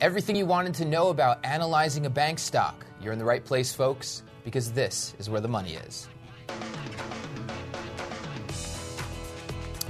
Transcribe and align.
Everything 0.00 0.34
you 0.34 0.46
wanted 0.46 0.72
to 0.76 0.86
know 0.86 1.10
about 1.10 1.44
analyzing 1.44 2.06
a 2.06 2.10
bank 2.10 2.38
stock. 2.38 2.86
You're 3.02 3.12
in 3.12 3.18
the 3.18 3.24
right 3.26 3.44
place, 3.44 3.74
folks, 3.74 4.22
because 4.44 4.72
this 4.72 5.14
is 5.18 5.28
where 5.28 5.42
the 5.42 5.48
money 5.48 5.74
is. 5.74 6.08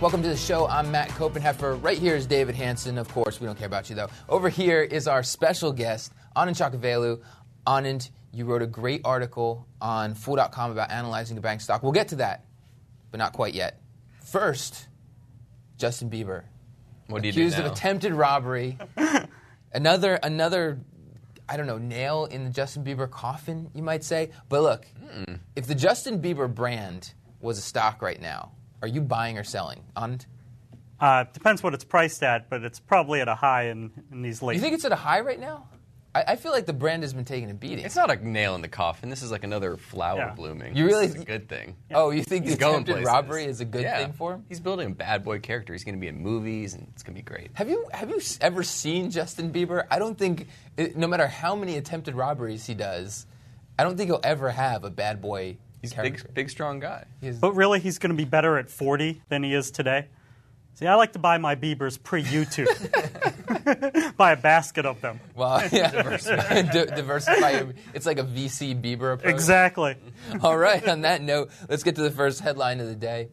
Welcome 0.01 0.21
to 0.23 0.29
the 0.29 0.37
show. 0.37 0.67
I'm 0.67 0.91
Matt 0.91 1.11
Koppenheffer. 1.11 1.81
Right 1.81 1.97
here 1.97 2.17
is 2.17 2.27
David 2.27 2.57
Hanson. 2.57 2.99
Of 2.99 3.07
course, 3.07 3.41
we 3.41 3.47
don't 3.47 3.57
care 3.57 3.69
about 3.69 3.89
you 3.89 3.95
though. 3.95 4.09
Over 4.29 4.49
here 4.49 4.83
is 4.83 5.07
our 5.07 5.23
special 5.23 5.71
guest, 5.73 6.13
Anand 6.35 6.57
Chokkavelu. 6.59 7.23
Anand, 7.65 8.11
you 8.33 8.47
wrote 8.47 8.63
a 8.63 8.67
great 8.67 9.03
article 9.05 9.65
on 9.81 10.15
Fool.com 10.15 10.73
about 10.73 10.91
analyzing 10.91 11.39
a 11.39 11.41
bank 11.41 11.61
stock. 11.61 11.85
We'll 11.85 11.93
get 11.93 12.09
to 12.09 12.17
that, 12.17 12.47
but 13.13 13.19
not 13.19 13.33
quite 13.33 13.55
yet. 13.55 13.81
First, 14.25 14.89
Justin 15.77 16.11
Bieber. 16.11 16.43
What 17.07 17.23
do 17.23 17.29
you 17.29 17.33
accused 17.33 17.57
do 17.57 17.63
now? 17.63 17.69
of 17.69 17.73
attempted 17.75 18.13
robbery. 18.13 18.77
another 19.73 20.15
another 20.23 20.81
I 21.49 21.57
don't 21.57 21.67
know, 21.67 21.79
nail 21.79 22.27
in 22.27 22.45
the 22.45 22.51
Justin 22.51 22.85
Bieber 22.85 23.11
coffin, 23.11 23.71
you 23.75 23.83
might 23.83 24.05
say. 24.05 24.31
But 24.49 24.63
look, 24.63 24.87
Hmm. 25.13 25.35
if 25.57 25.67
the 25.67 25.75
Justin 25.75 26.23
Bieber 26.23 26.53
brand 26.53 27.13
was 27.41 27.59
a 27.59 27.61
stock 27.63 28.01
right 28.03 28.21
now, 28.21 28.53
are 28.83 28.87
you 28.89 29.01
buying 29.01 29.37
or 29.37 29.43
selling? 29.43 29.83
Anand? 29.97 30.27
Uh, 31.01 31.25
depends 31.33 31.61
what 31.63 31.75
it's 31.75 31.83
priced 31.83 32.23
at, 32.23 32.49
but 32.51 32.63
it's 32.63 32.79
probably 32.79 33.21
at 33.21 33.27
a 33.27 33.35
high 33.35 33.65
in, 33.65 33.91
in 34.13 34.23
these 34.23 34.43
late. 34.43 34.55
You 34.55 34.61
think 34.61 34.75
it's 34.75 34.85
at 34.85 34.93
a 34.93 34.97
high 34.97 35.21
right 35.21 35.41
now? 35.41 35.67
I, 36.15 36.25
I 36.29 36.37
feel 36.37 36.51
like 36.53 36.67
the 36.67 36.73
brand 36.73 37.03
has 37.05 37.13
been 37.15 37.25
taking 37.25 37.51
a 37.51 37.55
beating. 37.55 37.85
It's 37.85 37.95
not 37.95 38.11
a 38.11 38.17
nail 38.29 38.55
in 38.57 38.63
the 38.63 38.69
coffin. 38.69 39.11
This 39.11 39.23
is 39.23 39.31
like 39.31 39.45
another 39.45 39.77
flower 39.77 40.19
Yeah. 40.19 40.35
blooming. 40.35 40.77
You 40.77 40.87
really- 40.87 41.07
This 41.07 41.17
is 41.17 41.23
a 41.23 41.25
good 41.25 41.49
thing. 41.49 41.77
Oh, 41.93 42.11
you 42.11 42.23
think 42.25 42.45
He's 42.47 42.55
the 42.55 42.59
going 42.61 42.75
attempted 42.83 42.93
places. 42.95 43.07
robbery 43.07 43.45
is 43.45 43.61
a 43.61 43.65
good 43.65 43.83
Yeah. 43.83 43.99
thing 43.99 44.13
for 44.13 44.35
him? 44.35 44.45
He's 44.49 44.59
building 44.61 44.89
a 44.89 44.95
bad 44.95 45.23
boy 45.25 45.39
character. 45.39 45.73
He's 45.73 45.85
going 45.85 45.95
to 45.95 46.01
be 46.01 46.09
in 46.09 46.19
movies, 46.21 46.75
and 46.75 46.89
it's 46.93 47.03
going 47.05 47.15
to 47.17 47.23
be 47.23 47.25
great. 47.25 47.51
Have 47.55 47.69
you 47.69 47.87
have 47.93 48.11
you 48.11 48.17
s- 48.17 48.39
ever 48.41 48.63
seen 48.65 49.11
Justin 49.11 49.53
Bieber? 49.53 49.87
I 49.91 49.99
don't 50.01 50.19
think, 50.19 50.49
it, 50.77 50.97
no 50.97 51.07
matter 51.07 51.29
how 51.29 51.55
many 51.55 51.77
attempted 51.77 52.15
robberies 52.17 52.67
he 52.67 52.75
does, 52.75 53.27
I 53.79 53.85
don't 53.85 53.97
think 53.97 54.09
he'll 54.11 54.21
ever 54.25 54.51
have 54.51 54.83
a 54.85 54.91
bad 54.91 55.21
boy 55.23 55.59
He's 55.81 55.93
a 55.93 55.95
character. 55.95 56.25
big, 56.25 56.35
big, 56.35 56.51
strong 56.51 56.81
guy. 56.81 57.05
Is- 57.23 57.39
but 57.39 57.53
really, 57.55 57.79
he's 57.79 57.99
going 57.99 58.11
to 58.11 58.17
be 58.17 58.25
better 58.29 58.59
at 58.59 58.69
40 58.69 59.23
than 59.29 59.43
he 59.45 59.55
is 59.55 59.71
today. 59.71 60.07
See, 60.81 60.87
I 60.87 60.95
like 60.95 61.13
to 61.13 61.19
buy 61.19 61.37
my 61.37 61.57
Biebers 61.57 62.03
pre 62.03 62.23
YouTube. 62.23 62.67
buy 64.17 64.33
a 64.33 64.37
basket 64.37 64.87
of 64.87 64.99
them. 65.03 65.21
well, 65.35 65.63
yeah, 65.73 65.91
diversify. 65.91 66.63
di- 66.73 66.87
diversify. 66.87 67.65
It's 67.93 68.07
like 68.07 68.19
a 68.19 68.25
VC 68.25 68.81
Bieber 68.81 69.13
approach. 69.13 69.31
Exactly. 69.31 69.97
All 70.41 70.57
right, 70.57 70.89
on 70.89 71.03
that 71.03 71.21
note, 71.21 71.51
let's 71.69 71.83
get 71.83 71.97
to 71.97 72.03
the 72.03 72.11
first 72.11 72.41
headline 72.41 72.81
of 72.81 72.87
the 72.87 72.95
day. 72.95 73.29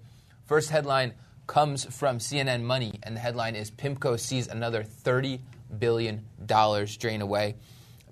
First 0.46 0.72
headline 0.72 1.14
comes 1.48 1.86
from 1.86 2.18
CNN 2.18 2.64
Money, 2.64 3.00
and 3.04 3.16
the 3.16 3.22
headline 3.22 3.56
is 3.56 3.72
PIMCO 3.72 4.20
sees 4.20 4.50
another 4.50 4.84
$30 4.84 5.40
billion 5.80 6.26
drain 7.00 7.22
away. 7.22 7.56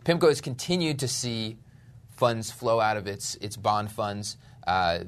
PIMCO 0.05 0.29
has 0.29 0.39
continued 0.39 0.99
to 0.99 1.09
see 1.09 1.57
funds 2.11 2.51
flow 2.51 2.79
out 2.79 2.95
of 2.95 3.05
its, 3.05 3.35
its 3.35 3.57
bond 3.57 3.91
funds, 3.91 4.37
uh, 4.65 4.99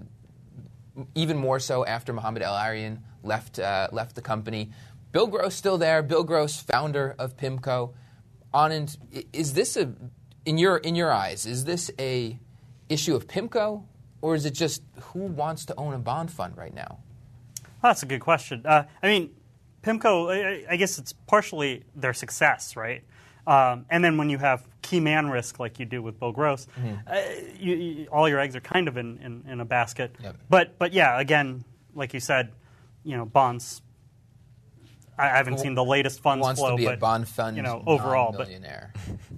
even 1.16 1.38
more 1.38 1.61
so 1.61 1.86
after 1.86 2.11
Mohamed 2.11 2.44
El-Erian 2.44 2.98
left, 3.28 3.59
uh, 3.59 3.88
left 3.92 4.16
the 4.16 4.22
company. 4.22 4.72
Bill 5.11 5.28
Gross 5.28 5.56
still 5.56 5.78
there. 5.78 6.02
Bill 6.02 6.23
Gross, 6.23 6.59
founder 6.59 7.16
of 7.20 7.38
PIMCO. 7.38 7.94
Anand, 8.53 8.97
is 9.33 9.53
this 9.53 9.78
a, 9.78 9.94
in 10.45 10.58
your 10.58 10.78
in 10.78 10.95
your 10.95 11.11
eyes, 11.11 11.45
is 11.45 11.66
this 11.66 11.92
a 12.00 12.39
issue 12.89 13.16
of 13.16 13.28
PIMCO, 13.28 13.83
or 14.22 14.36
is 14.36 14.45
it 14.45 14.53
just 14.53 14.81
who 15.11 15.20
wants 15.20 15.66
to 15.66 15.75
own 15.75 15.94
a 15.94 16.00
bond 16.00 16.31
fund 16.31 16.58
right 16.58 16.73
now? 16.73 17.00
That's 17.83 18.03
a 18.03 18.05
good 18.05 18.22
question. 18.22 18.64
Uh, 18.66 18.83
I 19.03 19.08
mean, 19.08 19.31
PIMCO, 19.83 20.66
I, 20.67 20.73
I 20.73 20.75
guess 20.78 20.98
it's 20.98 21.14
partially 21.14 21.83
their 21.95 22.14
success, 22.14 22.75
right? 22.75 23.03
Um, 23.45 23.86
and 23.89 24.03
then 24.03 24.17
when 24.17 24.30
you 24.30 24.38
have 24.39 24.67
key 24.81 25.00
man 25.00 25.30
risk 25.30 25.59
like 25.59 25.80
you 25.80 25.86
do 25.86 26.02
with 26.02 26.20
Bill 26.20 26.31
Gross, 26.31 26.67
uh, 27.08 27.22
you, 27.58 27.75
you, 27.75 28.08
all 28.08 28.28
your 28.28 28.39
eggs 28.39 28.55
are 28.55 28.61
kind 28.61 28.88
of 28.88 28.98
in, 28.98 29.17
in, 29.20 29.44
in 29.52 29.59
a 29.61 29.66
basket. 29.66 30.16
Yep. 30.22 30.36
But 30.50 30.77
but 30.80 30.94
yeah, 30.94 31.20
again, 31.20 31.64
like 31.94 32.14
you 32.14 32.20
said, 32.20 32.52
you 33.08 33.16
know, 33.16 33.26
bonds. 33.26 33.82
I, 35.18 35.26
I 35.26 35.38
haven't 35.38 35.60
seen 35.60 35.73
the 35.73 35.84
latest 35.84 36.22
funds 36.22 36.44
wants 36.44 36.60
flow, 36.60 36.72
to 36.72 36.78
be 36.78 36.86
but 36.86 36.95
a 36.95 36.98
bond 36.98 37.28
fund 37.28 37.58
you 37.58 37.64
know, 37.64 37.84
overall, 37.88 38.34
but. 38.38 38.50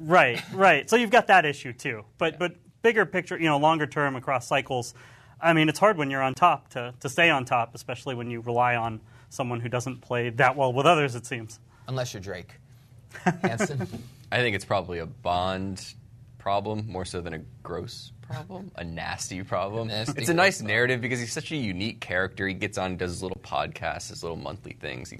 Right, 0.02 0.41
right. 0.53 0.90
So 0.90 0.96
you've 0.96 1.12
got 1.12 1.28
that 1.28 1.46
issue 1.46 1.74
too. 1.74 2.03
But 2.18 2.40
but 2.40 2.56
bigger 2.81 3.06
picture, 3.06 3.38
you 3.38 3.46
know, 3.46 3.57
longer 3.57 3.85
term 3.85 4.16
across 4.16 4.47
cycles. 4.47 4.94
I 5.41 5.53
mean, 5.53 5.69
it's 5.69 5.80
hard 5.80 5.97
when 5.97 6.09
you're 6.09 6.22
on 6.22 6.34
top 6.34 6.69
to, 6.69 6.94
to 7.00 7.09
stay 7.09 7.30
on 7.30 7.46
top, 7.46 7.75
especially 7.75 8.16
when 8.16 8.30
you 8.30 8.41
rely 8.41 8.75
on 8.75 9.00
someone 9.30 9.59
who 9.62 9.69
doesn't 9.69 10.01
play 10.01 10.30
that 10.31 10.56
well 10.56 10.74
with 10.74 10.86
others. 10.86 11.16
It 11.16 11.25
seems. 11.25 11.59
Unless 11.88 12.13
you're 12.13 12.22
Drake. 12.22 12.56
Hanson? 13.41 13.88
I 14.31 14.38
think 14.38 14.56
it's 14.56 14.66
probably 14.66 15.00
a 15.00 15.06
bond 15.06 15.94
problem 16.38 16.86
more 16.88 17.06
so 17.06 17.22
than 17.22 17.34
a 17.34 17.40
gross 17.63 18.12
problem, 18.29 18.72
a 18.75 18.84
nasty 18.84 19.44
problem. 19.44 19.88
Nasty 19.88 20.22
it's 20.22 20.29
a 20.29 20.34
nice 20.34 20.59
gross 20.62 20.67
narrative 20.67 21.01
because 21.01 21.19
he's 21.19 21.31
such 21.34 21.51
a 21.51 21.56
unique 21.56 22.00
character. 22.00 22.47
He 22.47 22.53
gets 22.53 22.78
on, 22.78 22.97
does 22.97 23.12
his 23.12 23.23
little 23.23 23.41
podcasts, 23.41 24.09
his 24.09 24.23
little 24.23 24.38
monthly 24.38 24.73
things. 24.73 25.09
He 25.09 25.19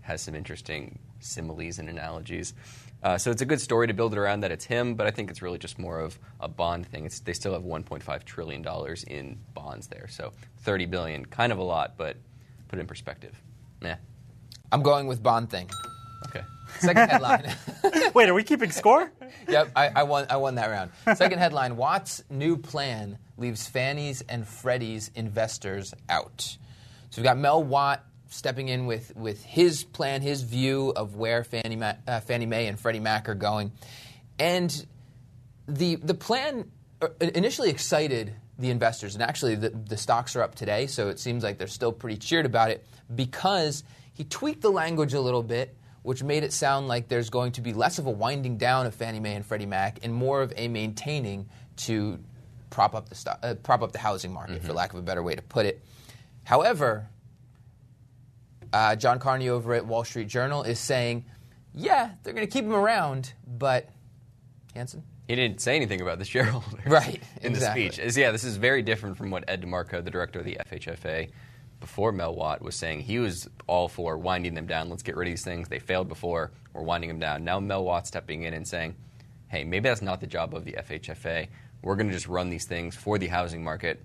has 0.00 0.22
some 0.22 0.34
interesting 0.34 0.98
similes 1.20 1.78
and 1.78 1.88
analogies. 1.88 2.54
Uh, 3.02 3.16
so 3.16 3.30
it's 3.30 3.42
a 3.42 3.46
good 3.46 3.60
story 3.60 3.86
to 3.86 3.94
build 3.94 4.12
it 4.12 4.18
around 4.18 4.40
that 4.40 4.50
it's 4.50 4.64
him, 4.64 4.94
but 4.94 5.06
I 5.06 5.10
think 5.12 5.30
it's 5.30 5.40
really 5.40 5.58
just 5.58 5.78
more 5.78 6.00
of 6.00 6.18
a 6.40 6.48
bond 6.48 6.86
thing. 6.86 7.04
It's, 7.06 7.20
they 7.20 7.32
still 7.32 7.52
have 7.52 7.62
1.5 7.62 8.24
trillion 8.24 8.62
dollars 8.62 9.04
in 9.04 9.38
bonds 9.54 9.86
there, 9.86 10.08
so 10.08 10.32
30 10.62 10.86
billion, 10.86 11.24
kind 11.24 11.52
of 11.52 11.58
a 11.58 11.62
lot, 11.62 11.94
but 11.96 12.16
put 12.68 12.78
it 12.78 12.80
in 12.80 12.86
perspective. 12.88 13.40
Meh. 13.80 13.96
I'm 14.72 14.82
going 14.82 15.06
with 15.06 15.22
bond 15.22 15.48
thing. 15.48 15.70
Okay. 16.26 16.42
Second 16.78 17.10
headline. 17.10 17.54
Wait, 18.14 18.28
are 18.28 18.34
we 18.34 18.44
keeping 18.44 18.70
score? 18.70 19.10
yep, 19.48 19.70
I, 19.74 19.88
I 19.88 20.02
won. 20.04 20.26
I 20.30 20.36
won 20.36 20.56
that 20.56 20.68
round. 20.68 20.90
Second 21.16 21.38
headline: 21.38 21.76
Watt's 21.76 22.22
new 22.30 22.56
plan 22.56 23.18
leaves 23.36 23.66
Fannie's 23.66 24.22
and 24.22 24.46
Freddie's 24.46 25.10
investors 25.14 25.94
out. 26.08 26.56
So 27.10 27.20
we've 27.20 27.24
got 27.24 27.38
Mel 27.38 27.62
Watt 27.62 28.04
stepping 28.28 28.68
in 28.68 28.86
with 28.86 29.14
with 29.16 29.42
his 29.44 29.84
plan, 29.84 30.22
his 30.22 30.42
view 30.42 30.92
of 30.94 31.16
where 31.16 31.44
Fannie, 31.44 31.76
Ma- 31.76 31.94
uh, 32.06 32.20
Fannie 32.20 32.46
Mae 32.46 32.66
and 32.66 32.78
Freddie 32.78 33.00
Mac 33.00 33.28
are 33.28 33.34
going, 33.34 33.72
and 34.38 34.86
the 35.66 35.96
the 35.96 36.14
plan 36.14 36.70
uh, 37.00 37.08
initially 37.20 37.70
excited 37.70 38.34
the 38.58 38.70
investors, 38.70 39.14
and 39.14 39.22
actually 39.22 39.54
the, 39.54 39.70
the 39.70 39.96
stocks 39.96 40.34
are 40.34 40.42
up 40.42 40.54
today, 40.54 40.86
so 40.88 41.08
it 41.08 41.20
seems 41.20 41.44
like 41.44 41.58
they're 41.58 41.68
still 41.68 41.92
pretty 41.92 42.16
cheered 42.18 42.44
about 42.44 42.70
it 42.70 42.84
because 43.14 43.84
he 44.14 44.24
tweaked 44.24 44.62
the 44.62 44.70
language 44.70 45.14
a 45.14 45.20
little 45.20 45.44
bit, 45.44 45.76
which 46.08 46.22
made 46.22 46.42
it 46.42 46.54
sound 46.54 46.88
like 46.88 47.06
there's 47.06 47.28
going 47.28 47.52
to 47.52 47.60
be 47.60 47.74
less 47.74 47.98
of 47.98 48.06
a 48.06 48.10
winding 48.10 48.56
down 48.56 48.86
of 48.86 48.94
Fannie 48.94 49.20
Mae 49.20 49.34
and 49.34 49.44
Freddie 49.44 49.66
Mac 49.66 49.98
and 50.02 50.14
more 50.14 50.40
of 50.40 50.54
a 50.56 50.66
maintaining 50.66 51.46
to 51.76 52.18
prop 52.70 52.94
up 52.94 53.10
the 53.10 53.38
uh, 53.42 53.52
prop 53.56 53.82
up 53.82 53.92
the 53.92 53.98
housing 53.98 54.32
market, 54.32 54.64
for 54.64 54.72
lack 54.72 54.94
of 54.94 54.98
a 54.98 55.02
better 55.02 55.22
way 55.22 55.34
to 55.34 55.42
put 55.42 55.66
it. 55.66 55.84
However, 56.44 57.06
uh, 58.72 58.96
John 58.96 59.18
Carney 59.18 59.50
over 59.50 59.74
at 59.74 59.84
Wall 59.84 60.02
Street 60.02 60.28
Journal 60.28 60.62
is 60.62 60.80
saying, 60.80 61.26
yeah, 61.74 62.12
they're 62.22 62.32
going 62.32 62.46
to 62.46 62.50
keep 62.50 62.64
him 62.64 62.72
around, 62.72 63.34
but 63.46 63.90
Hanson. 64.74 65.02
He 65.26 65.36
didn't 65.36 65.60
say 65.60 65.76
anything 65.76 66.00
about 66.00 66.18
the 66.18 66.24
shareholders 66.24 66.80
Right, 66.86 67.22
in 67.42 67.52
exactly. 67.52 67.88
the 67.88 67.92
speech. 67.92 68.16
Yeah, 68.16 68.30
this 68.30 68.44
is 68.44 68.56
very 68.56 68.80
different 68.80 69.18
from 69.18 69.30
what 69.30 69.44
Ed 69.46 69.60
DeMarco, 69.60 70.02
the 70.02 70.10
director 70.10 70.38
of 70.38 70.46
the 70.46 70.56
FHFA, 70.70 71.28
before 71.80 72.12
Mel 72.12 72.34
Watt, 72.34 72.62
was 72.62 72.76
saying. 72.76 73.00
He 73.00 73.18
was 73.18 73.48
all 73.66 73.88
for 73.88 74.16
winding 74.16 74.54
them 74.54 74.66
down. 74.66 74.90
Let's 74.90 75.02
get 75.02 75.16
rid 75.16 75.28
of 75.28 75.32
these 75.32 75.44
things. 75.44 75.68
They 75.68 75.78
failed 75.78 76.08
before. 76.08 76.52
We're 76.72 76.82
winding 76.82 77.08
them 77.08 77.18
down. 77.18 77.44
Now 77.44 77.60
Mel 77.60 77.84
Watt 77.84 78.06
stepping 78.06 78.42
in 78.42 78.54
and 78.54 78.66
saying, 78.66 78.96
hey, 79.48 79.64
maybe 79.64 79.88
that's 79.88 80.02
not 80.02 80.20
the 80.20 80.26
job 80.26 80.54
of 80.54 80.64
the 80.64 80.72
FHFA. 80.72 81.48
We're 81.82 81.96
going 81.96 82.08
to 82.08 82.12
just 82.12 82.28
run 82.28 82.50
these 82.50 82.66
things 82.66 82.96
for 82.96 83.18
the 83.18 83.28
housing 83.28 83.62
market 83.62 84.02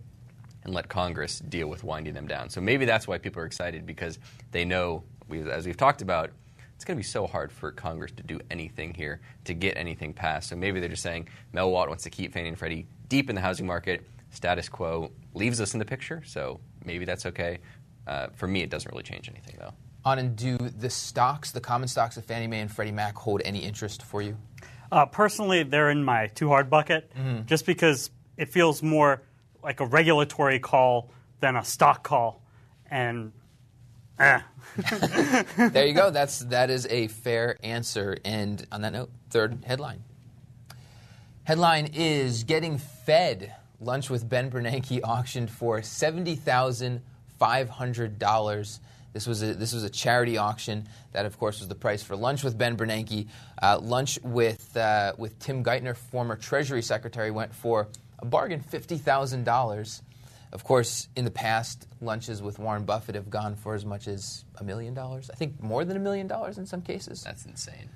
and 0.63 0.73
let 0.73 0.87
Congress 0.87 1.39
deal 1.39 1.67
with 1.67 1.83
winding 1.83 2.13
them 2.13 2.27
down. 2.27 2.49
So 2.49 2.61
maybe 2.61 2.85
that's 2.85 3.07
why 3.07 3.17
people 3.17 3.41
are 3.41 3.45
excited 3.45 3.85
because 3.85 4.19
they 4.51 4.63
know, 4.63 5.03
as 5.51 5.65
we've 5.65 5.77
talked 5.77 6.01
about, 6.01 6.31
it's 6.75 6.85
going 6.85 6.97
to 6.97 6.99
be 6.99 7.07
so 7.07 7.27
hard 7.27 7.51
for 7.51 7.71
Congress 7.71 8.11
to 8.13 8.23
do 8.23 8.39
anything 8.49 8.93
here, 8.93 9.21
to 9.45 9.53
get 9.53 9.77
anything 9.77 10.13
passed. 10.13 10.49
So 10.49 10.55
maybe 10.55 10.79
they're 10.79 10.89
just 10.89 11.03
saying 11.03 11.29
Mel 11.51 11.71
Watt 11.71 11.87
wants 11.87 12.03
to 12.03 12.09
keep 12.09 12.33
Fannie 12.33 12.49
and 12.49 12.57
Freddie 12.57 12.87
deep 13.09 13.29
in 13.29 13.35
the 13.35 13.41
housing 13.41 13.65
market. 13.65 14.05
Status 14.31 14.67
quo 14.67 15.11
leaves 15.35 15.61
us 15.61 15.73
in 15.73 15.79
the 15.79 15.85
picture, 15.85 16.23
so 16.25 16.59
maybe 16.85 17.05
that's 17.05 17.25
okay. 17.25 17.59
Uh, 18.05 18.27
for 18.33 18.47
me, 18.47 18.61
it 18.61 18.69
doesn't 18.69 18.91
really 18.91 19.03
change 19.03 19.29
anything, 19.29 19.55
though. 19.59 19.73
Anand 20.05 20.35
do 20.35 20.57
the 20.57 20.89
stocks, 20.89 21.51
the 21.51 21.61
common 21.61 21.87
stocks 21.87 22.17
of 22.17 22.25
Fannie 22.25 22.47
Mae 22.47 22.59
and 22.59 22.71
Freddie 22.71 22.91
Mac, 22.91 23.15
hold 23.15 23.41
any 23.45 23.59
interest 23.59 24.03
for 24.03 24.21
you? 24.21 24.37
Uh, 24.91 25.05
personally, 25.05 25.63
they're 25.63 25.89
in 25.89 26.03
my 26.03 26.27
too 26.27 26.49
hard 26.49 26.69
bucket, 26.69 27.11
just 27.45 27.65
because 27.65 28.11
it 28.37 28.51
feels 28.51 28.83
more 28.83 29.23
like 29.63 29.79
a 29.79 29.85
regulatory 29.85 30.59
call 30.59 31.09
than 31.39 31.55
a 31.55 31.63
stock 31.63 32.03
call, 32.03 32.43
and 32.91 33.31
eh. 34.19 34.41
there 35.57 35.85
you 35.85 35.93
go. 35.93 36.09
That's 36.09 36.39
that 36.39 36.69
is 36.69 36.85
a 36.87 37.07
fair 37.07 37.57
answer. 37.63 38.17
And 38.23 38.65
on 38.71 38.81
that 38.81 38.93
note, 38.93 39.09
third 39.29 39.63
headline. 39.65 40.03
Headline 41.43 41.91
is 41.93 42.43
getting 42.43 42.77
fed. 42.77 43.53
Lunch 43.79 44.09
with 44.09 44.27
Ben 44.27 44.49
Bernanke 44.49 45.01
auctioned 45.03 45.49
for 45.49 45.81
seventy 45.81 46.35
thousand 46.35 47.01
five 47.39 47.69
hundred 47.69 48.19
dollars. 48.19 48.79
This 49.13 49.27
was 49.27 49.43
a 49.43 49.53
this 49.53 49.73
was 49.73 49.83
a 49.83 49.89
charity 49.89 50.37
auction. 50.37 50.87
That, 51.11 51.25
of 51.25 51.37
course, 51.37 51.59
was 51.59 51.67
the 51.67 51.75
price 51.75 52.01
for 52.01 52.15
lunch 52.15 52.43
with 52.43 52.57
Ben 52.57 52.75
Bernanke. 52.75 53.27
Uh, 53.61 53.79
lunch 53.79 54.19
with 54.23 54.75
uh, 54.75 55.13
with 55.17 55.37
Tim 55.39 55.63
Geithner, 55.63 55.95
former 55.95 56.35
Treasury 56.35 56.81
Secretary, 56.81 57.29
went 57.31 57.53
for 57.53 57.87
a 58.19 58.25
bargain 58.25 58.61
fifty 58.61 58.97
thousand 58.97 59.43
dollars. 59.43 60.01
Of 60.51 60.63
course, 60.63 61.09
in 61.15 61.25
the 61.25 61.31
past, 61.31 61.87
lunches 61.99 62.41
with 62.41 62.59
Warren 62.59 62.85
Buffett 62.85 63.15
have 63.15 63.29
gone 63.29 63.55
for 63.55 63.73
as 63.73 63.85
much 63.85 64.07
as 64.07 64.45
a 64.57 64.63
million 64.63 64.93
dollars. 64.93 65.31
I 65.31 65.35
think 65.35 65.61
more 65.61 65.83
than 65.83 65.97
a 65.97 65.99
million 65.99 66.27
dollars 66.27 66.59
in 66.59 66.65
some 66.67 66.81
cases. 66.81 67.23
That's 67.23 67.45
insane. 67.45 67.89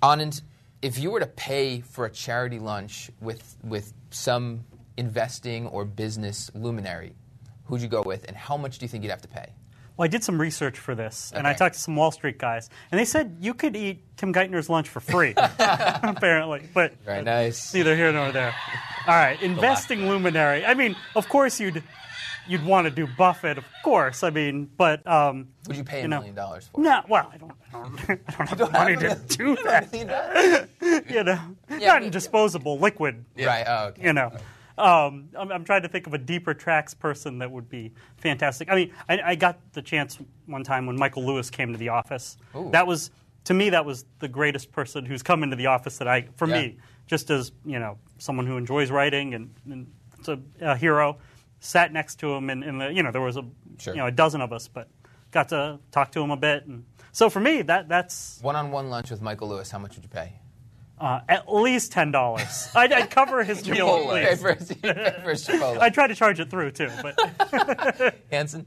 Anand, 0.00 0.42
if 0.80 0.98
you 0.98 1.10
were 1.10 1.18
to 1.20 1.26
pay 1.26 1.80
for 1.80 2.04
a 2.04 2.10
charity 2.10 2.58
lunch 2.58 3.10
with 3.20 3.56
with 3.64 3.92
some 4.10 4.64
investing 4.98 5.66
or 5.68 5.84
business 5.84 6.50
luminary, 6.54 7.14
who'd 7.64 7.80
you 7.80 7.88
go 7.88 8.02
with, 8.02 8.24
and 8.28 8.36
how 8.36 8.56
much 8.56 8.78
do 8.78 8.84
you 8.84 8.88
think 8.88 9.04
you'd 9.04 9.10
have 9.10 9.22
to 9.22 9.28
pay? 9.28 9.46
Well, 9.96 10.04
I 10.04 10.08
did 10.08 10.22
some 10.22 10.40
research 10.40 10.78
for 10.78 10.94
this, 10.94 11.32
and 11.34 11.44
I 11.46 11.54
talked 11.54 11.74
to 11.74 11.80
some 11.80 11.96
Wall 11.96 12.12
Street 12.12 12.38
guys, 12.38 12.70
and 12.92 12.98
they 13.00 13.04
said 13.04 13.38
you 13.40 13.52
could 13.52 13.74
eat 13.74 14.04
Tim 14.16 14.32
Geithner's 14.32 14.68
lunch 14.70 14.88
for 14.88 15.00
free, 15.00 15.34
apparently. 15.58 16.68
But 16.72 16.94
Very 17.04 17.22
nice. 17.24 17.74
neither 17.74 17.96
here 17.96 18.12
nor 18.12 18.30
there. 18.30 18.54
All 19.06 19.14
right, 19.14 19.40
investing 19.42 20.08
luminary. 20.08 20.64
I 20.64 20.74
mean, 20.74 20.94
of 21.16 21.28
course 21.28 21.58
you'd 21.58 21.82
you'd 22.46 22.64
want 22.64 22.86
to 22.86 22.90
do 22.92 23.06
Buffett, 23.18 23.58
of 23.58 23.64
course. 23.84 24.22
I 24.22 24.30
mean, 24.30 24.70
but 24.76 25.04
um, 25.06 25.48
Would 25.66 25.76
you 25.76 25.84
pay 25.84 25.98
a 25.98 26.02
You 26.02 26.08
know. 26.08 26.18
million 26.18 26.34
dollars 26.36 26.68
for? 26.72 26.80
no. 26.80 27.02
Well, 27.08 27.30
I 27.32 27.36
don't. 27.38 27.52
I 27.74 27.82
don't, 27.82 28.00
I 28.10 28.44
don't 28.44 28.48
have 28.48 28.58
the 28.58 28.70
money 28.70 28.96
to 28.96 29.20
do 29.28 29.56
that. 29.64 30.68
You 31.10 31.24
know, 31.24 31.56
Yeah, 31.70 31.86
not 31.88 32.02
in 32.04 32.10
disposable 32.10 32.78
liquid. 32.78 33.24
Right. 33.36 33.64
Oh, 33.66 33.86
okay. 33.88 34.02
you 34.04 34.12
know. 34.12 34.30
Um, 34.78 35.28
I'm, 35.38 35.50
I'm 35.52 35.64
trying 35.64 35.82
to 35.82 35.88
think 35.88 36.06
of 36.06 36.14
a 36.14 36.18
deeper 36.18 36.54
tracks 36.54 36.94
person 36.94 37.38
that 37.38 37.50
would 37.50 37.68
be 37.68 37.92
fantastic. 38.16 38.70
I 38.70 38.74
mean, 38.76 38.92
I, 39.08 39.20
I 39.24 39.34
got 39.34 39.58
the 39.72 39.82
chance 39.82 40.18
one 40.46 40.62
time 40.64 40.86
when 40.86 40.96
Michael 40.96 41.26
Lewis 41.26 41.50
came 41.50 41.72
to 41.72 41.78
the 41.78 41.88
office. 41.88 42.36
Ooh. 42.56 42.68
That 42.72 42.86
was, 42.86 43.10
to 43.44 43.54
me, 43.54 43.70
that 43.70 43.84
was 43.84 44.04
the 44.20 44.28
greatest 44.28 44.70
person 44.72 45.04
who's 45.04 45.22
come 45.22 45.42
into 45.42 45.56
the 45.56 45.66
office 45.66 45.98
that 45.98 46.08
I, 46.08 46.28
for 46.36 46.46
Yeah. 46.48 46.60
me, 46.62 46.76
just 47.06 47.30
as 47.30 47.52
you 47.64 47.78
know, 47.78 47.98
someone 48.18 48.46
who 48.46 48.56
enjoys 48.56 48.90
writing 48.90 49.34
and, 49.34 49.54
and 49.70 49.90
it's 50.18 50.28
a, 50.28 50.38
a 50.60 50.76
hero. 50.76 51.18
Sat 51.60 51.92
next 51.92 52.20
to 52.20 52.32
him, 52.32 52.50
and, 52.50 52.62
and 52.62 52.80
the, 52.80 52.92
you 52.92 53.02
know, 53.02 53.10
there 53.10 53.20
was 53.20 53.36
a, 53.36 53.44
Sure. 53.78 53.92
you 53.94 53.98
know, 53.98 54.06
a 54.06 54.12
dozen 54.12 54.40
of 54.40 54.52
us, 54.52 54.68
but 54.68 54.88
got 55.32 55.48
to 55.48 55.80
talk 55.90 56.12
to 56.12 56.20
him 56.20 56.30
a 56.30 56.36
bit. 56.36 56.66
And 56.66 56.84
so 57.10 57.28
for 57.28 57.40
me, 57.40 57.62
that 57.62 57.88
that's 57.88 58.38
One-on-one 58.42 58.90
lunch 58.90 59.10
with 59.10 59.20
Michael 59.20 59.48
Lewis. 59.48 59.70
How 59.70 59.78
much 59.80 59.96
would 59.96 60.04
you 60.04 60.08
pay? 60.08 60.34
Uh, 61.00 61.20
at 61.28 61.52
least 61.52 61.92
ten 61.92 62.10
dollars. 62.10 62.68
I'd, 62.74 62.92
I'd 62.92 63.10
cover 63.10 63.44
his 63.44 63.68
meal 63.68 64.10
at 64.12 64.40
least. 64.40 64.74
for, 64.80 65.36
for. 65.58 65.78
I'd 65.82 65.94
try 65.94 66.06
to 66.06 66.14
charge 66.14 66.40
it 66.40 66.50
through 66.50 66.72
too, 66.72 66.90
but. 67.02 68.14
Hanson. 68.30 68.66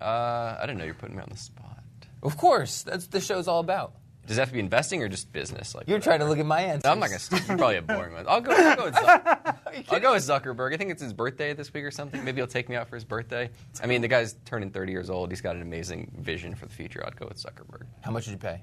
Uh, 0.00 0.56
I 0.58 0.60
didn't 0.62 0.78
know 0.78 0.84
you're 0.84 0.94
putting 0.94 1.16
me 1.16 1.22
on 1.22 1.28
the 1.30 1.36
spot. 1.36 1.78
Of 2.22 2.36
course. 2.36 2.82
That's 2.82 3.04
what 3.06 3.10
the 3.12 3.20
show's 3.20 3.48
all 3.48 3.60
about. 3.60 3.94
Does 4.26 4.36
that 4.36 4.42
have 4.42 4.48
to 4.50 4.54
be 4.54 4.60
investing 4.60 5.02
or 5.02 5.08
just 5.08 5.32
business? 5.32 5.74
Like 5.74 5.88
You're 5.88 5.96
whatever? 5.96 6.10
trying 6.10 6.20
to 6.20 6.26
look 6.26 6.38
at 6.38 6.44
my 6.44 6.60
answers. 6.60 6.84
No, 6.84 6.90
I'm 6.90 7.00
not 7.00 7.06
gonna. 7.08 7.18
Steal. 7.18 7.38
You're 7.48 7.56
probably 7.56 7.76
a 7.76 7.82
boring 7.82 8.12
one. 8.12 8.26
I'll 8.28 8.42
go. 8.42 8.52
I'll 8.52 8.76
go, 8.76 8.84
with 8.84 8.94
Zuck- 8.94 9.56
I'll 9.90 10.00
go 10.00 10.12
with 10.12 10.22
Zuckerberg. 10.22 10.74
I 10.74 10.76
think 10.76 10.90
it's 10.90 11.00
his 11.02 11.14
birthday 11.14 11.54
this 11.54 11.72
week 11.72 11.84
or 11.84 11.90
something. 11.90 12.22
Maybe 12.22 12.36
he'll 12.36 12.46
take 12.46 12.68
me 12.68 12.76
out 12.76 12.88
for 12.88 12.96
his 12.96 13.04
birthday. 13.06 13.48
I 13.82 13.86
mean, 13.86 14.02
the 14.02 14.08
guy's 14.08 14.34
turning 14.44 14.70
30 14.70 14.92
years 14.92 15.08
old. 15.08 15.30
He's 15.30 15.40
got 15.40 15.56
an 15.56 15.62
amazing 15.62 16.12
vision 16.18 16.54
for 16.54 16.66
the 16.66 16.74
future. 16.74 17.02
I'd 17.06 17.16
go 17.16 17.26
with 17.26 17.38
Zuckerberg. 17.42 17.86
How 18.02 18.10
much 18.10 18.26
would 18.26 18.32
you 18.32 18.38
pay? 18.38 18.62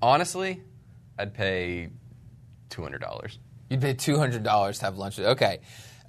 Honestly, 0.00 0.62
I'd 1.18 1.34
pay 1.34 1.90
$200. 2.70 3.38
You'd 3.70 3.80
pay 3.80 3.94
two 3.94 4.18
hundred 4.18 4.42
dollars 4.42 4.78
to 4.80 4.84
have 4.84 4.98
lunch. 4.98 5.16
with 5.18 5.26
Okay, 5.26 5.60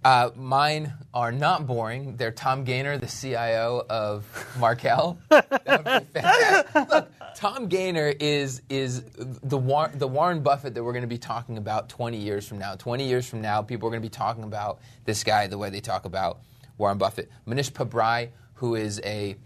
uh, 0.04 0.30
mine 0.36 0.94
are 1.14 1.32
not 1.32 1.66
boring. 1.66 2.18
They're 2.18 2.32
Tom 2.32 2.64
Gaynor, 2.64 2.98
the 2.98 3.08
CIO 3.08 3.86
of 3.90 4.26
Markel. 4.60 5.18
That 5.30 5.84
would 5.84 6.14
be 6.14 6.20
fantastic. 6.20 6.90
Look, 6.90 7.12
Tom 7.36 7.68
Gaynor 7.68 8.14
is 8.20 8.62
is 8.70 9.04
the 9.18 9.58
War- 9.58 9.92
the 9.94 10.08
Warren 10.08 10.42
Buffett 10.44 10.74
that 10.76 10.84
we're 10.84 10.92
going 10.92 11.02
to 11.04 11.08
be 11.08 11.18
talking 11.18 11.58
about 11.58 11.88
twenty 11.90 12.18
years 12.18 12.48
from 12.48 12.60
now. 12.60 12.76
Twenty 12.76 13.08
years 13.08 13.26
from 13.28 13.42
now, 13.42 13.62
people 13.62 13.88
are 13.88 13.92
going 13.92 14.02
to 14.02 14.06
be 14.06 14.12
talking 14.14 14.44
about 14.44 14.80
this 15.06 15.24
guy 15.24 15.48
the 15.48 15.58
way 15.58 15.70
they 15.70 15.82
talk 15.82 16.06
about 16.06 16.40
Warren 16.78 16.98
Buffett. 16.98 17.32
Mohnish 17.48 17.72
Pabrai, 17.72 18.30
who 18.56 18.76
is 18.76 19.02
a 19.06 19.38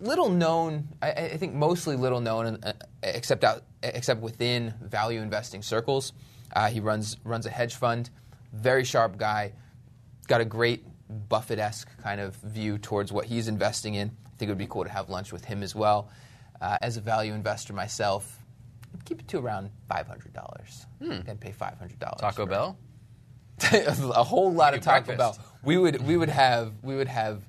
little 0.00 0.28
known, 0.28 0.88
I, 1.02 1.10
I 1.12 1.36
think 1.36 1.54
mostly 1.54 1.96
little 1.96 2.20
known, 2.20 2.58
uh, 2.62 2.72
except 3.04 3.44
out, 3.44 3.62
except 3.82 4.20
within 4.20 4.74
value 4.82 5.20
investing 5.20 5.62
circles. 5.62 6.12
Uh, 6.54 6.68
he 6.68 6.80
runs 6.80 7.16
runs 7.24 7.46
a 7.46 7.50
hedge 7.50 7.74
fund, 7.74 8.10
very 8.52 8.84
sharp 8.84 9.16
guy, 9.16 9.52
got 10.28 10.40
a 10.40 10.44
great 10.44 10.84
Buffett-esque 11.28 11.88
kind 12.02 12.20
of 12.20 12.34
view 12.36 12.78
towards 12.78 13.12
what 13.12 13.26
he's 13.26 13.46
investing 13.48 13.94
in. 13.94 14.08
I 14.26 14.30
think 14.36 14.48
it 14.48 14.52
would 14.52 14.58
be 14.58 14.66
cool 14.66 14.84
to 14.84 14.90
have 14.90 15.10
lunch 15.10 15.32
with 15.32 15.44
him 15.44 15.62
as 15.62 15.74
well. 15.74 16.08
Uh, 16.60 16.78
as 16.80 16.96
a 16.96 17.00
value 17.00 17.34
investor 17.34 17.72
myself, 17.72 18.38
I'd 18.94 19.04
keep 19.04 19.20
it 19.20 19.28
to 19.28 19.38
around 19.38 19.70
five 19.88 20.06
hundred 20.06 20.32
dollars. 20.32 20.86
I'd 21.02 21.40
pay 21.40 21.52
five 21.52 21.78
hundred 21.78 21.98
dollars. 21.98 22.20
Taco 22.20 22.46
Bell? 22.46 22.78
a 23.72 24.24
whole 24.24 24.52
lot 24.52 24.74
of 24.74 24.80
Do 24.80 24.84
Taco 24.86 25.04
breakfast. 25.06 25.38
Bell. 25.38 25.46
We 25.62 25.76
would 25.78 26.00
we 26.06 26.16
would 26.16 26.28
have 26.30 26.72
we 26.82 26.96
would 26.96 27.08
have 27.08 27.42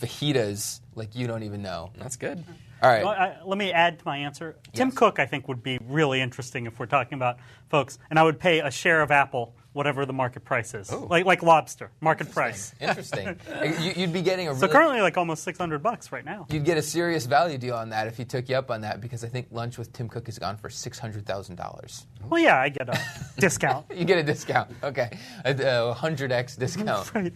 fajitas 0.00 0.80
like 0.94 1.14
you 1.14 1.26
don't 1.26 1.42
even 1.42 1.62
know. 1.62 1.90
That's 1.96 2.16
good. 2.16 2.44
All 2.84 2.90
right. 2.90 3.04
I, 3.04 3.36
let 3.44 3.58
me 3.58 3.72
add 3.72 3.98
to 3.98 4.04
my 4.04 4.18
answer. 4.18 4.56
Tim 4.72 4.88
Yes. 4.88 4.96
Cook, 4.96 5.18
I 5.18 5.26
think, 5.26 5.48
would 5.48 5.62
be 5.62 5.78
really 5.88 6.20
interesting 6.20 6.66
if 6.66 6.78
we're 6.78 6.86
talking 6.86 7.14
about 7.16 7.38
folks, 7.70 7.98
and 8.10 8.18
I 8.18 8.22
would 8.22 8.38
pay 8.38 8.60
a 8.60 8.70
share 8.70 9.00
of 9.02 9.10
Apple, 9.10 9.54
whatever 9.72 10.06
the 10.06 10.12
market 10.12 10.44
price 10.44 10.74
is, 10.74 10.92
Oh. 10.92 11.06
like 11.10 11.24
like 11.24 11.42
lobster, 11.42 11.90
market 12.00 12.30
price. 12.30 12.72
Interesting. 12.80 13.38
You- 13.80 13.92
You'd 13.96 14.12
be 14.12 14.22
getting 14.22 14.48
a 14.48 14.54
So 14.54 14.68
currently, 14.68 15.00
like 15.00 15.16
almost 15.16 15.42
six 15.44 15.58
hundred 15.58 15.82
bucks 15.82 16.12
right 16.12 16.24
now. 16.24 16.46
you'd 16.50 16.64
get 16.64 16.76
a 16.78 16.82
serious 16.82 17.26
value 17.26 17.58
deal 17.58 17.74
on 17.74 17.90
that 17.90 18.06
if 18.06 18.16
he 18.16 18.24
took 18.24 18.48
you 18.48 18.56
up 18.56 18.70
on 18.70 18.82
that 18.82 19.00
because 19.00 19.24
I 19.24 19.28
think 19.28 19.48
lunch 19.50 19.78
with 19.78 19.92
Tim 19.92 20.08
Cook 20.08 20.26
has 20.26 20.38
gone 20.38 20.56
for 20.56 20.68
six 20.70 20.98
hundred 20.98 21.26
thousand 21.26 21.56
dollars. 21.56 22.06
Well, 22.28 22.40
yeah, 22.40 22.60
I 22.60 22.68
get 22.68 22.88
a 22.88 23.00
discount. 23.38 23.86
You 23.94 24.04
get 24.04 24.18
a 24.18 24.22
discount. 24.22 24.70
Okay, 24.82 25.16
a 25.44 25.92
hundred 25.94 26.30
x 26.32 26.54
discount. 26.56 27.12
Right. 27.14 27.32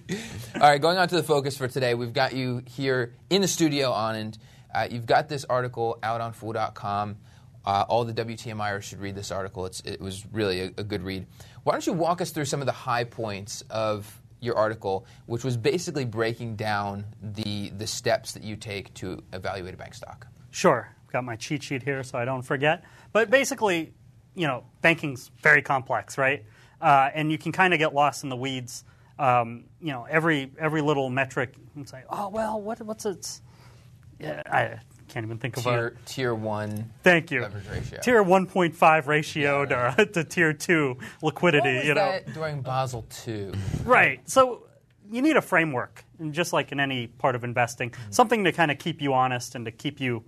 All 0.54 0.60
right, 0.60 0.80
going 0.80 0.98
on 0.98 1.08
to 1.08 1.16
the 1.16 1.22
focus 1.22 1.56
for 1.56 1.66
today, 1.68 1.94
we've 1.94 2.12
got 2.12 2.34
you 2.34 2.62
here 2.66 3.14
in 3.30 3.40
the 3.42 3.48
studio, 3.48 3.90
Anand. 3.92 4.38
Uh, 4.74 4.88
you've 4.90 5.06
got 5.06 5.28
this 5.28 5.44
article 5.44 5.98
out 6.02 6.20
on 6.20 6.32
Fool.com. 6.32 7.16
Uh, 7.64 7.84
all 7.88 8.04
the 8.04 8.14
WTMIers 8.14 8.82
should 8.82 9.00
read 9.00 9.14
this 9.14 9.30
article. 9.30 9.66
It's, 9.66 9.80
it 9.80 10.00
was 10.00 10.24
really 10.32 10.60
a, 10.60 10.66
a 10.78 10.84
good 10.84 11.02
read. 11.02 11.26
Why 11.64 11.72
don't 11.72 11.86
you 11.86 11.92
walk 11.92 12.20
us 12.20 12.30
through 12.30 12.46
some 12.46 12.60
of 12.60 12.66
the 12.66 12.72
high 12.72 13.04
points 13.04 13.62
of 13.68 14.20
your 14.40 14.56
article, 14.56 15.06
which 15.26 15.44
was 15.44 15.56
basically 15.56 16.04
breaking 16.04 16.56
down 16.56 17.04
the 17.22 17.70
the 17.70 17.86
steps 17.86 18.32
that 18.32 18.42
you 18.42 18.56
take 18.56 18.92
to 18.94 19.22
evaluate 19.32 19.74
a 19.74 19.76
bank 19.76 19.94
stock. 19.94 20.26
Sure. 20.50 20.88
I've 21.06 21.12
got 21.12 21.24
my 21.24 21.36
cheat 21.36 21.62
sheet 21.62 21.82
here 21.82 22.02
so 22.02 22.18
I 22.18 22.24
don't 22.24 22.42
forget. 22.42 22.84
But 23.12 23.30
basically, 23.30 23.92
you 24.34 24.46
know, 24.46 24.64
banking's 24.82 25.30
very 25.42 25.62
complex, 25.62 26.18
right? 26.18 26.44
Uh, 26.80 27.10
and 27.14 27.32
you 27.32 27.38
can 27.38 27.52
kind 27.52 27.72
of 27.72 27.78
get 27.78 27.94
lost 27.94 28.22
in 28.22 28.28
the 28.30 28.36
weeds. 28.36 28.84
Um, 29.18 29.64
you 29.80 29.92
know, 29.92 30.06
every 30.08 30.52
every 30.58 30.80
little 30.80 31.10
metric, 31.10 31.54
and 31.74 31.88
say, 31.88 32.04
oh 32.08 32.28
well, 32.28 32.60
what 32.60 32.80
what's 32.82 33.04
its? 33.04 33.42
Yeah, 34.18 34.42
I 34.46 34.78
can't 35.08 35.24
even 35.24 35.38
think 35.38 35.56
of 35.56 35.66
a. 35.66 35.70
Tier 35.70 35.96
tier 36.06 36.34
one. 36.34 36.92
Thank 37.02 37.30
you. 37.30 37.42
leverage 37.42 37.68
ratio. 37.70 38.00
Tier 38.00 38.24
1.5 38.24 39.06
ratio 39.06 39.64
to, 39.64 40.06
to 40.12 40.24
tier 40.24 40.52
2 40.52 40.96
liquidity, 41.22 41.86
you 41.86 41.94
know. 41.94 42.18
during 42.34 42.60
Basel 42.62 43.06
II? 43.26 43.52
Right. 43.84 44.28
So 44.28 44.64
you 45.10 45.22
need 45.22 45.36
a 45.36 45.42
framework, 45.42 46.04
and 46.18 46.32
just 46.34 46.52
like 46.52 46.72
in 46.72 46.80
any 46.80 47.06
part 47.06 47.34
of 47.34 47.44
investing, 47.44 47.94
something 48.10 48.44
to 48.44 48.52
kind 48.52 48.70
of 48.70 48.78
keep 48.78 49.00
you 49.00 49.14
honest 49.14 49.54
and 49.54 49.64
to 49.64 49.70
keep 49.70 50.00
you. 50.00 50.24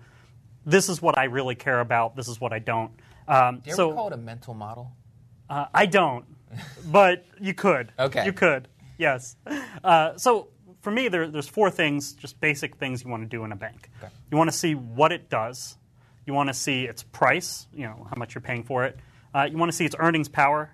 This 0.66 0.88
is 0.88 1.00
what 1.02 1.16
I 1.18 1.24
really 1.24 1.54
care 1.54 1.80
about. 1.80 2.16
This 2.16 2.28
is 2.28 2.40
what 2.40 2.52
I 2.52 2.58
don't. 2.58 2.92
Um, 3.28 3.60
Do 3.60 3.70
you 3.70 3.76
so 3.76 3.92
call 3.94 4.08
it 4.08 4.12
a 4.12 4.16
mental 4.18 4.54
model? 4.54 4.92
uh, 5.48 5.66
I 5.74 5.86
don't, 5.86 6.24
but 6.86 7.24
you 7.40 7.54
could. 7.54 7.92
Okay. 7.98 8.24
You 8.24 8.32
could. 8.32 8.68
Yes. 8.98 9.36
Uh, 9.82 10.16
so 10.16 10.48
for 10.80 10.90
me, 10.90 11.08
there, 11.08 11.28
there's 11.28 11.48
four 11.48 11.70
things, 11.70 12.12
just 12.12 12.40
basic 12.40 12.76
things 12.76 13.04
you 13.04 13.10
want 13.10 13.22
to 13.22 13.28
do 13.28 13.44
in 13.44 13.52
a 13.52 13.56
bank. 13.56 13.90
Okay. 14.02 14.12
You 14.30 14.36
want 14.36 14.50
to 14.50 14.56
see 14.56 14.74
what 14.74 15.12
it 15.12 15.28
does. 15.28 15.76
You 16.26 16.34
want 16.34 16.48
to 16.48 16.54
see 16.54 16.84
its 16.84 17.02
price, 17.02 17.66
you 17.72 17.84
know, 17.84 18.06
how 18.08 18.16
much 18.16 18.34
you're 18.34 18.42
paying 18.42 18.62
for 18.62 18.84
it. 18.84 18.98
Uh, 19.34 19.48
you 19.50 19.56
want 19.58 19.70
to 19.70 19.76
see 19.76 19.84
its 19.84 19.96
earnings 19.98 20.28
power, 20.28 20.70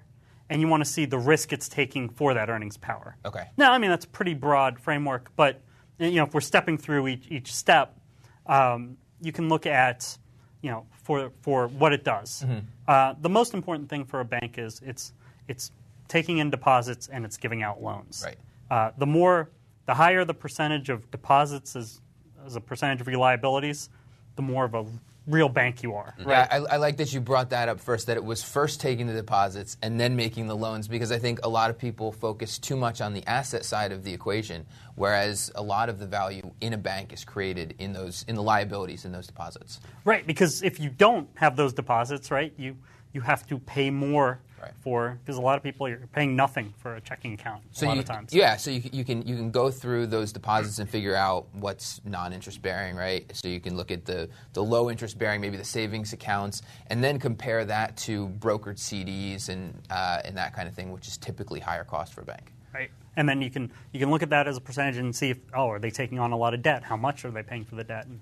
and 0.49 0.61
you 0.61 0.69
want 0.69 0.85
to 0.85 0.91
see 0.91 1.07
the 1.07 1.19
risk 1.19 1.53
it's 1.53 1.69
taking 1.69 2.09
for 2.09 2.35
that 2.35 2.49
earnings 2.49 2.77
power. 2.77 3.17
Okay. 3.25 3.49
Now, 3.57 3.73
I 3.73 3.79
mean, 3.79 3.91
that's 3.91 4.05
a 4.05 4.09
pretty 4.09 4.35
broad 4.35 4.79
framework, 4.79 5.31
but 5.37 5.61
you 5.99 6.13
know, 6.13 6.25
if 6.25 6.35
we're 6.35 6.41
stepping 6.41 6.79
through 6.79 7.09
each, 7.09 7.27
each 7.31 7.53
step, 7.53 7.99
um, 8.47 8.97
you 9.21 9.33
can 9.33 9.49
look 9.49 9.67
at, 9.67 10.19
you 10.61 10.71
know, 10.71 10.87
for, 11.03 11.31
for 11.41 11.69
what 11.69 11.93
it 11.93 12.05
does. 12.05 12.45
Mm-hmm. 12.47 12.67
Uh, 12.87 13.15
the 13.21 13.31
most 13.31 13.55
important 13.55 13.89
thing 13.89 14.05
for 14.05 14.21
a 14.21 14.25
bank 14.25 14.59
is 14.59 14.81
it's, 14.85 15.13
it's 15.49 15.73
taking 16.07 16.39
in 16.39 16.51
deposits 16.51 17.09
and 17.09 17.25
it's 17.25 17.39
giving 17.39 17.63
out 17.63 17.83
loans. 17.83 18.23
Right. 18.25 18.37
Uh, 18.71 18.91
the 18.99 19.07
more, 19.07 19.51
the 19.87 19.95
higher 19.95 20.25
the 20.25 20.35
percentage 20.35 20.89
of 20.89 21.11
deposits 21.11 21.77
as, 21.77 22.01
as 22.45 22.57
a 22.57 22.61
percentage 22.61 23.01
of 23.01 23.09
your 23.09 23.19
liabilities, 23.19 23.89
the 24.37 24.43
more 24.43 24.65
of 24.65 24.75
a 24.75 24.85
real 25.27 25.49
bank 25.49 25.83
you 25.83 25.95
are. 25.95 26.15
Yeah, 26.25 26.47
I, 26.49 26.57
I 26.57 26.77
like 26.77 26.99
that 26.99 27.13
you 27.13 27.21
brought 27.21 27.51
that 27.51 27.69
up 27.69 27.81
first. 27.81 28.07
That 28.07 28.17
it 28.17 28.25
was 28.25 28.45
first 28.45 28.81
taking 28.81 29.09
the 29.09 29.13
deposits 29.13 29.77
and 29.83 29.99
then 29.99 30.15
making 30.15 30.47
the 30.47 30.55
loans, 30.55 30.87
because 30.87 31.11
I 31.11 31.19
think 31.19 31.41
a 31.45 31.49
lot 31.49 31.71
of 31.71 31.79
people 31.79 32.13
focus 32.13 32.59
too 32.59 32.77
much 32.77 33.01
on 33.01 33.13
the 33.13 33.27
asset 33.27 33.65
side 33.65 33.91
of 33.91 34.05
the 34.05 34.13
equation, 34.13 34.67
whereas 34.95 35.51
a 35.57 35.63
lot 35.63 35.89
of 35.89 35.99
the 35.99 36.07
value 36.07 36.53
in 36.61 36.75
a 36.75 36.79
bank 36.79 37.13
is 37.13 37.25
created 37.25 37.75
in 37.79 37.93
those 37.93 38.25
in 38.29 38.37
the 38.37 38.43
liabilities 38.43 39.05
in 39.05 39.11
those 39.11 39.27
deposits. 39.27 39.81
Right, 40.05 40.25
because 40.25 40.63
if 40.63 40.79
you 40.79 40.91
don't 40.91 41.29
have 41.35 41.57
those 41.57 41.73
deposits, 41.73 42.31
right, 42.31 42.53
you 42.57 42.77
you 43.13 43.21
have 43.23 43.47
to 43.49 43.59
pay 43.59 43.91
more 43.91 44.41
Right. 44.61 44.73
for 44.81 45.19
because 45.23 45.37
a 45.37 45.41
lot 45.43 45.59
of 45.59 45.63
people 45.63 45.87
you're 45.87 45.99
paying 46.15 46.35
nothing 46.35 46.73
for 46.79 46.97
a 46.97 47.01
checking 47.03 47.35
account 47.35 47.63
a 47.81 47.85
lot 47.85 47.95
you, 47.95 48.01
of 48.01 48.07
times. 48.07 48.33
yeah, 48.33 48.57
so 48.57 48.71
you, 48.71 48.81
can- 48.81 48.95
you 48.95 49.05
can 49.05 49.29
you 49.29 49.37
can 49.37 49.51
go 49.51 49.71
through 49.71 50.07
those 50.07 50.33
deposits 50.33 50.79
and 50.79 50.89
figure 50.89 51.15
out 51.15 51.47
what's 51.53 52.01
non-interest 52.07 52.63
bearing, 52.63 52.97
right? 52.97 53.31
So 53.37 53.49
you 53.49 53.61
can 53.61 53.77
look 53.77 53.91
at 53.91 54.07
the 54.07 54.31
the 54.55 54.65
low 54.65 54.91
interest 54.91 55.19
bearing, 55.19 55.43
maybe 55.43 55.59
the 55.59 55.65
savings 55.65 56.15
accounts, 56.15 56.63
and 56.87 57.05
then 57.05 57.19
compare 57.19 57.67
that 57.67 57.99
to 57.99 58.29
brokered 58.41 58.79
CDs 58.79 59.51
and 59.51 59.75
uh, 59.91 60.23
and 60.25 60.35
that 60.39 60.55
kind 60.55 60.67
of 60.67 60.75
thing, 60.75 60.91
which 60.91 61.07
is 61.07 61.19
typically 61.19 61.61
higher 61.61 61.85
cost 61.85 62.15
for 62.15 62.23
a 62.23 62.25
bank. 62.25 62.51
Right. 62.73 62.91
And 63.15 63.29
then 63.29 63.43
you 63.43 63.51
can 63.51 63.71
you 63.93 64.01
can 64.01 64.11
look 64.11 64.23
at 64.23 64.31
that 64.31 64.49
as 64.49 64.57
a 64.57 64.61
percentage 64.63 64.97
and 64.97 65.15
see 65.15 65.31
if 65.31 65.39
oh 65.55 65.69
are 65.69 65.79
they 65.79 65.91
taking 65.91 66.19
on 66.19 66.33
a 66.33 66.37
lot 66.37 66.55
of 66.55 66.63
debt? 66.63 66.83
How 66.83 66.97
much 66.97 67.27
are 67.27 67.31
they 67.31 67.43
paying 67.43 67.67
for 67.67 67.75
the 67.75 67.85
debt? 67.85 68.07
And 68.07 68.21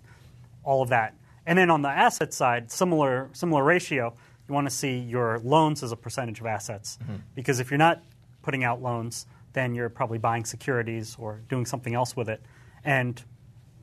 all 0.65 0.83
of 0.83 0.89
that. 0.89 1.15
And 1.47 1.57
then 1.57 1.71
on 1.71 1.83
the 1.83 1.91
asset 1.91 2.35
side, 2.35 2.73
similar 2.73 3.31
similar 3.35 3.63
ratio. 3.63 4.15
You 4.49 4.55
want 4.55 4.67
to 4.69 4.75
see 4.75 4.99
your 4.99 5.39
loans 5.41 5.83
as 5.83 5.93
a 5.93 5.97
percentage 5.97 6.41
of 6.41 6.47
assets 6.47 6.99
because 7.35 7.61
if 7.61 7.71
you're 7.71 7.79
not 7.79 8.03
putting 8.43 8.63
out 8.65 8.83
loans, 8.83 9.27
then 9.55 9.75
you're 9.75 9.89
probably 9.89 10.19
buying 10.19 10.45
securities 10.45 11.17
or 11.19 11.41
doing 11.49 11.65
something 11.65 11.95
else 11.95 12.15
with 12.17 12.29
it, 12.29 12.43
and 12.85 13.23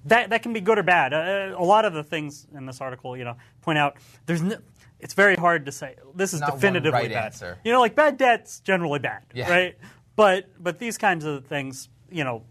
that 0.05 0.29
that 0.29 0.43
can 0.43 0.53
be 0.53 0.61
good 0.61 0.77
or 0.77 0.83
bad. 0.83 1.13
Uh, 1.13 1.55
a 1.57 1.63
lot 1.63 1.85
of 1.85 1.93
the 1.93 2.03
things 2.03 2.45
in 2.55 2.65
this 2.65 2.79
article, 2.81 3.15
you 3.17 3.23
know, 3.23 3.37
point 3.61 3.77
out 3.79 3.97
there's. 4.25 4.41
No, 4.41 4.57
it's 4.99 5.15
very 5.15 5.35
hard 5.35 5.65
to 5.65 5.71
say 5.71 5.95
this 6.13 6.31
is 6.33 6.41
Not 6.41 6.53
definitively 6.53 6.91
right 6.91 7.11
bad. 7.11 7.25
answer. 7.25 7.57
You 7.63 7.71
know, 7.71 7.79
like 7.79 7.95
bad 7.95 8.17
debt's 8.17 8.59
generally 8.59 8.99
bad, 8.99 9.23
Yeah. 9.33 9.49
right? 9.49 9.77
But 10.15 10.45
but 10.61 10.77
these 10.77 10.99
kinds 10.99 11.25
of 11.25 11.45
things, 11.47 11.89
you 12.11 12.23
know, 12.23 12.43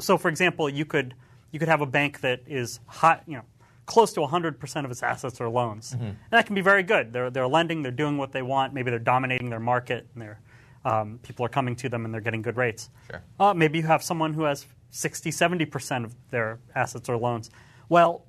so 0.00 0.18
for 0.18 0.28
example, 0.28 0.68
you 0.68 0.84
could 0.84 1.14
you 1.50 1.58
could 1.58 1.68
have 1.68 1.80
a 1.80 1.86
bank 1.86 2.20
that 2.20 2.42
is 2.46 2.80
hot, 2.86 3.22
you 3.26 3.36
know, 3.36 3.44
close 3.86 4.12
to 4.14 4.20
100% 4.20 4.84
of 4.84 4.90
its 4.90 5.02
assets 5.02 5.40
are 5.40 5.48
loans, 5.48 5.92
Mm-hmm. 5.94 6.04
and 6.04 6.16
that 6.30 6.46
can 6.46 6.54
be 6.54 6.60
very 6.62 6.82
good. 6.82 7.12
They're 7.12 7.30
they're 7.30 7.48
lending, 7.48 7.82
they're 7.82 7.92
doing 7.92 8.16
what 8.18 8.32
they 8.32 8.42
want, 8.42 8.72
maybe 8.74 8.90
they're 8.90 8.98
dominating 8.98 9.50
their 9.50 9.60
market, 9.60 10.06
and 10.14 10.22
they're 10.22 10.40
um, 10.86 11.18
people 11.22 11.46
are 11.46 11.48
coming 11.48 11.74
to 11.76 11.88
them 11.88 12.04
and 12.04 12.12
they're 12.12 12.20
getting 12.20 12.42
good 12.42 12.58
rates. 12.58 12.90
Sure. 13.10 13.22
Uh, 13.40 13.54
maybe 13.54 13.78
you 13.78 13.86
have 13.86 14.02
someone 14.02 14.34
who 14.34 14.42
has 14.42 14.66
60, 14.90 15.30
70% 15.30 16.04
of 16.04 16.14
their 16.30 16.58
assets 16.74 17.08
are 17.08 17.16
loans. 17.16 17.50
Well, 17.88 18.26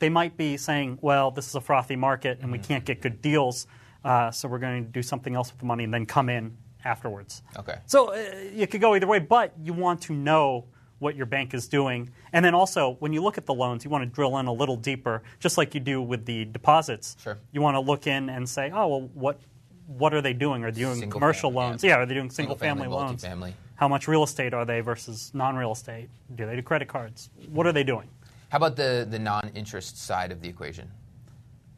they 0.00 0.08
might 0.08 0.36
be 0.36 0.56
saying, 0.56 0.98
well, 1.00 1.30
this 1.30 1.46
is 1.46 1.54
a 1.54 1.60
frothy 1.60 1.94
market 1.94 2.40
and 2.42 2.50
we 2.50 2.58
Mm-hmm. 2.58 2.66
can't 2.66 2.84
get 2.84 3.00
good 3.02 3.22
deals, 3.22 3.68
uh, 4.04 4.32
so 4.32 4.48
we're 4.48 4.58
going 4.58 4.84
to 4.84 4.90
do 4.90 5.00
something 5.00 5.36
else 5.36 5.52
with 5.52 5.60
the 5.60 5.64
money 5.64 5.84
and 5.84 5.94
then 5.94 6.06
come 6.06 6.28
in 6.28 6.56
afterwards. 6.84 7.42
Okay. 7.56 7.76
So 7.86 8.12
uh, 8.12 8.18
you 8.52 8.66
could 8.66 8.80
go 8.80 8.96
either 8.96 9.06
way, 9.06 9.20
but 9.20 9.52
you 9.62 9.72
want 9.72 10.02
to 10.02 10.12
know 10.12 10.64
what 10.98 11.14
your 11.16 11.26
bank 11.26 11.54
is 11.54 11.68
doing. 11.68 12.10
And 12.32 12.44
then 12.44 12.54
also, 12.54 12.96
when 13.00 13.12
you 13.12 13.22
look 13.22 13.36
at 13.38 13.46
the 13.46 13.54
loans, 13.54 13.84
you 13.84 13.90
want 13.90 14.02
to 14.02 14.06
drill 14.14 14.38
in 14.38 14.46
a 14.46 14.52
little 14.52 14.76
deeper, 14.76 15.22
just 15.40 15.58
like 15.58 15.74
you 15.74 15.80
do 15.80 16.00
with 16.00 16.24
the 16.24 16.44
deposits. 16.46 17.16
Sure. 17.22 17.36
You 17.52 17.60
want 17.60 17.74
to 17.74 17.80
look 17.80 18.06
in 18.06 18.30
and 18.30 18.48
say, 18.48 18.70
oh, 18.74 18.86
well, 18.88 19.00
what, 19.14 19.38
what 19.86 20.14
are 20.14 20.22
they 20.22 20.32
doing? 20.32 20.64
Are 20.64 20.70
they 20.70 20.80
doing 20.80 20.98
Single 21.00 21.20
commercial 21.20 21.50
family, 21.50 21.66
loans? 21.66 21.84
yeah. 21.84 21.90
Yeah, 21.90 21.96
are 22.02 22.06
they 22.06 22.14
doing 22.14 22.30
single, 22.30 22.56
Single 22.56 22.56
family, 22.56 22.84
family, 22.84 22.96
loans? 22.96 23.22
multifamily. 23.24 23.52
How 23.76 23.88
much 23.88 24.08
real 24.08 24.22
estate 24.24 24.54
are 24.54 24.64
they 24.64 24.80
versus 24.80 25.30
non 25.34 25.54
real 25.54 25.72
estate? 25.72 26.08
Do 26.34 26.46
they 26.46 26.56
do 26.56 26.62
credit 26.62 26.88
cards? 26.88 27.28
What 27.50 27.66
are 27.66 27.72
they 27.72 27.84
doing? 27.84 28.08
How 28.48 28.56
about 28.56 28.76
the 28.76 29.06
the 29.10 29.18
non-interest 29.18 29.98
side 30.02 30.32
of 30.32 30.40
the 30.40 30.48
equation? 30.48 30.90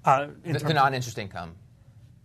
Uh, 0.04 0.28
The, 0.44 0.58
the 0.60 0.74
non-interest 0.74 1.18
income. 1.18 1.56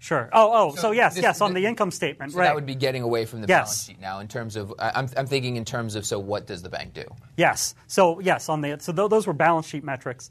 Sure. 0.03 0.29
Oh, 0.33 0.51
oh. 0.53 0.75
So, 0.75 0.81
So 0.81 0.91
yes, 0.91 1.15
this- 1.15 1.23
yes, 1.23 1.39
on 1.39 1.53
the- 1.53 1.61
the 1.61 1.65
income 1.65 1.89
statement, 1.89 2.33
So 2.33 2.39
right? 2.39 2.45
that 2.47 2.55
would 2.55 2.65
be 2.65 2.75
getting 2.75 3.03
away 3.03 3.23
from 3.25 3.39
the 3.39 3.47
Yes. 3.47 3.57
balance 3.59 3.83
sheet 3.85 4.01
now. 4.01 4.19
In 4.19 4.27
terms 4.27 4.57
of, 4.57 4.73
I'm 4.77 5.07
I'm 5.15 5.25
thinking 5.27 5.55
in 5.55 5.63
terms 5.63 5.95
of, 5.95 6.05
so 6.05 6.19
what 6.19 6.45
does 6.45 6.61
the 6.61 6.67
bank 6.67 6.93
do? 6.93 7.05
Yes. 7.37 7.73
So 7.87 8.19
yes, 8.19 8.49
on 8.49 8.59
the 8.59 8.77
so 8.81 8.91
th- 8.91 9.09
those 9.09 9.25
were 9.25 9.33
balance 9.33 9.65
sheet 9.65 9.85
metrics. 9.85 10.29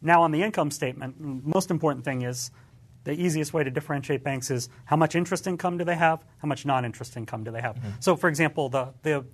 Now 0.00 0.22
on 0.22 0.30
the 0.30 0.40
income 0.44 0.70
statement, 0.70 1.16
most 1.18 1.68
important 1.72 2.04
thing 2.04 2.22
is 2.22 2.52
the 3.02 3.12
easiest 3.12 3.52
way 3.52 3.64
to 3.64 3.70
differentiate 3.72 4.22
banks 4.22 4.52
is 4.52 4.68
how 4.84 4.94
much 4.96 5.16
interest 5.16 5.48
income 5.48 5.78
do 5.78 5.84
they 5.84 5.96
have, 5.96 6.24
how 6.38 6.46
much 6.46 6.64
non-interest 6.64 7.16
income 7.16 7.42
do 7.42 7.50
they 7.50 7.60
have. 7.62 7.76
So 7.98 8.14
for 8.14 8.28
example, 8.28 8.68
the 8.68 8.94
the 9.02 9.24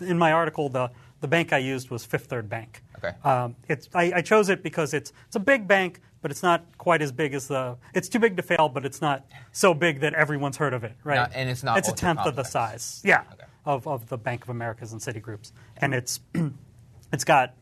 in 0.00 0.18
my 0.18 0.32
article 0.32 0.68
the 0.68 0.90
the 1.20 1.28
bank 1.28 1.52
I 1.52 1.58
used 1.58 1.90
was 1.90 2.04
Fifth 2.04 2.26
Third 2.26 2.48
Bank. 2.48 2.82
Okay. 2.98 3.14
Um, 3.22 3.54
it's 3.68 3.88
I, 3.94 4.12
I 4.16 4.20
chose 4.22 4.48
it 4.48 4.64
because 4.64 4.94
it's 4.94 5.12
it's 5.28 5.36
a 5.36 5.40
big 5.40 5.68
bank, 5.68 6.00
but 6.22 6.30
it's 6.30 6.42
not 6.42 6.64
quite 6.78 7.02
as 7.02 7.12
big 7.12 7.34
as 7.34 7.48
the. 7.48 7.76
It's 7.94 8.08
too 8.08 8.18
big 8.18 8.36
to 8.36 8.42
fail, 8.42 8.68
but 8.68 8.86
it's 8.86 9.00
not 9.00 9.26
so 9.50 9.74
big 9.74 10.00
that 10.00 10.14
everyone's 10.14 10.56
heard 10.56 10.72
of 10.72 10.84
it, 10.84 10.94
right? 11.04 11.16
Not- 11.16 11.32
and 11.34 11.50
it's 11.50 11.62
not 11.62 11.78
It's 11.78 11.88
a 11.88 11.92
tenth 11.92 12.20
of 12.20 12.36
the 12.36 12.44
size. 12.44 13.02
Yeah. 13.04 13.24
Okay. 13.32 13.44
Of, 13.64 13.86
of 13.86 14.08
the 14.08 14.18
Bank 14.18 14.42
of 14.42 14.48
Americas 14.50 14.92
and 14.92 15.00
Citigroups, 15.00 15.52
and 15.76 15.94
it's 15.94 16.18
it's 17.12 17.24
got 17.24 17.54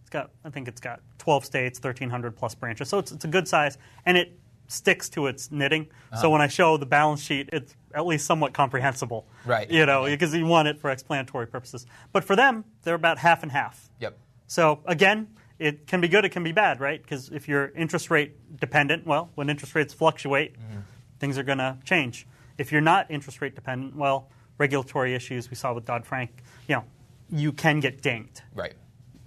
it's 0.00 0.10
got 0.10 0.30
I 0.44 0.50
think 0.50 0.68
it's 0.68 0.80
got 0.80 1.00
12 1.18 1.44
states, 1.46 1.78
1,300 1.78 2.36
plus 2.36 2.54
branches, 2.54 2.88
so 2.88 2.98
it's 2.98 3.12
it's 3.12 3.24
a 3.24 3.28
good 3.28 3.48
size, 3.48 3.78
and 4.04 4.18
it 4.18 4.38
sticks 4.68 5.08
to 5.10 5.26
its 5.28 5.50
knitting. 5.50 5.82
Uh-huh. 6.12 6.22
So 6.22 6.30
when 6.30 6.40
I 6.40 6.48
show 6.48 6.76
the 6.76 6.86
balance 6.86 7.22
sheet, 7.22 7.48
it's 7.52 7.74
at 7.94 8.04
least 8.04 8.26
somewhat 8.26 8.52
comprehensible, 8.52 9.26
Right. 9.46 9.70
You 9.70 9.86
know, 9.86 10.04
because 10.04 10.34
you 10.34 10.44
want 10.44 10.68
it 10.68 10.78
for 10.78 10.90
explanatory 10.90 11.46
purposes. 11.46 11.86
But 12.12 12.24
for 12.24 12.36
them, 12.36 12.64
they're 12.82 12.94
about 12.94 13.18
half 13.18 13.42
and 13.42 13.50
half. 13.52 13.88
Yep. 14.00 14.18
So 14.48 14.80
again, 14.86 15.28
it 15.58 15.86
can 15.86 16.00
be 16.00 16.08
good, 16.08 16.24
it 16.24 16.30
can 16.30 16.42
be 16.42 16.52
bad, 16.52 16.80
right? 16.80 17.02
Because 17.02 17.30
if 17.30 17.48
you're 17.48 17.68
interest 17.68 18.10
rate 18.10 18.58
dependent, 18.60 19.06
well, 19.06 19.30
when 19.34 19.48
interest 19.48 19.74
rates 19.74 19.94
fluctuate, 19.94 20.54
mm-hmm. 20.54 20.80
things 21.18 21.38
are 21.38 21.42
going 21.42 21.58
to 21.58 21.78
change. 21.84 22.26
If 22.58 22.72
you're 22.72 22.80
not 22.80 23.10
interest 23.10 23.40
rate 23.40 23.54
dependent, 23.54 23.96
well, 23.96 24.30
regulatory 24.58 25.14
issues 25.14 25.50
we 25.50 25.56
saw 25.56 25.72
with 25.72 25.84
Dodd 25.84 26.06
Frank, 26.06 26.30
you 26.68 26.76
know, 26.76 26.84
you 27.30 27.52
can 27.52 27.80
get 27.80 28.02
dinged 28.02 28.42
Right. 28.54 28.74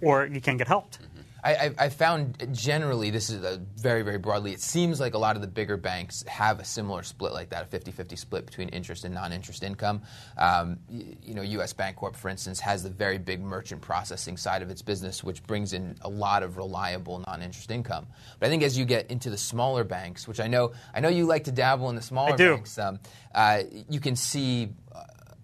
or 0.00 0.26
you 0.26 0.40
can 0.40 0.56
get 0.56 0.68
helped. 0.68 0.98
I, 1.02 1.19
I, 1.42 1.70
I 1.78 1.88
found 1.88 2.48
generally, 2.52 3.10
this 3.10 3.30
is 3.30 3.42
a 3.42 3.60
very, 3.76 4.02
very 4.02 4.18
broadly, 4.18 4.52
it 4.52 4.60
seems 4.60 5.00
like 5.00 5.14
a 5.14 5.18
lot 5.18 5.36
of 5.36 5.42
the 5.42 5.48
bigger 5.48 5.76
banks 5.76 6.22
have 6.26 6.60
a 6.60 6.64
similar 6.64 7.02
split 7.02 7.32
like 7.32 7.50
that, 7.50 7.62
a 7.62 7.66
50 7.66 7.90
50 7.92 8.16
split 8.16 8.46
between 8.46 8.68
interest 8.70 9.04
and 9.04 9.14
non 9.14 9.32
interest 9.32 9.62
income. 9.62 10.02
Um, 10.36 10.78
y- 10.88 11.16
you 11.22 11.34
know, 11.34 11.42
US 11.42 11.72
Bancorp, 11.72 12.16
for 12.16 12.28
instance, 12.28 12.60
has 12.60 12.82
the 12.82 12.90
very 12.90 13.18
big 13.18 13.40
merchant 13.40 13.80
processing 13.80 14.36
side 14.36 14.62
of 14.62 14.70
its 14.70 14.82
business, 14.82 15.24
which 15.24 15.42
brings 15.44 15.72
in 15.72 15.96
a 16.02 16.08
lot 16.08 16.42
of 16.42 16.56
reliable 16.56 17.20
non 17.26 17.42
interest 17.42 17.70
income. 17.70 18.06
But 18.38 18.46
I 18.46 18.48
think 18.50 18.62
as 18.62 18.76
you 18.76 18.84
get 18.84 19.10
into 19.10 19.30
the 19.30 19.38
smaller 19.38 19.84
banks, 19.84 20.28
which 20.28 20.40
I 20.40 20.46
know, 20.46 20.72
I 20.94 21.00
know 21.00 21.08
you 21.08 21.26
like 21.26 21.44
to 21.44 21.52
dabble 21.52 21.88
in 21.90 21.96
the 21.96 22.02
smaller 22.02 22.36
banks, 22.56 22.78
um, 22.78 23.00
uh, 23.34 23.62
you 23.88 24.00
can 24.00 24.16
see 24.16 24.70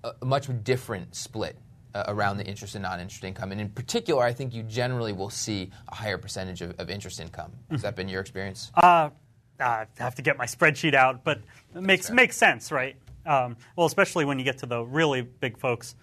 a, 0.04 0.12
a 0.20 0.24
much 0.24 0.48
different 0.62 1.14
split 1.16 1.56
uh, 1.96 2.04
around 2.08 2.36
the 2.36 2.44
interest 2.44 2.74
and 2.74 2.82
non-interest 2.82 3.24
income. 3.24 3.52
And 3.52 3.60
in 3.60 3.68
particular, 3.70 4.22
I 4.22 4.32
think 4.32 4.52
you 4.54 4.62
generally 4.62 5.12
will 5.12 5.30
see 5.30 5.70
a 5.88 5.94
higher 5.94 6.18
percentage 6.18 6.60
of, 6.60 6.78
of 6.78 6.90
interest 6.90 7.20
income. 7.20 7.52
Has 7.70 7.82
that 7.82 7.96
been 7.96 8.08
your 8.08 8.20
experience? 8.20 8.70
Uh, 8.74 9.10
I 9.58 9.86
have 9.98 10.14
to 10.16 10.22
get 10.22 10.36
my 10.36 10.44
spreadsheet 10.46 10.92
out, 10.94 11.24
but 11.24 11.40
it 11.74 11.82
makes 11.82 12.10
makes 12.10 12.36
sense, 12.36 12.70
right? 12.70 12.96
Um, 13.24 13.56
well, 13.74 13.86
especially 13.86 14.24
when 14.26 14.38
you 14.38 14.44
get 14.44 14.58
to 14.58 14.66
the 14.66 14.82
really 14.84 15.22
big 15.22 15.56
folks, 15.58 15.94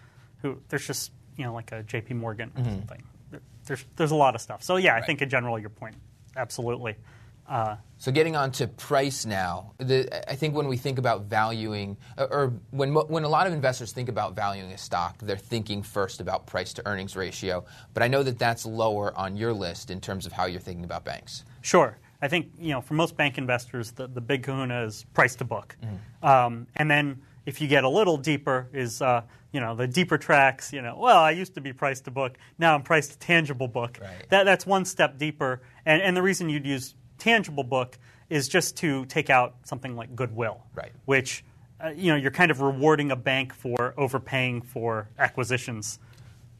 who 0.41 0.59
there's 0.69 0.87
just 0.87 1.11
you 1.37 1.43
know 1.45 1.53
like 1.53 1.71
a 1.71 1.83
J.P. 1.83 2.15
Morgan 2.15 2.51
or 2.57 2.63
something. 2.63 3.03
There- 3.29 3.41
There's 3.65 3.85
there's 3.95 4.11
a 4.11 4.15
lot 4.15 4.33
of 4.35 4.41
stuff. 4.41 4.63
So 4.63 4.77
yeah, 4.77 4.91
I 4.93 4.95
Right. 4.95 5.05
think 5.05 5.21
in 5.21 5.29
general 5.29 5.59
your 5.59 5.69
point, 5.69 5.95
absolutely. 6.35 6.95
Uh, 7.47 7.75
So 7.97 8.11
getting 8.11 8.35
on 8.35 8.51
to 8.53 8.67
price 8.67 9.25
now, 9.25 9.73
the, 9.77 10.09
I 10.29 10.35
think 10.35 10.55
when 10.55 10.67
we 10.67 10.77
think 10.77 10.97
about 10.97 11.23
valuing, 11.23 11.97
or- 12.17 12.53
when, 12.71 12.93
when 12.93 13.23
a 13.23 13.29
lot 13.29 13.47
of 13.47 13.53
investors 13.53 13.91
think 13.93 14.09
about 14.09 14.35
valuing 14.35 14.71
a 14.71 14.77
stock, 14.77 15.17
they're 15.19 15.37
thinking 15.37 15.83
first 15.83 16.19
about 16.21 16.45
price 16.45 16.73
to 16.73 16.85
earnings 16.85 17.15
ratio. 17.15 17.63
But 17.93 18.03
I 18.03 18.07
know 18.07 18.23
that 18.23 18.37
that's 18.39 18.65
lower 18.65 19.17
on 19.17 19.37
your 19.37 19.53
list 19.53 19.89
in 19.89 20.01
terms 20.01 20.25
of 20.25 20.31
how 20.33 20.45
you're 20.45 20.59
thinking 20.61 20.83
about 20.85 21.05
banks. 21.05 21.43
Sure. 21.61 21.97
I 22.21 22.29
think 22.29 22.51
you 22.57 22.71
know 22.71 22.79
for 22.79 22.93
most 22.93 23.17
bank 23.17 23.37
investors, 23.37 23.91
the, 23.91 24.07
the 24.07 24.21
big 24.21 24.43
kahuna 24.43 24.85
is 24.85 25.05
price 25.13 25.35
to 25.35 25.43
book, 25.43 25.75
um, 26.21 26.67
and 26.77 26.89
then 26.89 27.21
if 27.45 27.59
you 27.59 27.67
get 27.67 27.83
a 27.83 27.89
little 27.89 28.15
deeper, 28.15 28.69
is 28.71 29.01
uh, 29.01 29.23
you 29.51 29.59
know 29.59 29.75
the 29.75 29.87
deeper 29.87 30.17
tracks. 30.17 30.71
You 30.71 30.81
know, 30.81 30.95
well, 30.97 31.17
I 31.17 31.31
used 31.31 31.53
to 31.55 31.61
be 31.61 31.73
price 31.73 31.99
to 32.01 32.11
book, 32.11 32.37
now 32.57 32.75
I'm 32.75 32.81
price 32.81 33.09
to 33.09 33.17
tangible 33.19 33.67
book. 33.67 33.99
Right. 34.01 34.29
That 34.29 34.45
that's 34.45 34.65
one 34.65 34.85
step 34.85 35.17
deeper, 35.17 35.61
and 35.85 36.01
and 36.01 36.15
the 36.15 36.21
reason 36.21 36.47
you'd 36.47 36.65
use 36.65 36.95
tangible 37.23 37.63
book 37.63 37.97
is 38.29 38.47
just 38.47 38.77
to 38.77 39.05
take 39.05 39.29
out 39.29 39.55
something 39.63 39.95
like 39.95 40.15
goodwill, 40.15 40.61
Right. 40.73 40.91
Which 41.05 41.43
uh, 41.83 41.89
you 41.89 42.11
know 42.11 42.17
you're 42.17 42.31
kind 42.31 42.51
of 42.51 42.61
rewarding 42.61 43.11
a 43.11 43.15
bank 43.15 43.53
for 43.53 43.93
overpaying 43.97 44.61
for 44.63 45.09
acquisitions 45.17 45.99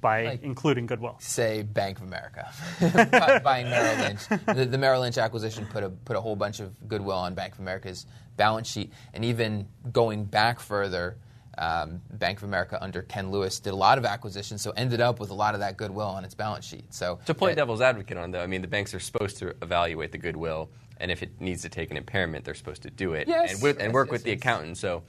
by 0.01 0.25
Like- 0.25 0.43
including 0.43 0.85
goodwill. 0.85 1.15
say 1.19 1.63
Bank 1.63 1.97
of 1.99 2.03
America 2.03 2.51
buying 3.43 3.69
Merrill 3.73 3.97
Lynch. 4.03 4.27
The, 4.57 4.65
the 4.65 4.77
Merrill 4.77 5.01
Lynch 5.01 5.17
acquisition 5.17 5.65
put 5.65 5.83
a 5.83 5.89
put 5.89 6.15
a 6.17 6.21
whole 6.21 6.35
bunch 6.35 6.59
of 6.59 6.69
goodwill 6.87 7.17
on 7.17 7.33
Bank 7.35 7.53
of 7.53 7.59
America's 7.59 8.05
balance 8.35 8.67
sheet, 8.69 8.91
and 9.13 9.23
even 9.23 9.67
going 9.91 10.25
back 10.25 10.59
further, 10.59 11.15
Um, 11.57 12.01
Bank 12.11 12.39
of 12.39 12.45
America 12.45 12.77
under 12.81 13.03
Ken 13.03 13.29
Lewis 13.31 13.59
did 13.59 13.73
a 13.73 13.75
lot 13.75 13.97
of 13.97 14.05
acquisitions, 14.05 14.61
so 14.61 14.71
ended 14.71 15.01
up 15.01 15.19
with 15.19 15.29
a 15.29 15.35
lot 15.35 15.53
of 15.53 15.59
that 15.59 15.77
goodwill 15.77 16.07
on 16.07 16.25
its 16.25 16.33
balance 16.33 16.65
sheet. 16.65 16.91
So 16.93 17.19
To 17.27 17.33
play 17.33 17.51
uh, 17.51 17.55
devil's 17.55 17.81
advocate 17.81 18.17
on 18.17 18.31
though, 18.31 18.41
I 18.41 18.47
mean 18.47 18.61
the 18.61 18.67
banks 18.67 18.93
are 18.93 18.99
supposed 18.99 19.37
to 19.37 19.53
evaluate 19.61 20.11
the 20.11 20.17
goodwill, 20.17 20.69
and 20.97 21.11
if 21.11 21.21
it 21.21 21.39
needs 21.39 21.61
to 21.61 21.69
take 21.69 21.91
an 21.91 21.97
impairment, 21.97 22.43
they're 22.45 22.53
supposed 22.55 22.81
to 22.83 22.89
do 22.89 23.13
it 23.13 23.27
Yes, 23.27 23.53
and, 23.53 23.61
with, 23.61 23.77
and 23.77 23.87
yes, 23.87 23.93
work 23.93 24.07
yes, 24.07 24.11
with 24.13 24.23
the 24.23 24.31
accountant. 24.31 24.77
So 24.77 25.03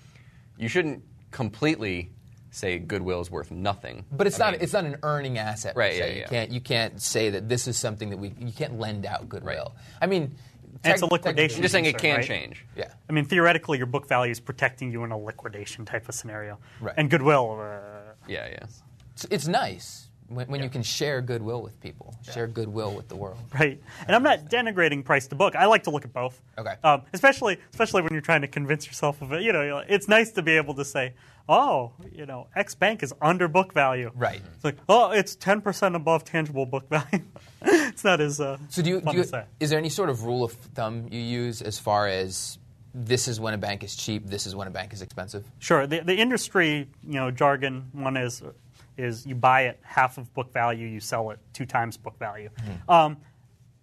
you 0.59 0.69
shouldn't 0.69 1.03
completely 1.31 2.11
say 2.51 2.79
goodwill 2.79 3.21
is 3.21 3.31
worth 3.31 3.51
nothing. 3.51 4.05
But 4.13 4.27
it's 4.29 4.39
I 4.39 4.45
not 4.45 4.53
mean, 4.53 4.61
it's 4.63 4.73
not 4.73 4.85
an 4.85 4.97
earning 5.03 5.39
asset. 5.39 5.75
Right, 5.77 5.95
se. 5.95 5.99
yeah, 5.99 6.07
You 6.15 6.21
yeah. 6.21 6.27
can't 6.29 6.51
you 6.53 6.61
can't 6.61 7.01
say 7.03 7.31
that 7.31 7.49
this 7.49 7.67
is 7.67 7.77
something 7.77 8.11
that 8.11 8.19
we 8.19 8.33
you 8.39 8.53
can't 8.53 8.79
lend 8.79 9.07
out 9.07 9.29
goodwill. 9.29 9.75
I 10.01 10.07
mean, 10.07 10.37
it's 10.83 11.03
a 11.03 11.07
liquidation. 11.07 11.63
Just 11.63 11.73
saying 11.73 11.85
it 11.85 11.99
can 11.99 12.17
right? 12.17 12.25
change. 12.25 12.65
Yeah. 12.77 12.93
I 13.09 13.13
mean, 13.13 13.25
theoretically, 13.25 13.79
your 13.79 13.87
book 13.87 14.09
value 14.09 14.33
is 14.33 14.41
protecting 14.41 14.91
you 14.91 15.05
in 15.05 15.11
a 15.13 15.19
liquidation 15.19 15.85
type 15.85 16.09
of 16.09 16.15
scenario. 16.15 16.59
Right. 16.81 16.95
And 16.97 17.11
goodwill, 17.11 17.59
uh, 17.61 18.15
Yeah, 18.27 18.49
yeah. 18.49 18.67
It's, 19.13 19.25
it's 19.31 19.47
nice 19.47 20.09
when, 20.29 20.47
when 20.49 20.63
you 20.63 20.69
can 20.69 20.83
share 20.83 21.21
goodwill 21.21 21.63
with 21.63 21.79
people, 21.81 22.15
share 22.23 22.47
goodwill 22.47 22.95
with 22.95 23.09
the 23.09 23.17
world. 23.17 23.39
right? 23.55 23.81
And 24.07 24.17
I'm 24.17 24.23
not 24.23 24.47
denigrating 24.47 25.05
price 25.05 25.27
to 25.29 25.35
book. 25.35 25.57
I 25.57 25.67
like 25.67 25.85
to 25.85 25.91
look 25.91 26.05
at 26.05 26.13
both. 26.13 26.41
Okay. 26.57 26.75
Um, 26.83 27.03
especially, 27.13 27.59
especially 27.71 28.03
when 28.03 28.13
you're 28.13 28.23
trying 28.23 28.41
to 28.43 28.49
convince 28.49 28.87
yourself 28.87 29.23
of 29.23 29.33
it. 29.33 29.43
You 29.43 29.53
know, 29.53 29.83
it's 29.87 30.09
nice 30.09 30.33
to 30.33 30.43
be 30.43 30.53
able 30.53 30.75
to 30.75 30.85
say, 30.85 31.15
"Oh, 31.49 31.93
you 32.13 32.27
know, 32.27 32.49
X 32.57 32.75
bank 32.75 33.03
is 33.03 33.13
under 33.21 33.49
book 33.49 33.73
value." 33.73 34.11
Right. 34.15 34.41
It's 34.55 34.65
like, 34.65 34.77
"Oh, 34.89 35.11
it's 35.11 35.37
10% 35.37 35.95
above 35.95 36.25
tangible 36.25 36.67
book 36.67 36.89
value." 36.91 37.25
it's 37.63 38.05
not 38.05 38.21
as 38.21 38.41
uh, 38.41 38.59
So 38.69 38.83
do 38.83 38.91
you, 38.91 39.01
do 39.01 39.13
you 39.13 39.25
is 39.61 39.71
there 39.71 39.79
any 39.79 39.89
sort 39.89 40.11
of 40.11 40.25
rule 40.25 40.45
of 40.45 40.53
thumb 40.53 41.09
you 41.11 41.21
use 41.21 41.63
as 41.63 41.79
far 41.79 42.09
as 42.09 42.59
this 42.95 43.27
is 43.27 43.41
when 43.41 43.55
a 43.55 43.59
bank 43.59 43.83
is 43.83 43.97
cheap, 43.97 44.27
this 44.27 44.47
is 44.47 44.55
when 44.55 44.69
a 44.69 44.71
bank 44.71 44.93
is 44.93 45.03
expensive? 45.03 45.45
Sure. 45.59 45.87
The, 45.87 46.01
the 46.01 46.15
industry, 46.15 46.89
you 47.03 47.15
know, 47.15 47.31
jargon 47.31 47.91
one 47.93 48.17
is 48.17 48.43
is 48.97 49.27
you 49.27 49.35
buy 49.35 49.63
it 49.63 49.81
half 49.83 50.19
of 50.19 50.33
book 50.35 50.53
value, 50.53 50.87
you 50.87 51.01
sell 51.01 51.31
it 51.31 51.39
two 51.53 51.67
times 51.67 51.97
book 51.97 52.19
value. 52.19 52.51
Um, 52.89 53.17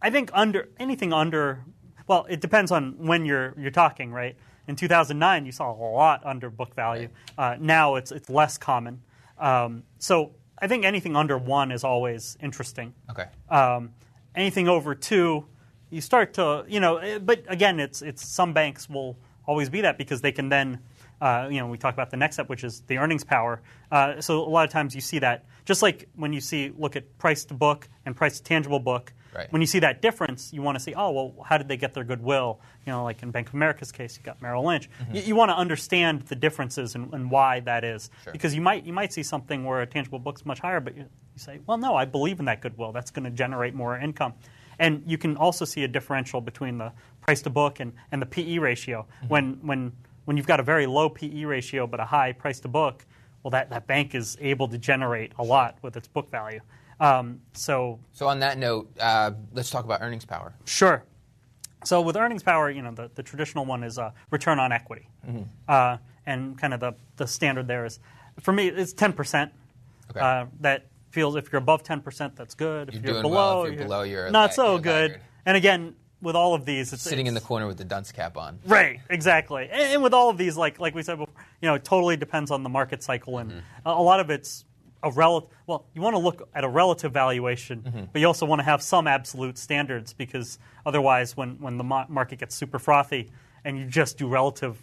I 0.01 0.09
think 0.09 0.31
under 0.33 0.69
anything 0.79 1.13
under, 1.13 1.63
well, 2.07 2.25
it 2.29 2.41
depends 2.41 2.71
on 2.71 3.05
when 3.05 3.25
you're 3.25 3.53
you're 3.57 3.71
talking, 3.71 4.11
right? 4.11 4.35
In 4.67 4.75
2009, 4.75 5.45
you 5.45 5.51
saw 5.51 5.71
a 5.71 5.75
lot 5.75 6.21
under 6.25 6.49
book 6.49 6.73
value. 6.75 7.09
Uh, 7.37 7.57
now 7.59 7.95
it's 7.95 8.11
it's 8.11 8.29
less 8.29 8.57
common. 8.57 9.01
Um, 9.37 9.83
so 9.97 10.33
I 10.61 10.67
think 10.67 10.85
anything 10.85 11.15
under 11.15 11.37
one 11.37 11.71
is 11.71 11.83
always 11.83 12.37
interesting. 12.41 12.93
Okay. 13.09 13.25
Um, 13.49 13.91
anything 14.35 14.67
over 14.67 14.93
two, 14.95 15.45
you 15.89 16.01
start 16.01 16.33
to, 16.35 16.63
you 16.67 16.79
know, 16.79 16.97
eh, 16.97 17.17
but 17.17 17.43
again, 17.47 17.79
it's 17.79 18.01
it's 18.01 18.25
some 18.25 18.53
banks 18.53 18.89
will 18.89 19.17
always 19.45 19.69
be 19.69 19.81
that 19.81 19.97
because 19.97 20.21
they 20.21 20.31
can 20.31 20.49
then, 20.49 20.79
uh, 21.21 21.47
you 21.51 21.59
know, 21.59 21.67
we 21.67 21.77
talk 21.77 21.93
about 21.93 22.09
the 22.09 22.17
next 22.17 22.35
step, 22.35 22.49
which 22.49 22.63
is 22.63 22.81
the 22.87 22.97
earnings 22.97 23.23
power. 23.23 23.61
Uh, 23.91 24.19
so 24.19 24.39
a 24.43 24.49
lot 24.49 24.65
of 24.65 24.71
times 24.71 24.95
you 24.95 25.01
see 25.01 25.19
that, 25.19 25.45
just 25.65 25.81
like 25.81 26.09
when 26.15 26.33
you 26.33 26.41
see 26.41 26.73
look 26.77 26.95
at 26.95 27.17
price 27.19 27.45
to 27.45 27.53
book 27.53 27.87
and 28.05 28.15
price 28.15 28.37
to 28.37 28.43
tangible 28.43 28.79
book. 28.79 29.13
Right. 29.33 29.49
When 29.49 29.61
you 29.61 29.65
see 29.67 29.79
that 29.79 30.01
difference, 30.01 30.51
you 30.51 30.61
want 30.61 30.77
to 30.77 30.83
see, 30.83 30.93
oh, 30.93 31.11
well, 31.11 31.45
how 31.45 31.57
did 31.57 31.69
they 31.69 31.77
get 31.77 31.93
their 31.93 32.03
goodwill? 32.03 32.59
You 32.85 32.91
know, 32.91 33.05
like 33.05 33.23
in 33.23 33.31
Bank 33.31 33.47
of 33.47 33.53
America's 33.53 33.89
case, 33.89 34.17
you 34.17 34.23
got 34.23 34.41
Merrill 34.41 34.65
Lynch. 34.65 34.89
You, 35.13 35.21
you 35.21 35.35
want 35.37 35.51
to 35.51 35.55
understand 35.55 36.23
the 36.23 36.35
differences 36.35 36.95
and, 36.95 37.13
and 37.13 37.31
why 37.31 37.61
that 37.61 37.85
is, 37.85 38.09
Sure. 38.25 38.33
because 38.33 38.53
you 38.53 38.59
might 38.59 38.85
you 38.85 38.91
might 38.91 39.13
see 39.13 39.23
something 39.23 39.63
where 39.63 39.81
a 39.81 39.87
tangible 39.87 40.19
book's 40.19 40.45
much 40.45 40.59
higher, 40.59 40.81
but 40.81 40.97
you, 40.97 41.03
you 41.03 41.37
say, 41.37 41.61
well, 41.65 41.77
no, 41.77 41.95
I 41.95 42.03
believe 42.03 42.39
in 42.39 42.45
that 42.45 42.59
goodwill. 42.59 42.91
That's 42.91 43.09
going 43.11 43.23
to 43.23 43.29
generate 43.31 43.73
more 43.73 43.97
income. 43.97 44.33
And 44.79 45.03
you 45.05 45.17
can 45.17 45.37
also 45.37 45.63
see 45.63 45.83
a 45.85 45.87
differential 45.87 46.41
between 46.41 46.79
the 46.79 46.91
price 47.21 47.41
to 47.43 47.49
book 47.49 47.79
and, 47.79 47.93
and 48.11 48.21
the 48.21 48.25
PE 48.25 48.57
ratio. 48.57 49.05
When, 49.29 49.59
when, 49.61 49.93
when 50.31 50.38
you've 50.38 50.47
got 50.47 50.61
a 50.61 50.63
very 50.63 50.85
low 50.85 51.09
PE 51.09 51.43
ratio 51.43 51.85
but 51.85 52.00
a 52.00 52.05
high 52.05 52.31
price 52.31 52.61
to 52.61 52.69
book, 52.69 53.05
well, 53.43 53.51
that, 53.51 53.69
that 53.69 53.85
bank 53.85 54.15
is 54.15 54.38
able 54.39 54.65
to 54.69 54.77
generate 54.77 55.33
a 55.39 55.43
lot 55.43 55.77
with 55.81 55.97
its 55.97 56.07
book 56.07 56.31
value. 56.31 56.61
Um, 57.01 57.41
so 57.51 58.00
So 58.13 58.29
on 58.29 58.39
that 58.39 58.57
note, 58.57 58.89
uh, 58.97 59.31
let's 59.51 59.69
talk 59.69 59.83
about 59.83 60.01
earnings 60.01 60.23
power. 60.23 60.53
Sure. 60.63 61.03
So 61.83 62.00
with 62.00 62.15
earnings 62.15 62.43
power, 62.43 62.69
you 62.71 62.81
know, 62.81 62.93
the, 62.93 63.11
the 63.13 63.21
traditional 63.23 63.65
one 63.65 63.83
is 63.83 64.00
uh, 64.00 64.11
return 64.29 64.57
on 64.57 64.71
equity, 64.71 65.09
uh, 65.67 65.97
and 66.25 66.57
kind 66.57 66.73
of 66.73 66.79
the, 66.79 66.93
the 67.17 67.27
standard 67.27 67.67
there 67.67 67.83
is, 67.83 68.00
for 68.39 68.53
me, 68.53 68.69
it's 68.69 68.93
ten 68.93 69.11
percent. 69.11 69.51
Okay. 70.11 70.21
Uh, 70.21 70.45
that 70.61 70.85
feels 71.09 71.35
if 71.35 71.51
you're 71.51 71.61
above 71.61 71.83
ten 71.83 72.00
percent, 72.00 72.38
that's 72.38 72.55
good. 72.55 72.88
If 72.88 72.93
You're 72.95 73.03
you're, 73.03 73.21
doing 73.23 73.33
well. 73.33 73.63
below, 73.63 73.65
If 73.65 73.73
you're 73.73 73.83
below, 73.83 74.03
you're 74.03 74.31
not 74.31 74.53
so 74.53 74.73
you're 74.73 74.79
good. 74.81 75.11
laggard. 75.11 75.21
And 75.45 75.57
again, 75.57 75.95
with 76.21 76.35
all 76.35 76.53
of 76.53 76.65
these, 76.65 76.93
it's 76.93 77.01
Sitting 77.01 77.27
in 77.27 77.33
the 77.33 77.41
corner 77.41 77.67
with 77.67 77.77
the 77.77 77.83
dunce 77.85 78.11
cap 78.11 78.37
on. 78.37 78.59
Right, 78.65 78.99
exactly. 79.09 79.63
And, 79.71 79.81
and 79.93 80.03
with 80.03 80.13
all 80.13 80.29
of 80.29 80.37
these, 80.37 80.55
like 80.57 80.79
like 80.79 80.93
we 80.95 81.03
said 81.03 81.17
before, 81.17 81.33
you 81.61 81.67
know, 81.67 81.75
it 81.75 81.83
totally 81.83 82.17
depends 82.17 82.51
on 82.51 82.63
the 82.63 82.69
market 82.69 83.01
cycle, 83.03 83.37
and 83.39 83.51
Mm-hmm. 83.51 83.87
a, 83.87 83.91
a 83.91 84.01
lot 84.03 84.19
of 84.19 84.29
it's 84.29 84.65
a 85.03 85.11
relative. 85.11 85.50
Well, 85.67 85.85
you 85.96 86.01
want 86.01 86.13
to 86.15 86.19
look 86.19 86.48
at 86.53 86.63
a 86.63 86.69
relative 86.69 87.11
valuation, 87.11 87.81
Mm-hmm. 87.81 88.03
but 88.13 88.22
you 88.22 88.27
also 88.27 88.46
want 88.46 88.59
to 88.59 88.65
have 88.65 88.81
some 88.81 89.07
absolute 89.07 89.57
standards 89.57 90.13
because 90.13 90.59
otherwise, 90.85 91.35
when 91.35 91.59
when 91.59 91.77
the 91.77 91.83
mo- 91.83 92.05
market 92.09 92.39
gets 92.39 92.55
super 92.55 92.77
frothy 92.79 93.31
and 93.65 93.77
you 93.77 93.85
just 93.85 94.17
do 94.17 94.27
relative 94.27 94.77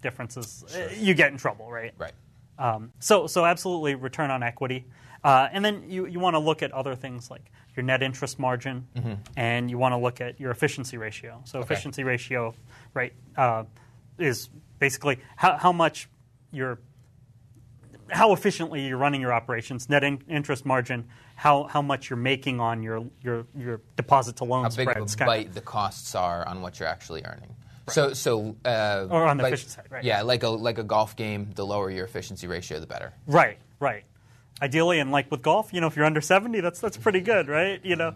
differences, 0.00 0.64
eh, 0.74 0.94
you 0.98 1.14
get 1.14 1.32
in 1.32 1.38
trouble, 1.38 1.70
right? 1.70 1.92
Right. 1.98 2.12
Um, 2.58 2.92
so, 2.98 3.26
so 3.26 3.44
absolutely 3.44 3.94
return 3.94 4.30
on 4.30 4.42
equity. 4.42 4.86
Uh, 5.24 5.48
and 5.52 5.64
then 5.64 5.84
you, 5.88 6.06
you 6.06 6.20
want 6.20 6.34
to 6.34 6.38
look 6.38 6.62
at 6.62 6.72
other 6.72 6.94
things 6.94 7.30
like 7.30 7.50
your 7.78 7.84
net 7.84 8.02
interest 8.02 8.38
margin, 8.38 8.86
and 9.36 9.70
you 9.70 9.78
want 9.78 9.92
to 9.92 9.96
look 9.96 10.20
at 10.20 10.38
your 10.40 10.50
efficiency 10.50 10.98
ratio. 10.98 11.40
So, 11.44 11.60
Okay. 11.60 11.64
efficiency 11.72 12.02
ratio, 12.04 12.54
right, 12.92 13.12
uh, 13.36 13.64
is 14.18 14.50
basically 14.80 15.20
how, 15.36 15.56
how 15.56 15.72
much 15.72 16.08
you're, 16.50 16.78
how 18.10 18.32
efficiently 18.32 18.86
you're 18.86 18.98
running 18.98 19.20
your 19.20 19.32
operations. 19.32 19.88
Net 19.88 20.02
in, 20.02 20.20
interest 20.28 20.66
margin, 20.66 21.06
how, 21.36 21.64
how 21.64 21.80
much 21.80 22.10
you're 22.10 22.16
making 22.16 22.58
on 22.58 22.82
your 22.82 23.04
your, 23.22 23.46
your 23.56 23.80
deposit 23.96 24.36
to 24.36 24.44
loan 24.44 24.64
How 24.64 24.70
big 24.70 24.90
spreads. 24.90 25.14
of 25.14 25.20
a 25.20 25.24
bite 25.26 25.54
the 25.54 25.60
costs 25.60 26.14
are 26.14 26.46
on 26.48 26.60
what 26.62 26.80
you're 26.80 26.88
actually 26.88 27.22
earning. 27.24 27.54
So, 27.90 28.12
so 28.12 28.56
uh, 28.64 29.06
Or 29.08 29.24
on 29.24 29.36
the 29.36 29.44
like- 29.44 29.52
efficiency 29.54 29.76
side, 29.76 29.86
right. 29.90 30.02
Yeah, 30.04 30.22
like 30.22 30.42
a 30.42 30.48
like 30.48 30.78
a 30.78 30.82
golf 30.82 31.16
game, 31.16 31.52
the 31.54 31.64
lower 31.64 31.90
your 31.90 32.04
efficiency 32.06 32.46
ratio, 32.46 32.80
the 32.80 32.86
better. 32.86 33.12
Right, 33.26 33.58
right. 33.80 34.04
Ideally, 34.60 34.98
and 34.98 35.12
like 35.12 35.30
with 35.30 35.42
golf, 35.42 35.72
you 35.72 35.80
know, 35.80 35.86
if 35.86 35.96
you're 35.96 36.04
under 36.04 36.20
70, 36.20 36.60
that's 36.60 36.80
that's 36.80 36.96
pretty 36.96 37.20
good, 37.20 37.48
right? 37.48 37.80
You 37.84 37.96
know, 37.96 38.14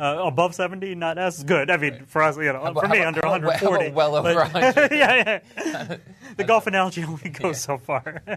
uh, 0.00 0.18
above 0.26 0.54
70, 0.54 0.94
not 0.96 1.16
as 1.16 1.44
good. 1.44 1.70
I 1.70 1.76
mean, 1.76 2.04
for 2.06 2.22
us, 2.22 2.36
you 2.36 2.44
know, 2.52 2.62
about- 2.62 2.82
for 2.84 2.88
me, 2.88 3.00
under 3.02 3.20
about- 3.20 3.42
how 3.42 3.70
140. 3.70 3.86
about 3.86 3.94
well 3.94 4.16
over 4.16 4.34
but- 4.34 4.52
100? 4.76 4.92
yeah, 4.92 5.40
yeah. 5.56 5.96
The 6.36 6.44
golf 6.44 6.66
analogy 6.66 7.02
only 7.04 7.30
goes 7.30 7.60
so 7.60 7.78
far. 7.78 8.22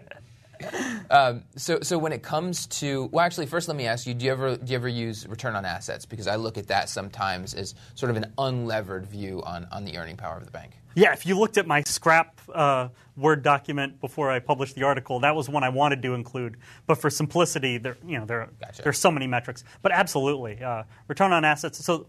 Um, 1.10 1.44
so, 1.56 1.80
so 1.82 1.98
when 1.98 2.12
it 2.12 2.22
comes 2.22 2.68
to 2.68 3.06
well, 3.14 3.26
actually, 3.26 3.46
first 3.46 3.70
let 3.70 3.78
me 3.78 3.88
ask 3.88 4.06
you: 4.06 4.14
Do 4.14 4.26
you 4.26 4.32
ever 4.34 4.58
do 4.58 4.70
you 4.72 4.76
ever 4.76 4.90
use 4.90 5.26
return 5.26 5.56
on 5.56 5.64
assets? 5.64 6.06
Because 6.06 6.28
I 6.28 6.36
look 6.36 6.58
at 6.58 6.68
that 6.68 6.90
sometimes 6.90 7.54
as 7.54 7.76
sort 7.96 8.10
of 8.10 8.18
an 8.18 8.34
unlevered 8.38 9.06
view 9.06 9.42
on 9.46 9.68
on 9.72 9.86
the 9.86 9.98
earning 9.98 10.18
power 10.18 10.36
of 10.36 10.44
the 10.44 10.52
bank. 10.52 10.79
Yeah, 11.00 11.14
if 11.14 11.26
you 11.26 11.40
looked 11.40 11.58
at 11.58 11.66
my 11.66 11.82
scrap 11.84 12.42
uh, 12.54 12.90
Word 13.16 13.42
document 13.42 14.00
before 14.02 14.30
I 14.30 14.40
published 14.40 14.76
the 14.76 14.84
article, 14.84 15.20
that 15.22 15.36
was 15.36 15.50
one 15.50 15.64
I 15.64 15.70
wanted 15.70 16.02
to 16.04 16.14
include. 16.14 16.58
But 16.88 16.96
for 16.96 17.10
simplicity, 17.10 17.78
there, 17.78 17.98
you 18.06 18.18
know, 18.20 18.26
there, 18.26 18.50
Gotcha. 18.60 18.82
there's 18.82 18.98
so 18.98 19.10
many 19.10 19.26
metrics. 19.28 19.64
But 19.82 19.92
absolutely, 19.94 20.62
uh, 20.62 20.84
return 21.08 21.32
on 21.32 21.46
assets. 21.46 21.84
So 21.84 22.08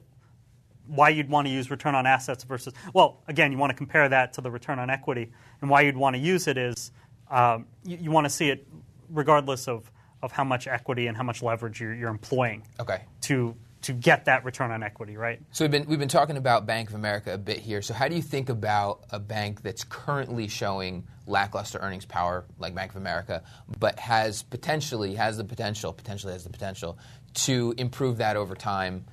why 0.87 1.09
you'd 1.11 1.29
want 1.29 1.47
to 1.47 1.53
use 1.53 1.71
return 1.71 1.95
on 1.95 2.05
assets 2.05 2.43
versus 2.43 2.75
well 2.95 3.23
again 3.29 3.53
you 3.53 3.59
want 3.59 3.71
to 3.71 3.77
compare 3.77 4.09
that 4.09 4.33
to 4.33 4.41
the 4.41 4.51
return 4.51 4.81
on 4.81 4.91
equity 4.91 5.31
and 5.61 5.71
why 5.71 5.83
you'd 5.83 5.97
want 5.97 6.17
to 6.17 6.21
use 6.21 6.49
it 6.49 6.59
is 6.59 6.91
um, 7.31 7.65
you, 7.85 7.97
you 8.01 8.11
want 8.11 8.25
to 8.25 8.31
see 8.31 8.49
it 8.51 8.67
regardless 9.09 9.69
of, 9.69 9.89
of 10.21 10.33
how 10.33 10.43
much 10.43 10.67
equity 10.67 11.07
and 11.07 11.17
how 11.17 11.23
much 11.23 11.45
leverage 11.45 11.81
you're, 11.81 11.95
you're 11.95 12.09
employing 12.11 12.65
Okay. 12.81 13.05
to 13.21 13.55
to 13.83 13.93
get 13.93 14.27
that 14.27 14.45
return 14.45 14.71
on 14.71 14.83
equity 14.83 15.17
right 15.17 15.41
So 15.53 15.65
we've 15.65 15.71
been 15.71 15.87
we've 15.87 15.99
been 15.99 16.09
talking 16.09 16.37
about 16.37 16.67
Bank 16.67 16.91
of 16.91 16.95
America 16.95 17.35
a 17.35 17.39
bit 17.39 17.59
here. 17.59 17.83
So 17.83 17.95
how 17.95 18.09
do 18.09 18.15
you 18.15 18.23
think 18.23 18.49
about 18.49 19.05
a 19.11 19.19
bank 19.19 19.63
that's 19.63 19.85
currently 19.85 20.49
showing 20.49 21.07
lackluster 21.27 21.79
earnings 21.79 22.05
power, 22.05 22.45
like 22.59 22.75
Bank 22.75 22.91
of 22.91 22.97
America, 22.97 23.43
but 23.79 23.99
has 23.99 24.43
potentially 24.43 25.15
has 25.15 25.37
the 25.37 25.45
potential 25.45 25.93
potentially 25.93 26.33
has 26.33 26.45
the 26.45 26.51
potential 26.51 26.99
to 27.33 27.75
improve 27.79 28.19
that 28.19 28.37
over 28.37 28.55
time, 28.55 29.05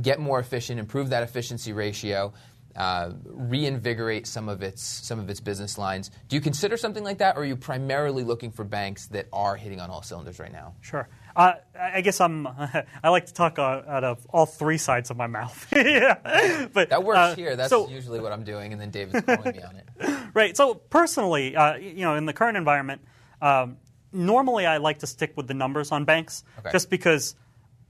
get 0.00 0.18
more 0.18 0.38
efficient, 0.38 0.80
improve 0.80 1.10
that 1.10 1.22
efficiency 1.22 1.72
ratio, 1.72 2.32
uh, 2.74 3.10
reinvigorate 3.24 4.26
some 4.26 4.48
of 4.48 4.62
its 4.62 4.82
some 4.82 5.18
of 5.18 5.28
its 5.28 5.40
business 5.40 5.78
lines? 5.78 6.10
Do 6.28 6.36
you 6.36 6.40
consider 6.40 6.76
something 6.76 7.04
like 7.04 7.18
that, 7.18 7.36
or 7.36 7.42
are 7.42 7.44
you 7.44 7.56
primarily 7.56 8.24
looking 8.24 8.50
for 8.50 8.64
banks 8.64 9.06
that 9.08 9.26
are 9.32 9.56
hitting 9.56 9.80
on 9.80 9.90
all 9.90 10.02
cylinders 10.02 10.38
right 10.38 10.52
now? 10.52 10.74
sure 10.80 11.08
I 11.38 11.54
I 11.78 12.00
guess 12.00 12.20
I'm. 12.20 12.46
I 13.02 13.08
like 13.10 13.26
to 13.26 13.32
talk 13.32 13.58
out 13.58 14.04
of 14.04 14.26
all 14.30 14.44
three 14.44 14.76
sides 14.78 15.10
of 15.10 15.16
my 15.16 15.28
mouth. 15.28 15.66
yeah, 15.76 16.66
but 16.72 16.90
That 16.90 17.04
works 17.04 17.18
uh, 17.18 17.34
here. 17.36 17.54
That's 17.56 17.70
so, 17.70 17.88
usually 17.88 18.20
what 18.20 18.32
I'm 18.32 18.42
doing, 18.44 18.72
and 18.72 18.80
then 18.80 18.90
David's 18.90 19.24
calling 19.24 19.56
me 19.56 19.62
on 19.62 19.76
it. 19.76 19.88
Right. 20.34 20.56
So 20.56 20.74
personally, 20.74 21.56
uh, 21.56 21.76
you 21.76 22.04
know, 22.04 22.14
in 22.16 22.26
the 22.26 22.32
current 22.32 22.56
environment, 22.56 23.00
um, 23.40 23.78
normally 24.12 24.66
I 24.66 24.76
like 24.76 24.98
to 24.98 25.06
stick 25.06 25.32
with 25.36 25.46
the 25.48 25.54
numbers 25.54 25.90
on 25.92 26.04
banks, 26.04 26.44
Okay. 26.58 26.70
just 26.70 26.90
because 26.90 27.34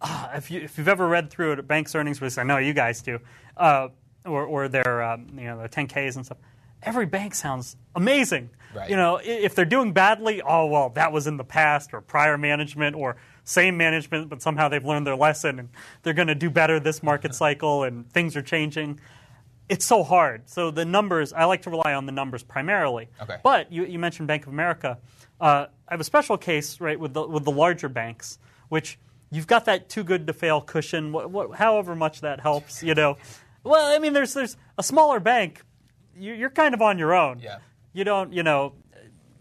uh, 0.00 0.28
if 0.34 0.50
you 0.50 0.61
if 0.61 0.78
you've 0.78 0.88
ever 0.88 1.06
read 1.08 1.30
through 1.30 1.52
a 1.52 1.62
bank's 1.62 1.94
earnings 1.94 2.20
release, 2.20 2.38
I 2.38 2.44
know 2.44 2.58
you 2.58 2.72
guys 2.74 3.02
do, 3.02 3.18
uh, 3.56 3.88
or 4.24 4.44
or 4.44 4.68
their 4.68 5.02
um, 5.02 5.26
you 5.37 5.44
know 5.44 5.58
their 5.58 5.68
10Ks 5.68 6.16
and 6.16 6.24
stuff. 6.24 6.38
every 6.82 7.06
bank 7.06 7.34
sounds 7.34 7.76
amazing. 7.96 8.50
Right. 8.74 8.88
You 8.90 8.96
know, 8.96 9.18
if 9.22 9.54
they're 9.54 9.64
doing 9.64 9.92
badly, 9.92 10.40
oh 10.42 10.66
well, 10.66 10.90
that 10.90 11.11
was 11.12 11.26
in 11.26 11.37
the 11.38 11.44
past 11.44 11.92
or 11.92 12.00
prior 12.00 12.38
management 12.38 12.94
or 12.96 13.16
same 13.48 13.76
management, 13.78 14.28
but 14.28 14.42
somehow 14.42 14.68
they've 14.68 14.84
learned 14.84 15.06
their 15.06 15.16
lesson 15.16 15.58
and 15.58 15.68
they're 16.02 16.12
going 16.12 16.28
to 16.28 16.34
do 16.34 16.50
better 16.50 16.78
this 16.78 17.02
market 17.02 17.34
cycle 17.34 17.82
and 17.84 18.11
things 18.12 18.37
are 18.37 18.42
changing. 18.42 19.00
It's 19.70 19.84
so 19.87 20.02
hard. 20.02 20.48
So 20.50 20.70
the 20.70 20.84
numbers, 20.84 21.32
I 21.32 21.44
like 21.44 21.62
to 21.62 21.70
rely 21.70 21.94
on 21.94 22.04
the 22.06 22.12
numbers 22.12 22.42
primarily. 22.42 23.08
Okay. 23.20 23.37
But 23.42 23.72
you, 23.72 23.84
you 23.87 23.98
mentioned 23.98 24.28
Bank 24.28 24.46
of 24.46 24.52
America. 24.52 24.98
Uh, 25.40 25.66
I 25.88 25.94
have 25.94 26.00
a 26.00 26.04
special 26.04 26.37
case, 26.37 26.80
right, 26.80 26.98
with 27.00 27.14
the, 27.14 27.26
with 27.26 27.44
the 27.44 27.50
larger 27.50 27.88
banks, 27.88 28.38
which 28.68 28.98
you've 29.30 29.46
got 29.46 29.64
that 29.66 29.88
too 29.88 30.04
good 30.04 30.26
to 30.26 30.32
fail 30.32 30.61
cushion, 30.61 31.14
however 31.54 31.94
much 31.94 32.20
that 32.22 32.40
helps, 32.40 32.82
you 32.82 32.94
know. 32.94 33.16
Well, 33.64 33.94
I 33.94 33.98
mean, 33.98 34.12
there's, 34.12 34.34
there's 34.34 34.56
a 34.76 34.82
smaller 34.82 35.20
bank, 35.20 35.62
you- 36.16 36.34
you're 36.34 36.50
kind 36.50 36.74
of 36.74 36.82
on 36.82 36.98
your 36.98 37.14
own. 37.14 37.40
Yeah. 37.40 37.58
You 37.94 38.04
don't, 38.04 38.32
you 38.32 38.42
know, 38.42 38.74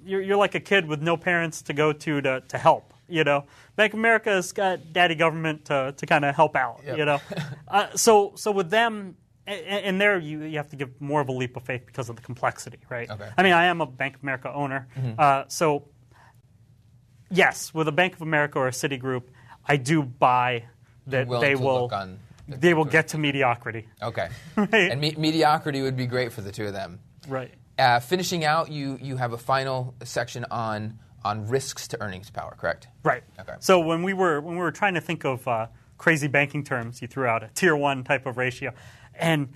you're, 0.05 0.21
you're 0.21 0.37
like 0.37 0.55
a 0.55 0.59
kid 0.61 0.87
with 0.87 1.01
no 1.01 1.17
parents 1.17 1.61
to 1.63 1.73
go 1.73 1.91
to 1.91 2.21
to, 2.21 2.41
to 2.47 2.57
help. 2.57 2.93
You 3.09 3.23
know, 3.23 3.45
Bank 3.75 3.93
of 3.93 3.99
America's 3.99 4.51
got 4.51 4.91
daddy 4.93 5.15
government 5.15 5.65
to, 5.65 5.93
to 5.95 6.05
kind 6.05 6.25
of 6.25 6.35
help 6.35 6.55
out. 6.55 6.81
Yep. 6.85 6.97
You 6.97 7.05
know, 7.05 7.19
uh, 7.67 7.87
so 7.95 8.33
so 8.35 8.51
with 8.51 8.69
them, 8.69 9.15
and 9.45 9.99
there 10.01 10.17
you 10.19 10.43
you 10.43 10.57
have 10.57 10.69
to 10.69 10.75
give 10.75 10.99
more 11.01 11.21
of 11.21 11.29
a 11.29 11.31
leap 11.31 11.55
of 11.57 11.63
faith 11.63 11.85
because 11.85 12.09
of 12.09 12.15
the 12.15 12.21
complexity, 12.21 12.79
right? 12.89 13.09
Okay. 13.09 13.29
I 13.37 13.43
mean, 13.43 13.53
I 13.53 13.65
am 13.65 13.81
a 13.81 13.85
Bank 13.85 14.15
of 14.15 14.23
America 14.23 14.51
owner, 14.53 14.87
uh, 15.17 15.43
so 15.47 15.87
yes, 17.29 17.73
with 17.73 17.87
a 17.87 17.91
Bank 17.91 18.13
of 18.15 18.21
America 18.21 18.59
or 18.59 18.67
a 18.67 18.71
Citigroup, 18.71 19.23
I 19.65 19.77
do 19.77 20.03
buy 20.03 20.65
that 21.07 21.29
they 21.41 21.55
will 21.55 21.87
the- 21.87 22.17
they 22.49 22.73
will 22.73 22.85
get 22.85 23.09
to 23.09 23.17
mediocrity. 23.17 23.87
Okay. 24.01 24.29
Right. 24.55 24.73
And 24.91 25.01
me- 25.01 25.15
mediocrity 25.17 25.81
would 25.81 25.97
be 25.97 26.05
great 26.05 26.31
for 26.31 26.39
the 26.41 26.51
two 26.51 26.65
of 26.65 26.73
them. 26.73 26.99
Right. 27.27 27.53
Uh, 27.77 27.99
finishing 27.99 28.43
out, 28.45 28.71
you 28.71 28.97
you 29.01 29.17
have 29.17 29.33
a 29.33 29.37
final 29.37 29.93
section 30.03 30.45
on 30.49 30.97
on 31.23 31.47
risks 31.47 31.88
to 31.89 32.01
earnings 32.01 32.30
power, 32.30 32.56
correct? 32.58 32.88
Right. 33.03 33.23
Okay. 33.39 33.56
So 33.60 33.80
when 33.80 34.03
we 34.03 34.13
were 34.13 34.41
when 34.41 34.56
we 34.56 34.62
were 34.62 34.71
trying 34.71 34.93
to 34.93 35.01
think 35.01 35.25
of 35.25 35.47
uh, 35.47 35.67
crazy 35.97 36.27
banking 36.27 36.63
terms, 36.63 37.01
you 37.01 37.08
threw 37.08 37.25
out 37.25 37.43
a 37.43 37.49
tier 37.53 37.75
one 37.75 38.03
type 38.03 38.25
of 38.25 38.38
ratio, 38.38 38.73
and 39.15 39.53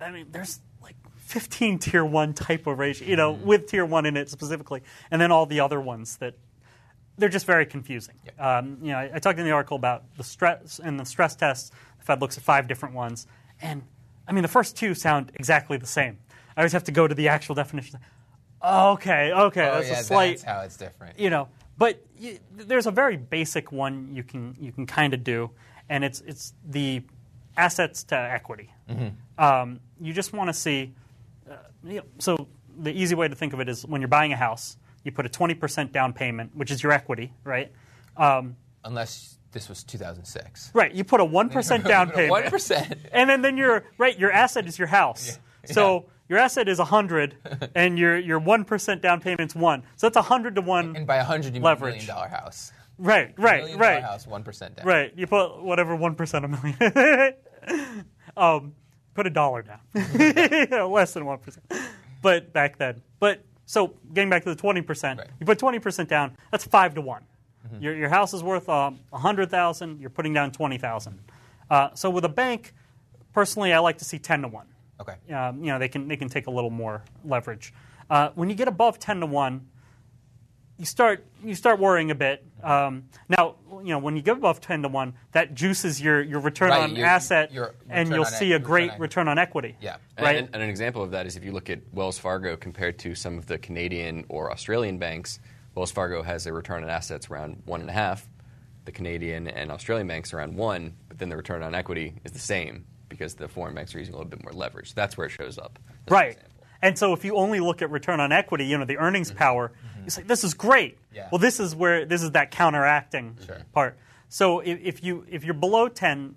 I 0.00 0.10
mean, 0.10 0.26
there's 0.30 0.60
like 0.82 0.96
15 1.18 1.78
tier 1.78 2.04
one 2.04 2.34
type 2.34 2.66
of 2.66 2.78
ratio, 2.78 3.08
you 3.08 3.16
know, 3.16 3.32
with 3.32 3.66
tier 3.66 3.84
one 3.84 4.06
in 4.06 4.16
it 4.16 4.30
specifically, 4.30 4.82
and 5.10 5.20
then 5.20 5.30
all 5.30 5.46
the 5.46 5.60
other 5.60 5.80
ones 5.80 6.16
that 6.16 6.34
they're 7.18 7.28
just 7.28 7.46
very 7.46 7.66
confusing. 7.66 8.16
Um, 8.38 8.78
you 8.82 8.92
know, 8.92 8.98
I, 8.98 9.10
I 9.14 9.18
talked 9.18 9.38
in 9.38 9.44
the 9.44 9.50
article 9.52 9.76
about 9.76 10.04
the 10.16 10.24
stress 10.24 10.80
and 10.82 10.98
the 10.98 11.04
stress 11.04 11.36
tests. 11.36 11.70
The 11.98 12.04
Fed 12.04 12.20
looks 12.20 12.36
at 12.36 12.42
five 12.42 12.66
different 12.66 12.94
ones, 12.94 13.26
and 13.60 13.82
I 14.26 14.32
mean, 14.32 14.42
the 14.42 14.48
first 14.48 14.76
two 14.76 14.94
sound 14.94 15.30
exactly 15.34 15.76
the 15.76 15.86
same. 15.86 16.18
I 16.56 16.60
always 16.60 16.72
have 16.72 16.84
to 16.84 16.92
go 16.92 17.06
to 17.06 17.14
the 17.14 17.28
actual 17.28 17.54
definition. 17.54 17.98
Okay, 18.64 19.32
okay, 19.32 19.68
oh 19.68 19.74
that's 19.76 19.88
yeah, 19.88 20.00
a 20.00 20.02
slight 20.04 20.30
that's 20.38 20.42
how 20.42 20.60
it's 20.60 20.76
different. 20.76 21.18
you 21.18 21.30
know 21.30 21.48
but 21.78 22.02
y 22.20 22.38
there's 22.54 22.86
a 22.86 22.90
very 22.90 23.16
basic 23.16 23.72
one 23.72 24.14
you 24.14 24.22
can 24.22 24.54
you 24.60 24.70
can 24.72 24.86
kind 24.86 25.14
of 25.14 25.24
do 25.24 25.50
and 25.88 26.04
it's 26.04 26.20
it's 26.22 26.54
the 26.68 27.02
assets 27.56 28.04
to 28.04 28.16
equity 28.16 28.70
um, 29.38 29.80
you 30.00 30.12
just 30.12 30.32
want 30.32 30.48
to 30.48 30.54
see 30.54 30.92
uh, 31.50 31.54
you 31.84 31.96
know, 31.96 32.02
so 32.18 32.46
the 32.78 32.92
easy 32.92 33.14
way 33.14 33.26
to 33.28 33.34
think 33.34 33.52
of 33.52 33.60
it 33.60 33.68
is 33.68 33.84
when 33.86 34.00
you're 34.00 34.08
buying 34.08 34.32
a 34.32 34.36
house 34.36 34.76
you 35.04 35.10
put 35.10 35.26
a 35.26 35.28
20% 35.28 35.90
down 35.92 36.12
payment 36.12 36.54
which 36.54 36.70
is 36.70 36.82
your 36.82 36.92
equity 36.92 37.32
right 37.44 37.72
um, 38.16 38.56
Unless 38.84 39.38
this 39.52 39.68
was 39.68 39.82
2006. 39.84 40.70
right 40.74 40.92
you 40.94 41.04
put 41.04 41.20
a 41.20 41.24
1% 41.24 41.84
down 41.88 42.10
payment 42.10 42.30
One 42.30 42.50
percent. 42.50 42.96
and 43.12 43.28
then 43.28 43.42
then 43.42 43.56
your 43.56 43.84
right 43.98 44.18
your 44.18 44.30
asset 44.30 44.66
is 44.66 44.78
your 44.78 44.88
house. 44.88 45.38
So 45.64 46.06
your 46.28 46.38
asset 46.38 46.68
is 46.68 46.78
hundred, 46.78 47.36
and 47.74 47.98
your 47.98 48.18
your 48.18 48.38
one 48.38 48.64
percent 48.64 49.02
down 49.02 49.20
payment's 49.20 49.54
one. 49.54 49.82
So 49.96 50.08
that's 50.08 50.26
hundred 50.26 50.54
to 50.56 50.60
one. 50.62 50.96
And 50.96 51.06
by 51.06 51.16
100, 51.18 51.46
you 51.46 51.52
mean 51.52 51.62
a 51.62 51.64
Leverage. 51.66 51.92
million 51.94 52.06
dollar 52.06 52.28
house. 52.28 52.72
right, 52.98 53.34
right, 53.38 53.62
Million 53.62 53.78
dollar 53.78 53.90
right, 53.94 54.02
house, 54.02 54.26
1% 54.26 54.76
down. 54.76 54.86
right. 54.86 55.12
You 55.16 55.26
put 55.26 55.62
whatever 55.62 55.94
one 55.96 56.14
percent 56.14 56.44
a 56.44 56.48
million. 56.48 57.34
um, 58.36 58.74
put 59.14 59.26
a 59.26 59.30
dollar 59.30 59.62
down, 59.62 59.80
less 60.90 61.12
than 61.14 61.24
one 61.26 61.38
percent. 61.38 61.64
But 62.22 62.52
back 62.52 62.78
then, 62.78 63.02
but 63.18 63.44
so 63.66 63.94
getting 64.14 64.30
back 64.30 64.42
to 64.44 64.50
the 64.50 64.56
twenty 64.56 64.82
percent, 64.82 65.18
Right. 65.18 65.28
you 65.40 65.46
put 65.46 65.58
twenty 65.58 65.78
percent 65.78 66.08
down. 66.08 66.36
That's 66.50 66.64
five 66.64 66.94
to 66.94 67.00
one. 67.00 67.24
Your 67.80 67.94
your 67.96 68.08
house 68.10 68.34
is 68.34 68.42
worth 68.42 68.68
um, 68.68 69.00
a 69.12 69.18
hundred 69.18 69.50
thousand. 69.50 70.00
You're 70.00 70.10
putting 70.10 70.32
down 70.34 70.50
twenty 70.52 70.78
thousand. 70.78 71.20
Uh, 71.70 71.88
so 71.94 72.10
with 72.10 72.24
a 72.24 72.28
bank, 72.28 72.74
personally, 73.32 73.72
I 73.72 73.78
like 73.78 73.98
to 73.98 74.04
see 74.04 74.18
ten 74.18 74.42
to 74.42 74.48
one. 74.48 74.66
Okay. 75.00 75.14
um, 75.34 75.60
you 75.64 75.70
know 75.70 75.78
they 75.78 75.88
can 75.88 76.06
they 76.08 76.16
can 76.16 76.28
take 76.28 76.46
a 76.46 76.50
little 76.50 76.70
more 76.70 77.02
leverage. 77.24 77.72
Uh, 78.10 78.30
when 78.34 78.48
you 78.48 78.54
get 78.54 78.68
above 78.68 78.98
ten 78.98 79.20
to 79.20 79.26
one, 79.26 79.66
you 80.78 80.84
start 80.84 81.24
you 81.44 81.54
start 81.54 81.78
worrying 81.78 82.10
a 82.10 82.14
bit. 82.14 82.44
Um, 82.62 83.04
now 83.28 83.56
you 83.82 83.88
know 83.90 83.98
when 83.98 84.16
you 84.16 84.22
get 84.22 84.36
above 84.36 84.60
ten 84.60 84.82
to 84.82 84.88
one, 84.88 85.14
that 85.32 85.54
juices 85.54 86.00
your 86.00 86.22
your 86.22 86.40
return 86.40 86.70
Right, 86.70 86.82
on 86.82 86.94
your- 86.96 87.06
asset, 87.06 87.52
your 87.52 87.74
and 87.88 88.08
you'll 88.08 88.20
on 88.24 88.30
see 88.32 88.50
e- 88.50 88.52
a 88.52 88.58
great 88.58 88.84
return 88.84 88.94
on- 88.94 89.00
return 89.00 89.28
on 89.28 89.38
equity. 89.38 89.76
Yeah. 89.80 89.96
Right. 90.20 90.36
And, 90.36 90.48
and 90.52 90.62
an 90.62 90.68
example 90.68 91.02
of 91.02 91.10
that 91.12 91.26
is 91.26 91.36
if 91.36 91.44
you 91.44 91.52
look 91.52 91.68
at 91.70 91.80
Wells 91.92 92.18
Fargo 92.18 92.56
compared 92.56 92.98
to 93.00 93.14
some 93.14 93.38
of 93.38 93.46
the 93.46 93.58
Canadian 93.58 94.24
or 94.28 94.52
Australian 94.52 94.98
banks, 94.98 95.40
Wells 95.74 95.90
Fargo 95.90 96.22
has 96.22 96.46
a 96.46 96.52
return 96.52 96.84
on 96.84 96.90
assets 96.90 97.30
around 97.30 97.62
one 97.64 97.80
and 97.80 97.90
a 97.90 97.94
half. 97.94 98.28
The 98.84 98.92
Canadian 98.92 99.46
and 99.48 99.70
Australian 99.70 100.06
banks 100.08 100.32
around 100.34 100.54
one, 100.56 100.94
but 101.08 101.18
then 101.18 101.28
the 101.28 101.36
return 101.36 101.62
on 101.62 101.74
equity 101.74 102.14
is 102.24 102.32
the 102.32 102.38
same 102.40 102.84
because 103.22 103.34
the 103.34 103.46
foreign 103.46 103.74
banks 103.74 103.94
are 103.94 104.00
using 104.00 104.14
a 104.14 104.16
little 104.16 104.28
bit 104.30 104.42
more 104.42 104.52
leverage. 104.52 104.94
That's 104.94 105.16
where 105.16 105.28
it 105.28 105.30
shows 105.30 105.56
up. 105.58 105.78
Right. 106.08 106.36
And 106.82 106.98
so 106.98 107.12
if 107.12 107.24
you 107.24 107.36
only 107.36 107.60
look 107.60 107.80
at 107.80 107.90
return 107.90 108.18
on 108.18 108.32
equity, 108.32 108.64
you 108.66 108.76
know, 108.76 108.84
the 108.84 108.98
earnings 108.98 109.30
power, 109.30 109.70
you 110.02 110.10
say, 110.10 110.22
this 110.22 110.42
is 110.42 110.54
great. 110.54 110.96
Mm-hmm. 110.96 111.16
Yeah. 111.16 111.28
Well, 111.30 111.38
this 111.38 111.60
is 111.60 111.76
where 111.76 112.04
this 112.04 112.22
is 112.22 112.32
that 112.32 112.50
counteracting 112.50 113.36
Sure. 113.46 113.58
part. 113.72 113.96
So 114.28 114.58
if, 114.58 114.80
if 114.82 115.04
you 115.04 115.24
if 115.30 115.44
you're 115.44 115.54
below 115.54 115.86
10, 115.88 116.34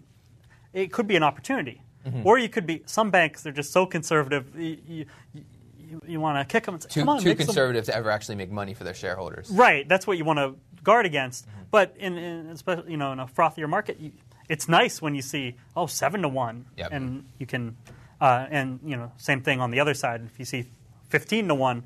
it 0.73 0.91
could 0.91 1.07
be 1.07 1.15
an 1.15 1.23
opportunity. 1.23 1.81
Mm-hmm. 2.05 2.27
Or 2.27 2.37
you 2.37 2.49
could 2.49 2.67
be 2.67 2.83
some 2.85 3.09
banks 3.09 3.41
they're 3.41 3.51
just 3.51 3.71
so 3.73 3.87
conservative 3.87 4.55
you, 4.55 4.77
you, 4.87 5.05
you, 5.33 6.01
you 6.05 6.19
want 6.19 6.37
to 6.37 6.45
kick 6.51 6.65
them 6.65 6.75
and 6.75 6.83
say, 6.83 6.89
Too, 6.89 6.99
"Come 6.99 7.09
on, 7.09 7.19
too 7.19 7.29
make 7.29 7.39
some-" 7.39 7.47
conservative 7.47 7.85
to 7.85 7.95
ever 7.95 8.11
actually 8.11 8.35
make 8.35 8.51
money 8.51 8.75
for 8.75 8.83
their 8.83 8.93
shareholders. 8.93 9.49
Right, 9.49 9.89
that's 9.89 10.05
what 10.05 10.19
you 10.19 10.25
want 10.25 10.37
to 10.37 10.53
guard 10.83 11.07
against. 11.07 11.47
Mm-hmm. 11.47 11.61
But 11.71 11.95
in, 11.97 12.15
in 12.17 12.49
especially 12.49 12.91
you 12.91 12.97
know 12.97 13.11
in 13.11 13.19
a 13.19 13.25
frothier 13.25 13.67
market, 13.67 13.99
you, 13.99 14.11
it's 14.49 14.67
nice 14.67 15.01
when 15.01 15.15
you 15.15 15.21
see 15.21 15.55
oh 15.75 15.87
seven 15.87 16.21
to 16.21 16.27
one, 16.29 16.65
Yep. 16.77 16.89
and 16.91 17.25
you 17.39 17.45
can 17.45 17.75
uh, 18.21 18.47
and 18.49 18.79
you 18.85 18.95
know 18.97 19.11
same 19.17 19.41
thing 19.41 19.59
on 19.61 19.71
the 19.71 19.79
other 19.79 19.93
side. 19.93 20.21
If 20.31 20.39
you 20.39 20.45
see 20.45 20.65
fifteen 21.09 21.47
to 21.47 21.55
one, 21.55 21.83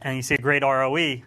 and 0.00 0.16
you 0.16 0.22
see 0.22 0.34
a 0.34 0.38
great 0.38 0.62
ROE, 0.62 0.96
you 0.96 1.22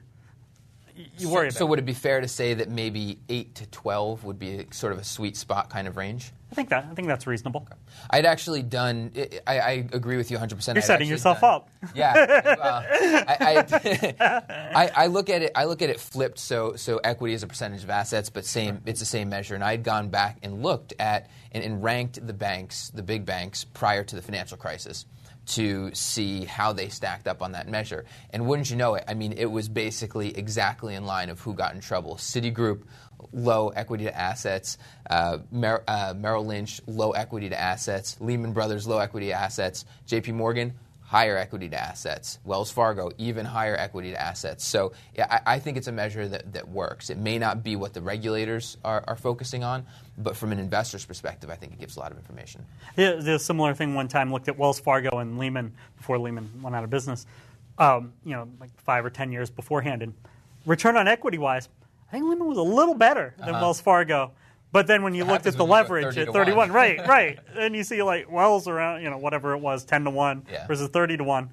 worry 1.30 1.30
so, 1.30 1.40
about. 1.42 1.54
so 1.54 1.66
would 1.68 1.80
it 1.80 1.86
be 1.86 1.94
fair 1.94 2.22
to 2.22 2.28
say 2.28 2.54
that 2.54 2.70
maybe 2.70 3.20
8 3.28 3.54
to 3.56 3.66
12 3.68 4.24
would 4.24 4.40
be 4.40 4.66
sort 4.72 4.94
of 4.94 5.00
a 5.00 5.04
sweet 5.04 5.36
spot 5.36 5.70
kind 5.70 5.88
of 5.88 5.98
range? 5.98 6.32
I 6.56 6.60
think 6.64 6.70
that 6.70 6.88
I 6.90 6.94
think 6.94 7.10
that's 7.10 7.28
reasonable. 7.28 7.68
I'd 8.10 8.26
actually 8.26 8.64
done. 8.64 9.12
I, 9.46 9.60
I 9.60 9.72
agree 9.92 10.16
with 10.16 10.32
you 10.32 10.36
100. 10.38 10.56
percent 10.56 10.78
You're 10.78 10.84
setting 10.84 11.10
yourself 11.10 11.44
up. 11.44 11.68
Yeah, 11.94 12.14
I, 13.28 13.66
I, 13.68 14.14
I, 14.74 14.92
I 14.96 15.08
look 15.08 15.30
at 15.30 15.42
it. 15.42 15.52
I 15.54 15.66
look 15.66 15.82
at 15.82 15.90
it 15.90 16.00
flipped. 16.00 16.40
So, 16.40 16.78
so 16.78 17.02
equity 17.04 17.34
is 17.34 17.44
a 17.44 17.48
percentage 17.48 17.84
of 17.84 17.90
assets, 17.90 18.30
but 18.30 18.46
same. 18.46 18.82
It's 18.86 19.02
the 19.02 19.06
same 19.06 19.28
measure. 19.28 19.54
And 19.54 19.66
I 19.66 19.72
had 19.72 19.84
gone 19.84 20.08
back 20.08 20.38
and 20.44 20.64
looked 20.64 20.94
at 20.98 21.30
and, 21.52 21.62
and 21.62 21.84
ranked 21.84 22.26
the 22.26 22.32
banks, 22.32 22.88
the 22.88 23.04
big 23.04 23.26
banks, 23.26 23.66
prior 23.66 24.06
to 24.06 24.16
the 24.16 24.22
financial 24.22 24.56
crisis, 24.56 25.06
to 25.48 25.94
see 25.94 26.46
how 26.46 26.72
they 26.72 26.88
stacked 26.88 27.28
up 27.28 27.42
on 27.42 27.52
that 27.52 27.68
measure. 27.68 28.06
And 28.30 28.48
wouldn't 28.48 28.70
you 28.70 28.78
know 28.78 28.96
it? 28.96 29.04
I 29.10 29.14
mean, 29.14 29.34
it 29.34 29.52
was 29.52 29.68
basically 29.68 30.38
exactly 30.38 30.96
in 30.96 31.06
line 31.06 31.30
of 31.30 31.42
who 31.42 31.54
got 31.54 31.76
in 31.76 31.82
trouble. 31.82 32.16
Citigroup. 32.16 32.84
Low 33.32 33.70
equity 33.70 34.06
to 34.06 34.18
assets, 34.18 34.78
uh, 35.10 35.40
Mer- 35.52 35.84
uh, 35.88 36.14
Merrill 36.16 36.46
Lynch, 36.46 36.82
low 36.88 37.12
equity 37.12 37.50
to 37.50 37.60
assets, 37.60 38.18
Lehman 38.20 38.54
Brothers, 38.54 38.88
low 38.88 39.00
equity 39.00 39.28
to 39.28 39.34
assets, 39.34 39.86
JP 40.08 40.34
Morgan, 40.34 40.74
higher 41.06 41.38
equity 41.38 41.70
to 41.70 41.78
assets. 41.78 42.40
Wells 42.44 42.72
Fargo, 42.72 43.12
even 43.18 43.46
higher 43.46 43.76
equity 43.78 44.12
to 44.12 44.22
assets. 44.22 44.66
So 44.66 44.92
yeah, 45.16 45.28
I, 45.30 45.56
I 45.56 45.60
think 45.60 45.78
it's 45.78 45.88
a 45.88 45.92
measure 45.92 46.28
that, 46.28 46.54
that 46.54 46.68
works. 46.68 47.10
It 47.10 47.18
may 47.18 47.38
not 47.38 47.64
be 47.64 47.76
what 47.76 47.94
the 47.94 48.02
regulators 48.02 48.78
are, 48.84 49.04
are 49.08 49.16
focusing 49.16 49.64
on, 49.64 49.86
but 50.18 50.36
from 50.36 50.52
an 50.52 50.60
investor's 50.60 51.06
perspective, 51.06 51.50
I 51.50 51.56
think 51.56 51.74
it 51.74 51.80
gives 51.80 51.96
a 51.96 52.00
lot 52.00 52.12
of 52.12 52.18
information. 52.18 52.66
Yeah, 52.98 53.12
a 53.12 53.40
similar 53.40 53.74
thing 53.74 53.94
one 53.94 54.08
time 54.08 54.32
looked 54.32 54.48
at 54.48 54.58
Wells 54.58 54.80
Fargo 54.80 55.20
and 55.20 55.38
Lehman 55.38 55.74
before 55.98 56.18
Lehman 56.18 56.50
went 56.62 56.76
out 56.76 56.84
of 56.84 56.90
business. 56.90 57.26
Um, 57.78 58.14
you 58.24 58.32
know, 58.32 58.48
like 58.60 58.72
five 58.82 59.06
or 59.06 59.10
ten 59.10 59.32
years 59.32 59.50
beforehand, 59.50 60.02
and 60.02 60.14
return 60.66 60.96
on 60.96 61.08
equity 61.10 61.38
wise, 61.38 61.68
I 62.10 62.12
think 62.12 62.26
Lehman 62.30 62.48
was 62.48 62.58
a 62.58 62.64
little 62.64 62.94
better 62.94 63.34
than 63.38 63.50
uh-huh. 63.50 63.60
Wells 63.62 63.82
Fargo. 63.82 64.32
But 64.72 64.88
then 64.88 65.04
when 65.04 65.14
you 65.14 65.24
looked 65.24 65.46
at 65.46 65.54
the 65.56 65.64
when 65.64 65.70
you 65.84 65.88
go 65.88 65.94
leverage 65.94 66.16
30 66.16 66.22
at 66.22 66.34
31, 66.34 66.72
right, 66.74 67.08
right, 67.08 67.40
and 67.58 67.76
you 67.76 67.84
see 67.84 68.04
like 68.04 68.30
Wells 68.30 68.68
around, 68.68 69.04
you 69.04 69.10
know, 69.10 69.18
whatever 69.18 69.54
it 69.54 69.60
was, 69.60 69.86
10 69.86 70.04
to 70.04 70.10
1 70.10 70.48
Yeah. 70.52 70.68
versus 70.68 70.90
30 70.90 71.18
to 71.18 71.24
1. 71.24 71.50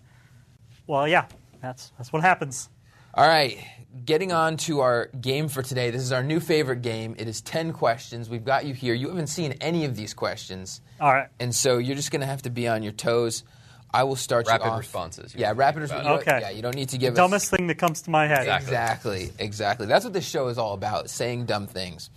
Well, 0.88 1.07
yeah, 1.07 1.27
that's 1.61 1.93
that's 1.97 2.12
what 2.12 2.23
happens. 2.23 2.69
All 3.15 3.27
right, 3.27 3.59
getting 4.05 4.33
on 4.33 4.57
to 4.59 4.81
our 4.81 5.07
game 5.21 5.49
for 5.49 5.62
today. 5.62 5.91
This 5.91 6.03
is 6.03 6.11
our 6.12 6.23
new 6.23 6.41
favorite 6.41 6.83
game. 6.83 7.15
It 7.19 7.29
is 7.29 7.41
10 7.43 7.73
questions. 7.73 8.29
We've 8.29 8.45
got 8.45 8.65
you 8.65 8.75
here. 8.75 8.95
You 8.95 9.09
haven't 9.09 9.29
seen 9.29 9.53
any 9.61 9.85
of 9.85 9.95
these 9.97 10.15
questions. 10.15 10.81
All 11.01 11.12
right. 11.12 11.29
And 11.38 11.55
so 11.55 11.79
you're 11.79 11.97
just 11.97 12.11
going 12.11 12.21
to 12.21 12.27
have 12.27 12.43
to 12.43 12.51
be 12.51 12.67
on 12.67 12.83
your 12.83 12.93
toes. 12.93 13.45
I 13.94 14.05
will 14.05 14.16
start 14.16 14.46
Rapid 14.46 14.64
you 14.64 14.70
off. 14.70 14.78
responses, 14.78 15.35
you 15.35 15.40
Yeah, 15.40 15.48
want 15.48 15.57
to 15.57 15.59
rapid 15.61 15.81
responses. 15.83 16.11
Okay. 16.22 16.38
Yeah, 16.40 16.50
you 16.50 16.62
don't 16.62 16.74
need 16.74 16.88
to 16.90 16.98
give 16.98 17.12
us 17.12 17.16
Dumbest 17.18 17.50
thing 17.50 17.66
that 17.66 17.74
comes 17.76 18.02
to 18.02 18.11
my 18.11 18.26
head. 18.26 18.40
Exactly. 18.46 19.24
Exactly, 19.24 19.31
exactly. 19.38 19.87
That's 19.87 20.05
what 20.05 20.14
this 20.14 20.26
show 20.26 20.48
is 20.48 20.57
all 20.59 20.72
about, 20.72 21.11
saying 21.11 21.44
dumb 21.46 21.66
things. 21.66 22.09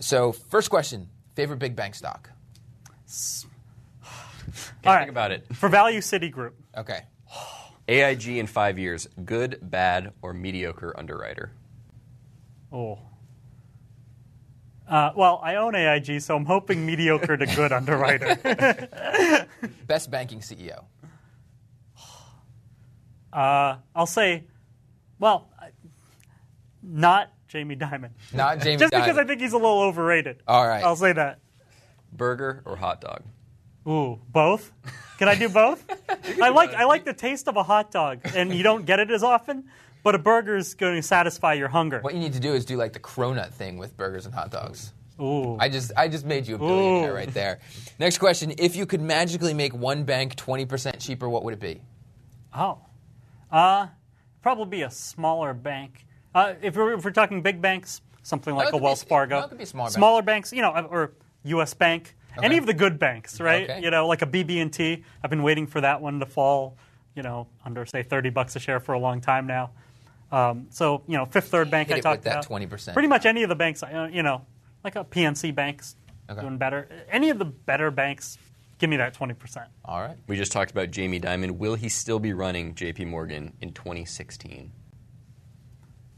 So, 0.00 0.32
first 0.32 0.70
question 0.70 1.08
favorite 1.34 1.58
big 1.58 1.74
bank 1.76 1.94
stock? 1.96 2.30
All 4.86 4.96
Think 4.96 5.10
about 5.10 5.32
it. 5.32 5.46
For 5.54 5.68
Value 5.68 6.00
Citigroup, 6.00 6.52
Okay. 6.76 7.00
AIG 7.88 8.28
in 8.28 8.46
five 8.46 8.78
years, 8.78 9.08
good, 9.24 9.58
bad, 9.62 10.12
or 10.22 10.32
mediocre 10.32 10.94
underwriter? 10.98 11.50
oh. 12.72 12.98
Uh, 14.88 15.10
well, 15.16 15.40
I 15.42 15.56
own 15.56 15.74
AIG, 15.74 16.20
so 16.20 16.36
I'm 16.36 16.44
hoping 16.44 16.86
mediocre 16.86 17.36
to 17.36 17.44
good 17.46 17.72
underwriter. 17.80 18.36
Best 19.88 20.12
banking 20.12 20.38
CEO? 20.38 20.84
Uh, 23.36 23.76
I'll 23.94 24.06
say, 24.06 24.44
well, 25.18 25.50
not 26.82 27.32
Jamie 27.48 27.76
Dimon. 27.76 28.10
Not 28.32 28.60
Jamie 28.60 28.76
Just 28.78 28.94
because 28.94 29.18
I 29.18 29.24
think 29.24 29.42
he's 29.42 29.52
a 29.52 29.58
little 29.58 29.82
overrated. 29.82 30.42
All 30.48 30.66
right. 30.66 30.82
I'll 30.82 30.96
say 30.96 31.12
that. 31.12 31.40
Burger 32.12 32.62
or 32.64 32.76
hot 32.76 33.02
dog? 33.02 33.22
Ooh, 33.86 34.18
both? 34.32 34.72
Can 35.18 35.28
I 35.28 35.34
do 35.34 35.50
both? 35.50 35.84
I 36.42 36.48
like 36.48 36.74
I 36.74 36.84
like 36.84 37.04
the 37.04 37.12
taste 37.12 37.46
of 37.46 37.56
a 37.56 37.62
hot 37.62 37.90
dog, 37.90 38.20
and 38.34 38.52
you 38.52 38.62
don't 38.62 38.84
get 38.84 39.00
it 39.00 39.10
as 39.10 39.22
often. 39.22 39.64
But 40.02 40.14
a 40.14 40.18
burger 40.18 40.56
is 40.56 40.74
going 40.74 40.96
to 40.96 41.02
satisfy 41.02 41.54
your 41.54 41.68
hunger. 41.68 42.00
What 42.00 42.14
you 42.14 42.20
need 42.20 42.32
to 42.32 42.40
do 42.40 42.54
is 42.54 42.64
do 42.64 42.76
like 42.76 42.92
the 42.92 43.00
cronut 43.00 43.52
thing 43.52 43.76
with 43.76 43.96
burgers 43.96 44.24
and 44.24 44.34
hot 44.34 44.50
dogs. 44.50 44.92
Ooh, 45.20 45.56
I 45.58 45.68
just 45.68 45.92
I 45.96 46.08
just 46.08 46.24
made 46.24 46.46
you 46.46 46.56
a 46.56 46.58
billionaire 46.58 47.12
Ooh. 47.12 47.14
right 47.14 47.32
there. 47.32 47.60
Next 47.98 48.18
question: 48.18 48.54
If 48.58 48.76
you 48.76 48.86
could 48.86 49.00
magically 49.00 49.54
make 49.54 49.74
one 49.74 50.04
bank 50.04 50.36
twenty 50.36 50.66
percent 50.66 51.00
cheaper, 51.00 51.28
what 51.28 51.44
would 51.44 51.54
it 51.54 51.60
be? 51.60 51.80
oh, 52.54 52.78
uh, 53.50 53.86
probably 54.42 54.78
be 54.78 54.82
a 54.82 54.90
smaller 54.90 55.54
bank. 55.54 56.06
Uh, 56.34 56.54
if 56.62 56.76
we're 56.76 56.94
if 56.94 57.04
we're 57.04 57.10
talking 57.10 57.42
big 57.42 57.60
banks, 57.62 58.00
something 58.22 58.54
like 58.54 58.68
a 58.68 58.70
could 58.72 58.78
be- 58.78 58.84
Wells 58.84 59.02
Fargo. 59.02 59.40
no, 59.40 59.48
could 59.48 59.58
be 59.58 59.64
smaller. 59.64 59.90
Smaller 59.90 60.22
banks, 60.22 60.52
you 60.52 60.62
know, 60.62 60.70
or 60.90 61.12
U.S. 61.44 61.74
Bank. 61.74 62.14
Any 62.42 62.58
of 62.58 62.66
the 62.66 62.74
good 62.74 62.98
banks, 62.98 63.40
right? 63.40 63.62
Okay. 63.70 63.80
You 63.80 63.90
know, 63.90 64.06
like 64.06 64.20
a 64.20 64.26
BB&T. 64.26 65.02
I've 65.24 65.30
been 65.30 65.42
waiting 65.42 65.66
for 65.66 65.80
that 65.80 66.02
one 66.02 66.20
to 66.20 66.26
fall, 66.26 66.76
you 67.14 67.22
know, 67.22 67.46
under 67.64 67.86
say 67.86 68.02
thirty 68.02 68.28
bucks 68.28 68.54
a 68.56 68.60
share 68.60 68.78
for 68.78 68.92
a 68.92 68.98
long 68.98 69.22
time 69.22 69.46
now. 69.46 69.70
Um, 70.30 70.66
so 70.68 71.02
you 71.06 71.16
know, 71.16 71.24
Fifth 71.24 71.48
Third 71.48 71.70
Bank 71.70 71.88
Hit 71.88 71.98
I 71.98 72.00
talked 72.00 72.26
about. 72.26 72.46
20%. 72.46 72.92
Pretty 72.92 73.08
much 73.08 73.24
any 73.24 73.42
of 73.42 73.48
the 73.48 73.54
banks, 73.54 73.82
uh, 73.82 74.10
you 74.12 74.22
know, 74.22 74.44
like 74.84 74.96
a 74.96 75.04
PNC 75.04 75.54
banks 75.54 75.96
Okay. 76.28 76.40
doing 76.40 76.58
better. 76.58 76.88
Any 77.10 77.30
of 77.30 77.38
the 77.38 77.44
better 77.44 77.90
banks, 77.92 78.36
give 78.78 78.90
me 78.90 78.96
that 78.98 79.14
twenty 79.14 79.34
percent. 79.34 79.68
All 79.84 80.00
right. 80.00 80.16
We 80.26 80.36
just 80.36 80.52
talked 80.52 80.70
about 80.70 80.90
Jamie 80.90 81.20
Dimon. 81.20 81.52
Will 81.52 81.74
he 81.74 81.88
still 81.88 82.18
be 82.18 82.32
running 82.32 82.74
JP 82.74 83.06
Morgan 83.08 83.52
in 83.60 83.72
2016? 83.72 84.72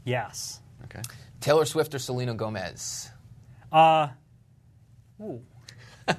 Yes. 0.05 0.61
Okay. 0.85 1.01
Taylor 1.39 1.65
Swift 1.65 1.93
or 1.93 1.99
Selena 1.99 2.33
Gomez? 2.33 3.09
Uh, 3.71 4.09
ooh. 5.21 5.41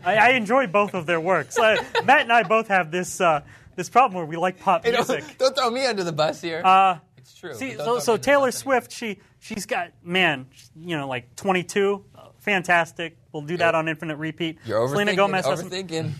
I, 0.04 0.16
I 0.16 0.28
enjoy 0.30 0.68
both 0.68 0.94
of 0.94 1.06
their 1.06 1.20
works. 1.20 1.58
Uh, 1.58 1.76
Matt 2.04 2.22
and 2.22 2.32
I 2.32 2.44
both 2.44 2.68
have 2.68 2.90
this 2.92 3.20
uh, 3.20 3.40
this 3.74 3.88
problem 3.88 4.14
where 4.16 4.24
we 4.26 4.36
like 4.36 4.60
pop 4.60 4.84
Hey, 4.84 4.92
music. 4.92 5.24
don't, 5.26 5.38
don't 5.38 5.56
throw 5.56 5.70
me 5.70 5.84
under 5.86 6.04
the 6.04 6.12
bus 6.12 6.40
here. 6.40 6.62
Uh, 6.64 6.98
it's 7.16 7.34
true. 7.34 7.54
see, 7.54 7.74
so, 7.74 7.98
so 7.98 8.12
me 8.12 8.14
under 8.14 8.18
the 8.18 8.18
Taylor 8.18 8.46
bus 8.46 8.62
anymore. 8.62 8.80
Swift, 8.80 8.92
she 8.92 9.18
she's 9.40 9.66
got 9.66 9.90
man, 10.04 10.46
you 10.80 10.96
know, 10.96 11.08
like 11.08 11.34
22, 11.34 12.04
uh, 12.14 12.28
fantastic. 12.38 13.16
We'll 13.32 13.42
do 13.42 13.56
that 13.56 13.66
You're- 13.70 13.78
on 13.78 13.88
infinite 13.88 14.16
repeat. 14.16 14.58
You're 14.64 14.86
Selena 14.88 15.12
overthinking. 15.12 15.16
Gomez 15.16 15.46
hasn't. 15.46 15.72
overthinking. 15.72 16.12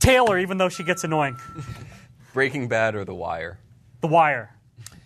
Taylor, 0.00 0.38
even 0.38 0.58
though 0.58 0.68
she 0.68 0.82
gets 0.82 1.04
annoying. 1.04 1.36
Breaking 2.34 2.66
Bad 2.68 2.94
or 2.96 3.04
The 3.04 3.14
Wire? 3.14 3.58
The 4.00 4.08
Wire, 4.08 4.56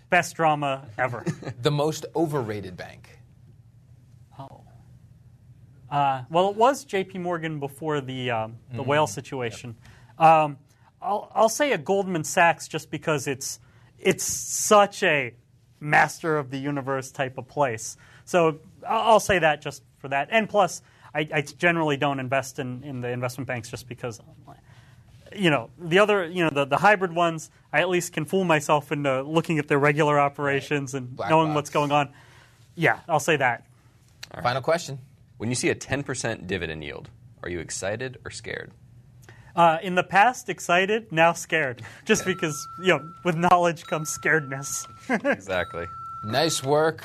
best 0.08 0.34
drama 0.36 0.86
ever. 0.96 1.24
The 1.62 1.70
most 1.70 2.06
overrated 2.16 2.76
bank. 2.76 3.08
Oh. 4.38 4.62
Uh, 5.90 6.22
well, 6.30 6.50
it 6.50 6.56
was 6.56 6.84
J.P. 6.84 7.18
Morgan 7.18 7.60
before 7.60 8.00
the 8.00 8.30
um, 8.30 8.56
the 8.70 8.78
Mm-hmm. 8.78 8.88
whale 8.90 9.06
situation. 9.06 9.76
Um, 10.18 10.58
I'll, 11.02 11.30
I'll 11.34 11.48
say 11.48 11.72
a 11.72 11.78
Goldman 11.78 12.24
Sachs 12.24 12.68
just 12.68 12.90
because 12.90 13.26
it's 13.26 13.58
it's 13.98 14.24
such 14.24 15.02
a 15.02 15.34
master 15.80 16.36
of 16.38 16.50
the 16.50 16.58
universe 16.58 17.10
type 17.10 17.36
of 17.38 17.46
place. 17.48 17.96
So 18.24 18.60
I'll 18.88 19.12
I'll 19.12 19.20
say 19.20 19.38
that 19.40 19.60
just 19.62 19.82
for 19.98 20.08
that. 20.08 20.28
And 20.30 20.48
plus, 20.48 20.82
I, 21.14 21.28
I 21.32 21.40
generally 21.42 21.96
don't 21.96 22.20
invest 22.20 22.58
in, 22.58 22.82
in 22.84 23.00
the 23.00 23.08
investment 23.08 23.48
banks 23.48 23.70
just 23.70 23.88
because. 23.88 24.20
You 25.34 25.50
know 25.50 25.70
the 25.78 25.98
other, 25.98 26.26
you 26.26 26.44
know 26.44 26.50
the, 26.50 26.64
the 26.64 26.76
hybrid 26.76 27.12
ones. 27.14 27.50
I 27.72 27.80
at 27.80 27.88
least 27.88 28.12
can 28.12 28.24
fool 28.24 28.44
myself 28.44 28.92
into 28.92 29.22
looking 29.22 29.58
at 29.58 29.68
their 29.68 29.78
regular 29.78 30.18
operations 30.18 30.94
and 30.94 31.16
Black 31.16 31.30
knowing 31.30 31.48
box. 31.48 31.54
what's 31.56 31.70
going 31.70 31.92
on. 31.92 32.12
Yeah, 32.76 33.00
I'll 33.08 33.20
say 33.20 33.36
that. 33.36 33.66
Final 34.42 34.62
question. 34.62 34.98
When 35.36 35.48
you 35.48 35.54
see 35.54 35.68
a 35.68 35.74
10% 35.74 36.46
dividend 36.46 36.82
yield, 36.82 37.08
are 37.42 37.48
you 37.48 37.60
excited 37.60 38.18
or 38.24 38.30
scared? 38.30 38.72
Uh, 39.54 39.78
in 39.82 39.94
the 39.94 40.02
past, 40.02 40.48
excited, 40.48 41.12
now 41.12 41.32
scared. 41.32 41.82
Just 42.04 42.24
because, 42.24 42.66
you 42.80 42.88
know, 42.88 43.08
with 43.24 43.36
knowledge 43.36 43.84
comes 43.84 44.16
scaredness. 44.16 44.86
Exactly. 45.24 45.86
Nice 46.24 46.62
work. 46.64 47.04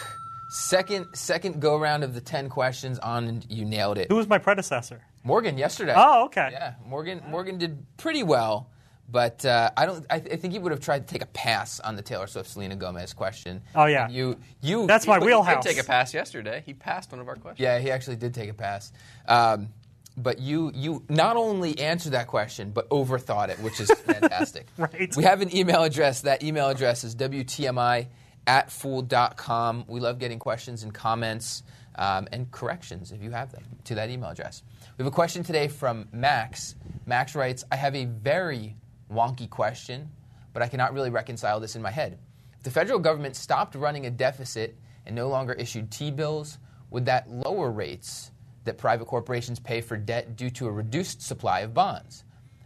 Second 0.49 1.07
second 1.13 1.59
go 1.59 1.77
round 1.77 2.03
of 2.03 2.13
the 2.15 2.21
ten 2.21 2.49
questions 2.49 2.97
on 2.99 3.43
you 3.49 3.65
nailed 3.65 3.97
it. 3.97 4.07
Who 4.09 4.15
was 4.15 4.27
my 4.27 4.37
predecessor? 4.37 5.01
Morgan 5.29 5.57
yesterday. 5.57 5.93
Oh, 5.95 6.25
okay. 6.25 6.49
Yeah, 6.51 6.73
Morgan 6.85 7.21
Morgan 7.29 7.57
did 7.57 7.85
pretty 7.97 8.23
well, 8.23 8.69
but 9.07 9.45
uh, 9.45 9.69
I 9.77 9.85
don't. 9.85 10.05
I, 10.09 10.19
th- 10.19 10.33
I 10.33 10.37
think 10.37 10.51
he 10.53 10.59
would 10.59 10.71
have 10.71 10.81
tried 10.81 11.07
to 11.07 11.11
take 11.13 11.21
a 11.21 11.27
pass 11.27 11.79
on 11.79 11.95
the 11.95 12.01
Taylor 12.01 12.27
Swift 12.27 12.49
Selena 12.49 12.75
Gomez 12.75 13.13
question. 13.13 13.61
Oh, 13.75 13.85
yeah. 13.85 14.05
And 14.05 14.13
you 14.13 14.37
you. 14.61 14.85
That's 14.87 15.07
my 15.07 15.19
He 15.19 15.25
wheelhouse. 15.25 15.63
did 15.63 15.75
take 15.75 15.83
a 15.83 15.87
pass 15.87 16.13
yesterday. 16.13 16.61
He 16.65 16.73
passed 16.73 17.11
one 17.11 17.21
of 17.21 17.27
our 17.27 17.35
questions. 17.35 17.59
Yeah, 17.63 17.79
he 17.79 17.89
actually 17.91 18.17
did 18.17 18.33
take 18.33 18.49
a 18.49 18.53
pass. 18.53 18.91
Um, 19.27 19.69
but 20.17 20.39
you 20.39 20.71
you 20.75 21.03
not 21.07 21.37
only 21.37 21.79
answered 21.79 22.11
that 22.11 22.27
question, 22.27 22.71
but 22.71 22.89
overthought 22.89 23.49
it, 23.49 23.59
which 23.59 23.79
is 23.79 23.89
fantastic. 24.05 24.67
Right. 24.77 25.15
We 25.15 25.23
have 25.23 25.41
an 25.41 25.55
email 25.55 25.83
address. 25.83 26.21
That 26.21 26.43
email 26.43 26.67
address 26.67 27.03
is 27.05 27.15
WTMI 27.15 28.07
at 28.49 28.71
fool.com. 28.71 29.85
We 29.87 29.99
love 29.99 30.17
getting 30.17 30.39
questions 30.39 30.81
and 30.81 30.91
comments 30.91 31.61
um, 31.99 32.27
and 32.31 32.49
corrections 32.49 33.11
if 33.11 33.21
you 33.21 33.29
have 33.29 33.51
them 33.51 33.63
to 33.83 33.93
that 33.93 34.09
email 34.09 34.31
address. 34.31 34.63
We 34.97 35.03
have 35.03 35.13
a 35.13 35.15
question 35.15 35.43
today 35.43 35.67
from 35.67 36.07
Max. 36.11 36.73
Max 37.05 37.35
writes, 37.35 37.63
I 37.71 37.75
have 37.75 37.95
a 37.95 38.05
very 38.05 38.75
wonky 39.13 39.47
question, 39.47 40.09
but 40.51 40.63
I 40.63 40.67
cannot 40.67 40.95
really 40.95 41.11
reconcile 41.11 41.59
this 41.59 41.75
in 41.75 41.83
my 41.83 41.91
head. 41.91 42.17
If 42.57 42.63
the 42.63 42.71
federal 42.71 42.97
government 42.97 43.35
stopped 43.35 43.75
running 43.75 44.07
a 44.07 44.09
deficit 44.09 44.75
and 45.05 45.15
no 45.15 45.29
longer 45.29 45.53
issued 45.53 45.91
T 45.91 46.09
bills, 46.09 46.57
would 46.89 47.05
that 47.05 47.29
lower 47.29 47.69
rates 47.69 48.31
that 48.63 48.79
private 48.79 49.05
corporations 49.05 49.59
pay 49.59 49.79
for 49.79 49.95
debt 49.95 50.35
due 50.35 50.49
to 50.49 50.65
a 50.65 50.71
reduced 50.71 51.21
supply 51.21 51.59
of 51.59 51.75
bonds? 51.75 52.23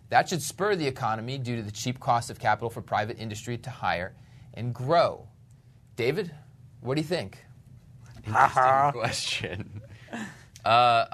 That 0.07 0.29
should 0.29 0.41
spur 0.41 0.77
the 0.77 0.87
economy 0.87 1.37
due 1.37 1.57
to 1.57 1.61
the 1.61 1.71
cheap 1.71 1.99
cost 1.99 2.29
of 2.29 2.39
capital 2.39 2.69
for 2.69 2.81
private 2.81 3.19
industry 3.19 3.57
to 3.57 3.69
hire 3.69 4.15
and 4.53 4.73
grow. 4.73 5.27
David, 5.95 6.31
what 6.81 6.95
do 6.95 7.01
you 7.01 7.07
think? 7.07 7.43
Interesting 8.25 8.91
question. 8.93 9.81
Uh, 10.63 11.07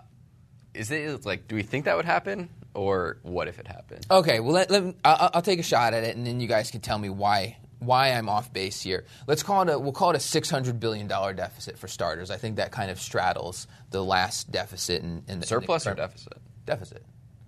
is 0.76 0.92
it 0.92 1.26
like, 1.26 1.48
do 1.48 1.56
we 1.56 1.64
think 1.64 1.86
that 1.86 1.96
would 1.96 2.06
happen, 2.06 2.50
or 2.76 3.18
what 3.24 3.48
if 3.48 3.58
it 3.58 3.66
happened? 3.66 4.06
Okay, 4.12 4.40
well, 4.40 4.52
let, 4.54 4.70
let 4.70 4.94
I'll, 5.04 5.32
I'll 5.34 5.42
take 5.42 5.58
a 5.58 5.64
shot 5.64 5.96
at 5.96 6.04
it, 6.04 6.16
and 6.16 6.28
then 6.28 6.40
you 6.40 6.48
guys 6.48 6.70
can 6.70 6.82
tell 6.82 7.00
me 7.00 7.10
why 7.10 7.58
why 7.80 8.10
I'm 8.12 8.30
off 8.30 8.54
base 8.54 8.80
here. 8.82 9.06
Let's 9.26 9.42
call 9.42 9.64
it 9.64 9.70
a 9.74 9.80
we'll 9.80 9.92
call 9.92 10.12
it 10.12 10.18
a 10.18 10.20
600 10.20 10.80
billion 10.80 11.08
dollar 11.08 11.34
deficit 11.34 11.80
for 11.80 11.88
starters. 11.88 12.30
I 12.30 12.38
think 12.38 12.58
that 12.58 12.72
kind 12.72 12.92
of 12.92 13.00
straddles 13.02 13.66
the 13.90 14.04
last 14.04 14.52
deficit 14.52 15.02
in, 15.02 15.24
in 15.28 15.40
the 15.40 15.48
Surplus 15.48 15.88
in 15.88 15.94
or 15.94 15.96
the 15.96 16.02
current- 16.02 16.12
deficit? 16.12 16.38
Deficit. 16.68 17.04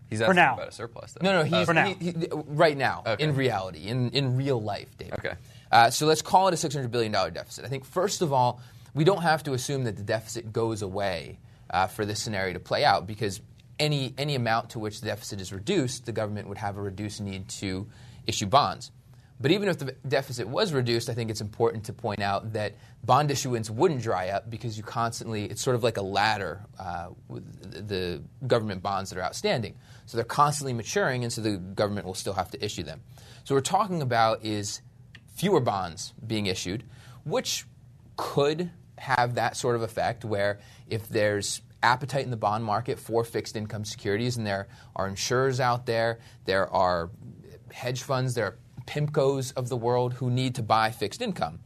He's 0.09 0.23
For 0.23 0.33
now. 0.33 0.55
about 0.55 0.69
a 0.69 0.71
surplus. 0.71 1.13
Though. 1.13 1.23
No, 1.23 1.43
no, 1.43 1.43
he's 1.43 1.67
For 1.67 1.73
now. 1.75 1.85
he- 1.85 2.11
he- 2.13 2.27
right 2.31 2.75
now 2.75 3.03
Okay. 3.05 3.23
in 3.23 3.35
reality, 3.35 3.87
in 3.87 4.09
in 4.09 4.37
real 4.37 4.59
life, 4.59 4.87
David. 4.97 5.13
Okay. 5.19 5.33
Uh, 5.71 5.89
so 5.89 6.05
let's 6.05 6.21
call 6.21 6.47
it 6.47 6.53
a 6.53 6.57
600 6.57 6.91
billion 6.91 7.11
dollar 7.11 7.31
deficit. 7.31 7.65
I 7.65 7.67
think 7.67 7.85
first 7.85 8.21
of 8.21 8.33
all, 8.33 8.61
we 8.93 9.03
don't 9.03 9.21
have 9.21 9.43
to 9.43 9.53
assume 9.53 9.85
that 9.85 9.95
the 9.95 10.03
deficit 10.03 10.51
goes 10.51 10.81
away 10.81 11.39
uh, 11.69 11.87
for 11.87 12.05
this 12.05 12.19
scenario 12.19 12.53
to 12.53 12.59
play 12.59 12.83
out 12.83 13.07
because 13.07 13.41
any 13.79 14.13
any 14.17 14.35
amount 14.35 14.71
to 14.71 14.79
which 14.79 15.01
the 15.01 15.07
deficit 15.07 15.39
is 15.41 15.53
reduced, 15.53 16.05
the 16.05 16.11
government 16.11 16.47
would 16.49 16.57
have 16.57 16.77
a 16.77 16.81
reduced 16.81 17.21
need 17.21 17.47
to 17.47 17.87
issue 18.27 18.45
bonds. 18.45 18.91
But 19.41 19.49
even 19.49 19.69
if 19.69 19.79
the 19.79 19.95
deficit 20.07 20.47
was 20.47 20.71
reduced, 20.71 21.09
I 21.09 21.15
think 21.15 21.31
it's 21.31 21.41
important 21.41 21.85
to 21.85 21.93
point 21.93 22.21
out 22.21 22.53
that 22.53 22.75
bond 23.03 23.31
issuance 23.31 23.71
wouldn't 23.71 24.03
dry 24.03 24.29
up 24.29 24.51
because 24.51 24.77
you 24.77 24.83
constantly, 24.83 25.45
it's 25.45 25.63
sort 25.63 25.75
of 25.75 25.83
like 25.83 25.97
a 25.97 26.03
ladder 26.03 26.61
uh, 26.79 27.07
with 27.27 27.87
the 27.87 28.21
government 28.45 28.83
bonds 28.83 29.09
that 29.09 29.17
are 29.17 29.23
outstanding. 29.23 29.75
So 30.05 30.17
they're 30.17 30.25
constantly 30.25 30.73
maturing, 30.73 31.23
and 31.23 31.33
so 31.33 31.41
the 31.41 31.57
government 31.57 32.05
will 32.05 32.13
still 32.13 32.33
have 32.33 32.51
to 32.51 32.63
issue 32.63 32.83
them. 32.83 33.01
So 33.43 33.55
what 33.55 33.59
we're 33.59 33.79
talking 33.79 34.03
about 34.03 34.45
is 34.45 34.81
fewer 35.31 35.59
bonds 35.59 36.13
being 36.25 36.45
issued, 36.45 36.83
which 37.23 37.65
could 38.17 38.71
have 38.97 39.35
that 39.35 39.57
sort 39.57 39.75
of 39.75 39.81
effect 39.81 40.23
where 40.23 40.59
if 40.87 41.09
there's 41.09 41.61
appetite 41.83 42.23
in 42.23 42.29
the 42.31 42.37
bond 42.37 42.63
market 42.63 42.99
for 42.99 43.23
fixed 43.23 43.55
income 43.55 43.83
securities 43.83 44.37
and 44.37 44.45
there 44.45 44.67
are 44.95 45.07
insurers 45.07 45.59
out 45.59 45.85
there, 45.85 46.19
there 46.45 46.71
are 46.71 47.09
hedge 47.71 48.03
funds, 48.03 48.35
there 48.35 48.45
are 48.45 48.57
PIMCOs 48.85 49.53
of 49.55 49.69
the 49.69 49.77
world 49.77 50.13
who 50.13 50.29
need 50.29 50.55
to 50.55 50.63
buy 50.63 50.91
fixed 50.91 51.21
income. 51.21 51.59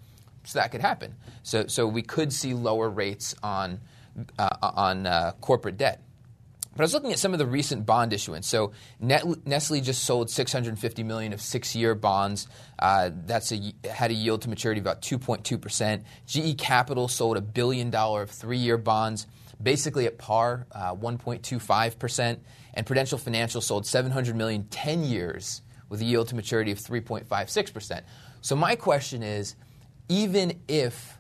So 0.46 0.60
that 0.60 0.72
could 0.72 0.82
happen. 0.82 1.16
So, 1.44 1.68
so 1.68 1.88
we 1.88 2.02
could 2.02 2.32
see 2.32 2.54
lower 2.54 2.90
rates 2.90 3.36
on, 3.42 3.82
uh, 4.38 4.50
on 4.62 5.08
uh, 5.08 5.34
corporate 5.42 5.78
debt. 5.78 6.02
But 6.76 6.82
I 6.82 6.84
was 6.84 6.94
looking 6.94 7.14
at 7.14 7.20
some 7.20 7.32
of 7.32 7.40
the 7.40 7.46
recent 7.46 7.86
bond 7.86 8.12
issuance. 8.12 8.48
So 8.48 8.74
Nestle 9.00 9.80
just 9.80 10.04
sold 10.04 10.30
650 10.30 11.04
million 11.04 11.32
of 11.32 11.40
six-year 11.40 11.96
bonds. 11.96 12.50
Uh, 12.78 13.12
that's 13.26 13.54
a, 13.54 13.74
had 13.90 14.12
a 14.12 14.14
yield 14.14 14.42
to 14.42 14.50
maturity 14.50 14.80
of 14.82 14.86
about 14.86 15.02
2.2 15.02 15.60
percent. 15.60 16.04
GE 16.28 16.58
Capital 16.58 17.08
sold 17.08 17.38
a 17.38 17.42
billion 17.42 17.90
dollar 17.90 18.24
of 18.24 18.30
three-year 18.30 18.78
bonds, 18.78 19.26
basically 19.64 20.06
at 20.06 20.18
par, 20.18 20.68
uh, 20.74 20.94
1.25 20.94 21.98
percent. 21.98 22.44
And 22.74 22.86
Prudential 22.86 23.18
Financial 23.18 23.62
sold 23.62 23.86
700 23.86 24.36
million 24.36 24.66
10 24.66 25.06
years 25.06 25.62
with 25.88 26.02
a 26.02 26.06
yield 26.06 26.28
to 26.28 26.36
maturity 26.36 26.72
of 26.72 26.80
3.56 26.80 27.74
percent. 27.74 28.06
So 28.42 28.58
my 28.58 28.76
question 28.76 29.24
is, 29.24 29.56
even 30.10 30.60
if 30.68 31.18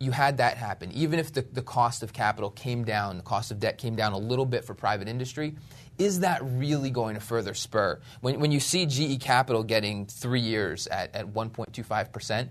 you 0.00 0.12
had 0.12 0.38
that 0.38 0.56
happen, 0.56 0.90
even 0.92 1.18
if 1.18 1.32
the, 1.32 1.42
the 1.52 1.60
cost 1.60 2.02
of 2.02 2.14
capital 2.14 2.50
came 2.50 2.84
down, 2.84 3.18
the 3.18 3.22
cost 3.22 3.50
of 3.50 3.60
debt 3.60 3.76
came 3.76 3.94
down 3.94 4.14
a 4.14 4.18
little 4.18 4.46
bit 4.46 4.64
for 4.64 4.74
private 4.74 5.08
industry, 5.08 5.54
is 5.98 6.20
that 6.20 6.40
really 6.42 6.90
going 6.90 7.14
to 7.14 7.20
further 7.20 7.52
spur? 7.52 8.00
When, 8.22 8.40
when 8.40 8.50
you 8.50 8.60
see 8.60 8.86
GE 8.86 9.20
Capital 9.20 9.62
getting 9.62 10.06
three 10.06 10.40
years 10.40 10.86
at, 10.86 11.14
at 11.14 11.26
1.25%, 11.26 12.48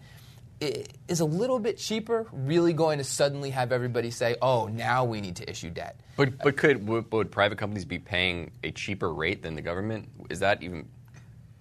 is 0.61 1.21
a 1.21 1.25
little 1.25 1.57
bit 1.57 1.77
cheaper 1.77 2.27
really 2.31 2.73
going 2.73 2.99
to 2.99 3.03
suddenly 3.03 3.49
have 3.49 3.71
everybody 3.71 4.11
say, 4.11 4.35
oh, 4.41 4.67
now 4.67 5.03
we 5.03 5.19
need 5.19 5.37
to 5.37 5.49
issue 5.49 5.71
debt? 5.71 5.99
But, 6.17 6.37
but 6.37 6.57
could 6.57 6.87
would, 6.87 7.11
would 7.11 7.31
private 7.31 7.57
companies 7.57 7.85
be 7.85 7.97
paying 7.97 8.51
a 8.63 8.69
cheaper 8.71 9.11
rate 9.11 9.41
than 9.41 9.55
the 9.55 9.61
government? 9.61 10.09
Is 10.29 10.39
that 10.39 10.61
even 10.61 10.87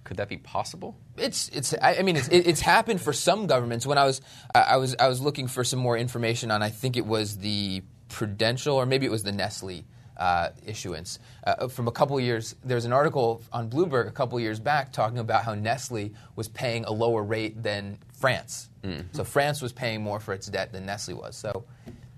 could 0.08 0.16
that 0.16 0.30
be 0.30 0.38
possible? 0.38 0.96
It's 1.18 1.50
it's. 1.50 1.74
I 1.82 2.00
mean, 2.00 2.16
it's 2.16 2.28
it's 2.28 2.62
happened 2.62 3.02
for 3.02 3.12
some 3.12 3.46
governments. 3.46 3.86
When 3.86 3.98
I 3.98 4.06
was 4.06 4.22
I 4.54 4.78
was 4.78 4.96
I 4.98 5.06
was 5.06 5.20
looking 5.20 5.48
for 5.48 5.64
some 5.64 5.78
more 5.78 5.98
information 5.98 6.50
on. 6.50 6.62
I 6.62 6.70
think 6.70 6.96
it 6.96 7.04
was 7.04 7.36
the 7.36 7.82
Prudential 8.08 8.74
or 8.74 8.86
maybe 8.86 9.04
it 9.04 9.12
was 9.12 9.22
the 9.22 9.32
Nestle. 9.32 9.84
Uh, 10.16 10.50
issuance 10.66 11.20
uh, 11.46 11.68
from 11.68 11.86
a 11.86 11.92
couple 11.92 12.18
years. 12.18 12.56
There 12.64 12.74
was 12.74 12.84
an 12.84 12.92
article 12.92 13.40
on 13.52 13.70
Bloomberg 13.70 14.08
a 14.08 14.10
couple 14.10 14.40
years 14.40 14.58
back 14.58 14.92
talking 14.92 15.18
about 15.18 15.44
how 15.44 15.54
Nestle 15.54 16.12
was 16.34 16.48
paying 16.48 16.84
a 16.86 16.90
lower 16.90 17.22
rate 17.22 17.62
than 17.62 17.98
France. 18.14 18.68
Mm. 18.82 19.04
So 19.12 19.22
France 19.22 19.62
was 19.62 19.72
paying 19.72 20.02
more 20.02 20.18
for 20.18 20.34
its 20.34 20.48
debt 20.48 20.72
than 20.72 20.86
Nestle 20.86 21.14
was. 21.14 21.36
So, 21.36 21.62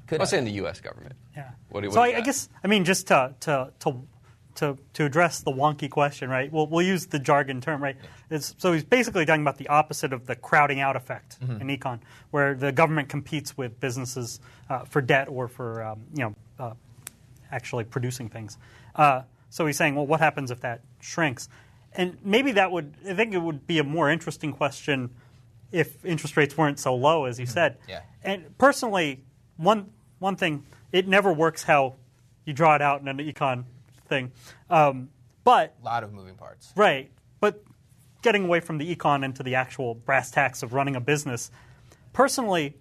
could 0.07 0.18
I 0.18 0.22
was 0.22 0.31
saying 0.31 0.46
the 0.46 0.53
U.S. 0.53 0.81
government. 0.81 1.14
Yeah. 1.37 1.50
What, 1.68 1.85
what 1.85 1.92
so 1.92 2.00
I, 2.00 2.16
I, 2.16 2.20
guess 2.22 2.48
I 2.64 2.68
mean 2.68 2.87
just 2.87 3.09
to 3.09 3.35
to 3.40 3.70
to 3.81 4.00
to, 4.61 4.77
to 4.92 5.07
address 5.07 5.40
the 5.40 5.51
wonky 5.51 5.90
question, 5.90 6.29
right? 6.29 6.53
We'll, 6.53 6.66
we'll 6.66 6.85
use 6.85 7.07
the 7.07 7.18
jargon 7.18 7.61
term, 7.61 7.83
right? 7.83 7.96
It's, 8.31 8.55
so 8.59 8.73
he's 8.73 8.85
basically 8.85 9.25
talking 9.25 9.40
about 9.42 9.57
the 9.57 9.68
opposite 9.68 10.12
of 10.12 10.27
the 10.27 10.37
crowding 10.37 10.81
out 10.81 10.96
effect 10.96 11.40
mm-hmm. 11.40 11.62
in 11.68 11.79
econ, 11.79 12.01
where 12.31 12.55
the 12.55 12.70
government 12.70 13.09
competes 13.09 13.57
with 13.57 13.81
businesses 13.81 14.38
uh, 14.68 14.85
for 14.85 15.01
debt 15.01 15.29
or 15.29 15.49
for 15.49 15.83
um, 15.83 16.01
you 16.14 16.23
know 16.23 16.35
uh, 16.59 16.75
actually 17.51 17.85
producing 17.85 18.29
things. 18.29 18.59
Uh, 18.94 19.23
so 19.49 19.66
he's 19.66 19.79
saying, 19.79 19.94
well, 19.94 20.07
what 20.07 20.20
happens 20.20 20.51
if 20.51 20.61
that 20.61 20.83
shrinks? 21.01 21.49
And 21.94 22.18
maybe 22.23 22.53
that 22.53 22.70
would, 22.70 22.94
I 23.09 23.14
think 23.14 23.35
it 23.35 23.38
would 23.38 23.66
be 23.66 23.79
a 23.79 23.85
more 23.85 24.11
interesting 24.11 24.53
question 24.53 25.11
if 25.73 26.05
interest 26.05 26.37
rates 26.37 26.57
weren't 26.57 26.79
so 26.79 26.94
low, 26.94 27.25
as 27.25 27.40
you 27.40 27.46
mm-hmm. 27.46 27.53
said. 27.53 27.79
Yeah. 27.88 28.03
And 28.23 28.57
personally, 28.59 29.25
one 29.57 29.90
one 30.18 30.37
thing, 30.37 30.66
it 30.92 31.09
never 31.09 31.33
works 31.33 31.62
how 31.62 31.94
you 32.44 32.53
draw 32.53 32.75
it 32.75 32.83
out 32.83 33.01
in 33.01 33.09
an 33.09 33.18
econ 33.18 33.64
thing. 34.11 34.33
Um, 34.68 35.09
but 35.42 35.75
a 35.81 35.85
lot 35.85 36.05
of 36.05 36.12
moving 36.12 36.35
parts. 36.35 36.73
Right. 36.77 37.11
But 37.40 37.64
getting 38.20 38.44
away 38.44 38.61
from 38.61 38.77
the 38.77 38.94
econ 38.94 39.25
into 39.25 39.42
the 39.42 39.55
actual 39.55 39.94
brass 39.94 40.31
tacks 40.31 40.62
of 40.62 40.75
running 40.75 40.96
a 40.96 41.01
business, 41.01 41.51
personally, 42.12 42.77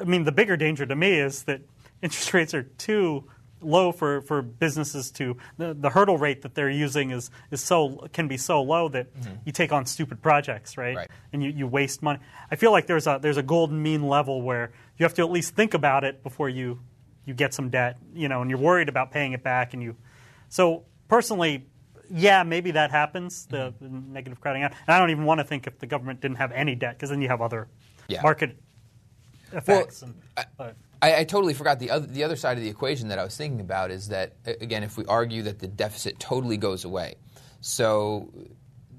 I 0.00 0.04
mean, 0.04 0.24
the 0.24 0.32
bigger 0.32 0.56
danger 0.56 0.86
to 0.86 0.96
me 0.96 1.18
is 1.18 1.42
that 1.42 1.60
interest 2.02 2.32
rates 2.32 2.54
are 2.54 2.62
too 2.62 3.28
low 3.60 3.92
for, 3.92 4.22
for 4.22 4.42
businesses 4.42 5.10
to 5.12 5.36
the, 5.56 5.72
the 5.74 5.90
hurdle 5.90 6.18
rate 6.18 6.42
that 6.42 6.54
they're 6.54 6.70
using 6.70 7.10
is, 7.10 7.30
is 7.50 7.62
so 7.62 8.08
can 8.12 8.26
be 8.26 8.36
so 8.36 8.60
low 8.62 8.88
that 8.88 9.14
mm-hmm. 9.14 9.34
you 9.44 9.52
take 9.52 9.72
on 9.72 9.86
stupid 9.86 10.20
projects, 10.20 10.76
right? 10.76 10.96
right? 10.96 11.10
And 11.32 11.42
you, 11.44 11.50
you 11.50 11.66
waste 11.66 12.02
money. 12.02 12.18
I 12.50 12.56
feel 12.56 12.72
like 12.72 12.86
there's 12.86 13.06
a 13.06 13.20
there's 13.22 13.36
a 13.36 13.42
golden 13.42 13.80
mean 13.80 14.08
level 14.08 14.42
where 14.42 14.72
you 14.98 15.04
have 15.04 15.14
to 15.14 15.22
at 15.22 15.30
least 15.30 15.54
think 15.54 15.74
about 15.74 16.02
it 16.02 16.22
before 16.22 16.48
you 16.48 16.80
you 17.24 17.34
get 17.34 17.54
some 17.54 17.68
debt, 17.70 17.98
you 18.14 18.28
know, 18.28 18.40
and 18.40 18.50
you're 18.50 18.58
worried 18.58 18.88
about 18.88 19.10
paying 19.10 19.32
it 19.32 19.42
back, 19.42 19.74
and 19.74 19.82
you. 19.82 19.96
So 20.48 20.84
personally, 21.08 21.66
yeah, 22.10 22.42
maybe 22.42 22.72
that 22.72 22.90
happens, 22.90 23.46
the, 23.46 23.72
mm-hmm. 23.72 23.84
the, 23.84 24.12
negative 24.12 24.40
crowding 24.40 24.62
out. 24.62 24.72
And 24.86 24.94
I 24.94 24.98
don't 24.98 25.10
even 25.10 25.24
want 25.24 25.40
to 25.40 25.44
think 25.44 25.66
if 25.66 25.78
the 25.78 25.86
government 25.86 26.20
didn't 26.20 26.36
have 26.38 26.52
any 26.52 26.74
debt, 26.74 26.96
because 26.96 27.10
then 27.10 27.22
you 27.22 27.28
have 27.28 27.40
other 27.40 27.68
yeah. 28.08 28.22
market 28.22 28.56
effects. 29.52 30.02
Well, 30.02 30.12
and, 30.58 30.74
I, 31.00 31.20
I, 31.20 31.24
totally 31.24 31.54
forgot 31.54 31.80
the 31.80 31.90
other 31.90 32.06
the 32.06 32.22
other 32.22 32.36
side 32.36 32.56
of 32.56 32.62
the 32.62 32.70
equation 32.70 33.08
that 33.08 33.18
I 33.18 33.24
was 33.24 33.36
thinking 33.36 33.60
about 33.60 33.90
is 33.90 34.08
that 34.08 34.34
again, 34.46 34.82
if 34.82 34.96
we 34.96 35.04
argue 35.06 35.42
that 35.42 35.58
the 35.58 35.66
deficit 35.66 36.20
totally 36.20 36.56
goes 36.56 36.84
away, 36.84 37.16
so 37.60 38.32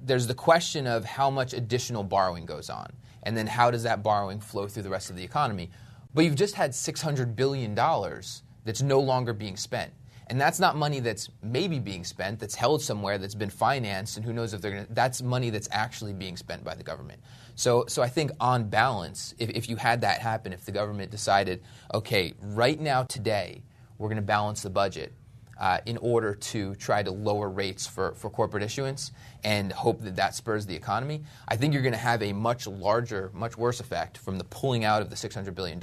there's 0.03 0.27
the 0.27 0.36
question 0.36 0.86
of 0.86 1.05
how 1.05 1.29
much 1.29 1.53
additional 1.53 2.03
borrowing 2.03 2.45
goes 2.45 2.69
on, 2.69 2.91
and 3.23 3.38
then 3.38 3.47
how 3.47 3.71
does 3.71 3.83
that 3.83 4.03
borrowing 4.03 4.39
flow 4.39 4.67
through 4.67 4.83
the 4.83 4.89
rest 4.89 5.09
of 5.09 5.15
the 5.15 5.23
economy. 5.23 5.69
But 6.13 6.26
you've 6.26 6.36
just 6.36 6.56
had 6.56 6.71
$600 6.71 7.36
billion 7.36 7.76
that's 7.76 8.82
no 8.82 8.99
longer 8.99 9.34
being 9.34 9.58
spent. 9.58 9.91
And 10.28 10.39
that's 10.39 10.60
not 10.60 10.78
money 10.78 10.99
that's 10.99 11.30
maybe 11.41 11.80
being 11.80 12.04
spent, 12.04 12.39
that's 12.39 12.56
held 12.56 12.82
somewhere, 12.82 13.17
that's 13.17 13.36
been 13.36 13.49
financed, 13.49 14.15
and 14.15 14.26
who 14.26 14.32
knows 14.32 14.54
if 14.54 14.62
they're 14.62 14.71
going 14.71 14.86
to. 14.86 14.93
That's 14.93 15.21
money 15.21 15.49
that's 15.49 15.67
actually 15.71 16.13
being 16.13 16.38
spent 16.38 16.63
by 16.63 16.76
the 16.76 16.84
government. 16.84 17.21
So, 17.56 17.86
so 17.88 18.02
I 18.02 18.08
think 18.08 18.32
on 18.39 18.69
balance, 18.69 19.36
if, 19.38 19.49
if 19.49 19.69
you 19.69 19.76
had 19.76 20.02
that 20.02 20.21
happen, 20.21 20.54
if 20.54 20.65
the 20.65 20.71
government 20.71 21.12
decided, 21.12 21.62
okay, 21.93 22.34
right 22.41 22.80
now, 22.80 23.04
today, 23.04 23.63
we're 23.97 24.08
going 24.08 24.15
to 24.15 24.21
balance 24.21 24.62
the 24.62 24.69
budget, 24.69 25.13
uh, 25.60 25.80
in 25.86 25.98
order 25.98 26.34
to 26.34 26.76
try 26.76 27.04
to 27.04 27.12
lower 27.12 27.50
rates 27.50 27.86
for, 27.86 28.13
for 28.16 28.30
corporate 28.30 28.63
issuance 28.63 29.12
and 29.44 29.72
hope 29.72 30.02
that 30.02 30.16
that 30.16 30.36
spurs 30.36 30.66
the 30.66 30.76
economy, 30.76 31.24
I 31.48 31.56
think 31.56 31.74
you're 31.74 31.84
going 31.84 31.94
to 31.94 32.00
have 32.00 32.22
a 32.24 32.34
much 32.34 32.68
larger, 32.68 33.32
much 33.34 33.58
worse 33.58 33.80
effect 33.80 34.18
from 34.18 34.38
the 34.38 34.44
pulling 34.46 34.84
out 34.84 35.02
of 35.02 35.10
the 35.10 35.16
$600 35.16 35.54
billion 35.56 35.80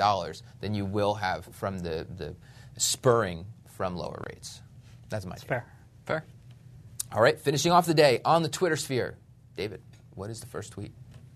than 0.61 0.75
you 0.75 0.85
will 0.85 1.15
have 1.15 1.45
from 1.47 1.79
the, 1.81 2.07
the 2.17 2.35
spurring 2.77 3.47
from 3.69 3.97
lower 3.97 4.23
rates. 4.29 4.61
That's 5.09 5.27
my 5.27 5.37
take. 5.37 5.49
Fair. 5.49 5.67
Fair. 6.07 6.25
All 7.13 7.21
right, 7.21 7.39
finishing 7.39 7.73
off 7.73 7.87
the 7.87 7.95
day 7.95 8.21
on 8.25 8.43
the 8.43 8.49
Twitter 8.49 8.77
sphere. 8.77 9.17
David, 9.57 9.83
what 10.15 10.31
is 10.31 10.41
the 10.41 10.47
first 10.47 10.73
tweet? 10.73 10.93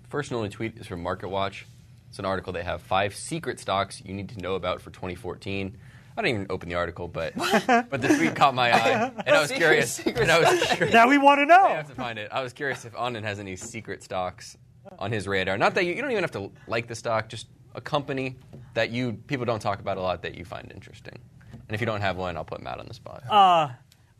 First 0.09 0.31
and 0.31 0.37
only 0.37 0.49
tweet 0.49 0.77
is 0.79 0.87
from 0.87 1.03
MarketWatch. 1.03 1.65
It's 2.09 2.21
an 2.21 2.25
article 2.25 2.53
they 2.53 2.63
have 2.63 2.81
five 2.81 3.15
secret 3.17 3.59
stocks 3.59 4.01
you 4.05 4.15
need 4.15 4.29
to 4.29 4.39
know 4.39 4.55
about 4.55 4.81
for 4.81 4.91
2014. 4.91 5.77
I 6.17 6.23
didn't 6.23 6.35
even 6.37 6.47
open 6.51 6.69
the 6.69 6.77
article, 6.77 7.09
but 7.09 7.35
but 7.67 8.01
the 8.01 8.09
tweet 8.17 8.37
caught 8.37 8.55
my 8.55 8.73
eye, 8.75 9.13
and 9.27 9.35
I 9.37 9.41
was 9.41 9.51
curious. 9.51 9.99
And 9.99 10.31
I 10.31 10.39
was 10.39 10.63
curious. 10.67 10.95
Now 10.95 11.09
we 11.09 11.19
want 11.19 11.41
to 11.41 11.47
know. 11.47 11.65
I 11.65 11.71
have 11.73 11.89
to 11.89 11.95
find 11.95 12.19
it. 12.19 12.29
I 12.31 12.43
was 12.43 12.53
curious 12.53 12.85
if 12.85 12.93
Anand 12.93 13.25
has 13.25 13.39
any 13.41 13.57
secret 13.57 14.03
stocks 14.03 14.57
on 14.99 15.11
his 15.11 15.27
radar. 15.27 15.59
Not 15.59 15.75
that 15.75 15.85
you, 15.85 15.95
you 15.95 16.03
don't 16.03 16.11
even 16.13 16.23
have 16.23 16.31
to 16.33 16.51
like 16.69 16.87
the 16.87 16.95
stock, 16.95 17.29
just 17.29 17.49
a 17.75 17.81
company 17.81 18.37
that 18.75 18.91
you 18.91 19.15
people 19.27 19.45
don't 19.45 19.61
talk 19.61 19.81
about 19.81 19.97
a 19.97 20.01
lot 20.01 20.23
that 20.23 20.37
you 20.37 20.45
find 20.45 20.71
interesting. 20.73 21.19
And 21.53 21.75
if 21.75 21.81
you 21.81 21.87
don't 21.87 22.01
have 22.01 22.17
one, 22.17 22.37
I'll 22.37 22.45
put 22.45 22.63
Matt 22.63 22.79
on 22.79 22.87
the 22.87 22.95
spot. 22.95 23.25
Uh, 23.29 23.71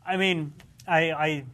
I 0.05 0.17
mean, 0.17 0.53
I, 0.87 1.11
I 1.11 1.45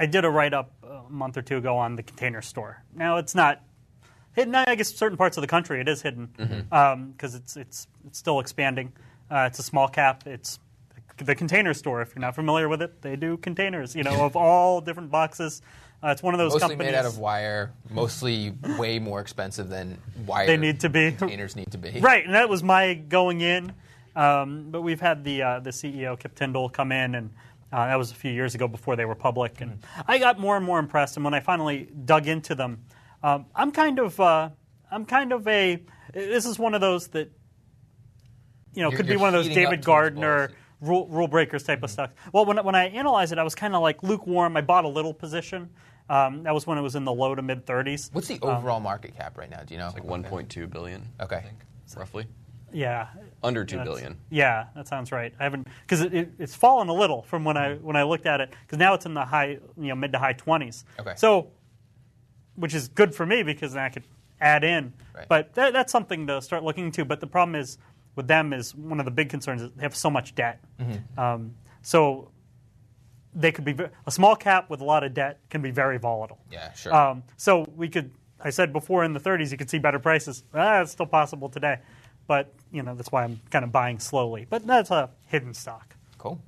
I 0.00 0.06
did 0.06 0.24
a 0.24 0.30
write 0.30 0.54
up 0.54 0.72
a 0.82 1.02
month 1.10 1.36
or 1.36 1.42
two 1.42 1.58
ago 1.58 1.76
on 1.76 1.94
the 1.94 2.02
Container 2.02 2.42
Store. 2.42 2.82
Now 2.94 3.18
it's 3.18 3.34
not 3.34 3.62
hidden. 4.32 4.54
I 4.54 4.74
guess 4.74 4.94
certain 4.94 5.18
parts 5.18 5.36
of 5.36 5.40
the 5.42 5.48
country 5.48 5.80
it 5.80 5.88
is 5.88 6.02
hidden 6.02 6.28
because 6.36 6.50
mm-hmm. 6.50 6.74
um, 6.74 7.14
it's 7.20 7.56
it's 7.56 7.86
it's 8.06 8.18
still 8.18 8.40
expanding. 8.40 8.92
Uh, 9.30 9.44
it's 9.46 9.58
a 9.58 9.62
small 9.62 9.88
cap. 9.88 10.26
It's 10.26 10.58
the 11.16 11.34
Container 11.34 11.74
Store. 11.74 12.02
If 12.02 12.14
you're 12.14 12.20
not 12.20 12.34
familiar 12.34 12.68
with 12.68 12.82
it, 12.82 13.02
they 13.02 13.16
do 13.16 13.36
containers. 13.36 13.94
You 13.94 14.02
know, 14.02 14.24
of 14.24 14.36
all 14.36 14.80
different 14.80 15.10
boxes. 15.10 15.62
Uh, 16.02 16.08
it's 16.08 16.22
one 16.22 16.32
of 16.32 16.38
those 16.38 16.52
mostly 16.52 16.68
companies 16.70 16.92
made 16.92 16.98
out 16.98 17.04
of 17.04 17.18
wire, 17.18 17.72
mostly 17.90 18.54
way 18.78 18.98
more 18.98 19.20
expensive 19.20 19.68
than 19.68 19.98
wire. 20.24 20.46
They 20.46 20.56
need 20.56 20.80
to 20.80 20.88
be 20.88 21.12
containers 21.12 21.56
need 21.56 21.70
to 21.72 21.78
be 21.78 21.90
right, 22.00 22.24
and 22.24 22.34
that 22.34 22.48
was 22.48 22.62
my 22.62 22.94
going 22.94 23.42
in. 23.42 23.72
Um, 24.16 24.70
but 24.70 24.80
we've 24.80 25.00
had 25.00 25.24
the 25.24 25.42
uh, 25.42 25.60
the 25.60 25.70
CEO 25.70 26.18
Kip 26.18 26.34
Tindell 26.34 26.70
come 26.70 26.90
in, 26.90 27.14
and 27.14 27.30
uh, 27.70 27.86
that 27.86 27.98
was 27.98 28.12
a 28.12 28.14
few 28.14 28.32
years 28.32 28.54
ago 28.54 28.66
before 28.66 28.96
they 28.96 29.04
were 29.04 29.14
public, 29.14 29.60
and 29.60 29.78
I 30.08 30.18
got 30.18 30.38
more 30.38 30.56
and 30.56 30.64
more 30.64 30.78
impressed. 30.78 31.16
And 31.16 31.24
when 31.24 31.34
I 31.34 31.40
finally 31.40 31.86
dug 32.06 32.26
into 32.26 32.54
them, 32.54 32.82
um, 33.22 33.46
I'm 33.54 33.72
kind 33.72 33.98
of 33.98 34.18
uh, 34.18 34.50
I'm 34.90 35.04
kind 35.04 35.32
of 35.32 35.46
a 35.46 35.82
this 36.12 36.46
is 36.46 36.58
one 36.58 36.74
of 36.74 36.80
those 36.80 37.08
that 37.08 37.30
you 38.74 38.82
know 38.82 38.90
you're, 38.90 38.96
could 38.96 39.06
be 39.06 39.16
one 39.16 39.34
of 39.34 39.44
those 39.44 39.52
David 39.54 39.84
Gardner 39.84 40.50
rule, 40.80 41.06
rule, 41.08 41.28
breakers 41.28 41.62
type 41.62 41.78
mm-hmm. 41.78 41.84
of 41.84 41.90
stuff. 41.90 42.10
Well, 42.32 42.44
when 42.44 42.58
when 42.64 42.74
I 42.74 42.88
analyzed 42.88 43.32
it, 43.32 43.38
I 43.38 43.42
was 43.44 43.54
kind 43.54 43.74
of 43.74 43.82
like 43.82 44.02
lukewarm. 44.02 44.56
I 44.56 44.60
bought 44.60 44.84
a 44.84 44.88
little 44.88 45.14
position. 45.14 45.70
Um, 46.08 46.42
that 46.42 46.52
was 46.52 46.66
when 46.66 46.76
it 46.76 46.80
was 46.80 46.96
in 46.96 47.04
the 47.04 47.12
low 47.12 47.36
to 47.36 47.42
mid 47.42 47.66
30s. 47.66 48.12
What's 48.12 48.26
the 48.26 48.40
overall 48.42 48.78
um, 48.78 48.82
market 48.82 49.16
cap 49.16 49.38
right 49.38 49.48
now? 49.48 49.62
Do 49.62 49.74
you 49.74 49.78
know? 49.78 49.86
It's 49.86 49.94
like 49.94 50.04
1.2 50.04 50.68
billion. 50.68 51.06
Okay, 51.20 51.40
think, 51.40 51.58
roughly. 51.96 52.26
Yeah. 52.72 53.08
Under 53.42 53.64
two 53.64 53.78
billion. 53.82 54.18
Yeah, 54.28 54.66
that 54.74 54.88
sounds 54.88 55.12
right. 55.12 55.32
I 55.38 55.44
haven't 55.44 55.66
because 55.82 56.02
it, 56.02 56.14
it, 56.14 56.32
it's 56.38 56.54
fallen 56.54 56.88
a 56.88 56.92
little 56.92 57.22
from 57.22 57.44
when 57.44 57.56
I 57.56 57.74
when 57.74 57.96
I 57.96 58.02
looked 58.02 58.26
at 58.26 58.40
it 58.40 58.50
because 58.66 58.78
now 58.78 58.94
it's 58.94 59.06
in 59.06 59.14
the 59.14 59.24
high, 59.24 59.58
you 59.76 59.88
know, 59.88 59.94
mid 59.94 60.12
to 60.12 60.18
high 60.18 60.32
twenties. 60.32 60.84
Okay. 60.98 61.14
So, 61.16 61.50
which 62.60 62.74
is 62.74 62.88
good 62.88 63.14
for 63.14 63.26
me 63.26 63.42
because 63.42 63.72
then 63.72 63.82
I 63.82 63.88
could 63.88 64.04
add 64.40 64.64
in. 64.64 64.92
Right. 65.14 65.26
But 65.28 65.54
that, 65.54 65.72
that's 65.72 65.90
something 65.90 66.26
to 66.26 66.40
start 66.40 66.62
looking 66.62 66.86
into. 66.86 67.04
But 67.04 67.20
the 67.20 67.26
problem 67.26 67.54
is 67.54 67.78
with 68.16 68.28
them 68.28 68.52
is 68.52 68.74
one 68.74 68.98
of 68.98 69.04
the 69.04 69.10
big 69.10 69.28
concerns 69.28 69.62
is 69.62 69.70
they 69.76 69.82
have 69.82 69.96
so 69.96 70.10
much 70.10 70.34
debt. 70.34 70.60
Mm-hmm. 70.80 71.18
Um, 71.18 71.54
so 71.82 72.30
they 73.34 73.52
could 73.52 73.64
be 73.64 73.74
a 74.06 74.10
small 74.10 74.36
cap 74.36 74.70
with 74.70 74.80
a 74.80 74.84
lot 74.84 75.04
of 75.04 75.14
debt 75.14 75.38
can 75.50 75.62
be 75.62 75.70
very 75.70 75.98
volatile. 75.98 76.38
Yeah, 76.50 76.72
sure. 76.72 76.94
Um, 76.94 77.22
so 77.36 77.66
we 77.76 77.88
could, 77.88 78.10
I 78.40 78.50
said 78.50 78.72
before 78.72 79.04
in 79.04 79.12
the 79.12 79.20
30s, 79.20 79.50
you 79.50 79.56
could 79.56 79.70
see 79.70 79.78
better 79.78 79.98
prices. 79.98 80.44
Ah, 80.54 80.80
it's 80.80 80.92
still 80.92 81.06
possible 81.06 81.48
today, 81.48 81.78
but 82.26 82.52
you 82.72 82.82
know 82.82 82.94
that's 82.94 83.12
why 83.12 83.24
I'm 83.24 83.40
kind 83.50 83.64
of 83.64 83.72
buying 83.72 83.98
slowly. 83.98 84.46
But 84.48 84.66
that's 84.66 84.90
a 84.90 85.10
hidden 85.26 85.54
stock. 85.54 85.94
cool. 86.18 86.42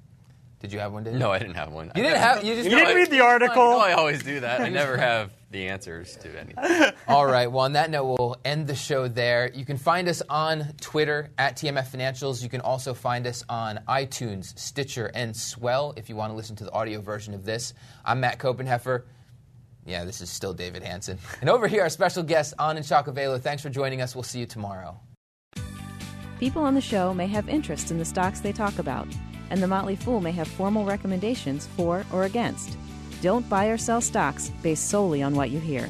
Did 0.62 0.72
you 0.72 0.78
have 0.78 0.92
one, 0.92 1.02
David? 1.02 1.18
No, 1.18 1.32
I 1.32 1.40
didn't 1.40 1.56
have 1.56 1.72
one. 1.72 1.90
You 1.96 2.04
didn't 2.04 2.18
have. 2.18 2.44
You 2.44 2.54
just. 2.54 2.70
You 2.70 2.76
didn't 2.76 2.94
read 2.94 3.10
the 3.10 3.20
article. 3.20 3.56
No, 3.56 3.80
I 3.80 3.92
always 3.92 4.22
do 4.22 4.38
that. 4.40 4.60
I 4.60 4.68
never 4.70 4.96
have 4.96 5.32
the 5.50 5.66
answers 5.66 6.16
to 6.18 6.28
anything. 6.40 6.92
All 7.08 7.26
right. 7.26 7.50
Well, 7.50 7.64
on 7.64 7.72
that 7.72 7.90
note, 7.90 8.16
we'll 8.16 8.36
end 8.44 8.68
the 8.68 8.76
show 8.76 9.08
there. 9.08 9.50
You 9.52 9.64
can 9.64 9.76
find 9.76 10.08
us 10.08 10.22
on 10.28 10.72
Twitter 10.80 11.30
at 11.36 11.56
TMF 11.56 11.88
Financials. 11.88 12.44
You 12.44 12.48
can 12.48 12.60
also 12.60 12.94
find 12.94 13.26
us 13.26 13.44
on 13.48 13.80
iTunes, 13.88 14.56
Stitcher, 14.56 15.10
and 15.14 15.36
Swell 15.36 15.94
if 15.96 16.08
you 16.08 16.14
want 16.14 16.30
to 16.30 16.36
listen 16.36 16.54
to 16.56 16.64
the 16.64 16.72
audio 16.72 17.00
version 17.00 17.34
of 17.34 17.44
this. 17.44 17.74
I'm 18.04 18.20
Matt 18.20 18.38
Koppenheffer. 18.38 19.02
Yeah, 19.84 20.04
this 20.04 20.20
is 20.20 20.30
still 20.30 20.54
David 20.54 20.84
Hanson. 20.84 21.18
And 21.40 21.50
over 21.50 21.66
here, 21.66 21.82
our 21.82 21.88
special 21.90 22.22
guest, 22.22 22.54
Anand 22.58 22.86
Chokkavelu. 22.86 23.40
Thanks 23.40 23.64
for 23.64 23.68
joining 23.68 24.00
us. 24.00 24.14
We'll 24.14 24.22
see 24.22 24.38
you 24.38 24.46
tomorrow. 24.46 25.00
People 26.38 26.62
on 26.62 26.74
the 26.74 26.80
show 26.80 27.12
may 27.12 27.26
have 27.26 27.48
interest 27.48 27.90
in 27.90 27.98
the 27.98 28.04
stocks 28.04 28.38
they 28.40 28.52
talk 28.52 28.78
about, 28.78 29.08
and 29.52 29.62
the 29.62 29.68
Motley 29.68 29.96
Fool 29.96 30.22
may 30.22 30.32
have 30.32 30.48
formal 30.48 30.86
recommendations 30.86 31.66
for 31.76 32.06
or 32.10 32.24
against. 32.24 32.78
Don't 33.20 33.46
buy 33.50 33.66
or 33.66 33.76
sell 33.76 34.00
stocks 34.00 34.50
based 34.62 34.88
solely 34.88 35.22
on 35.22 35.34
what 35.34 35.50
you 35.50 35.60
hear. 35.60 35.88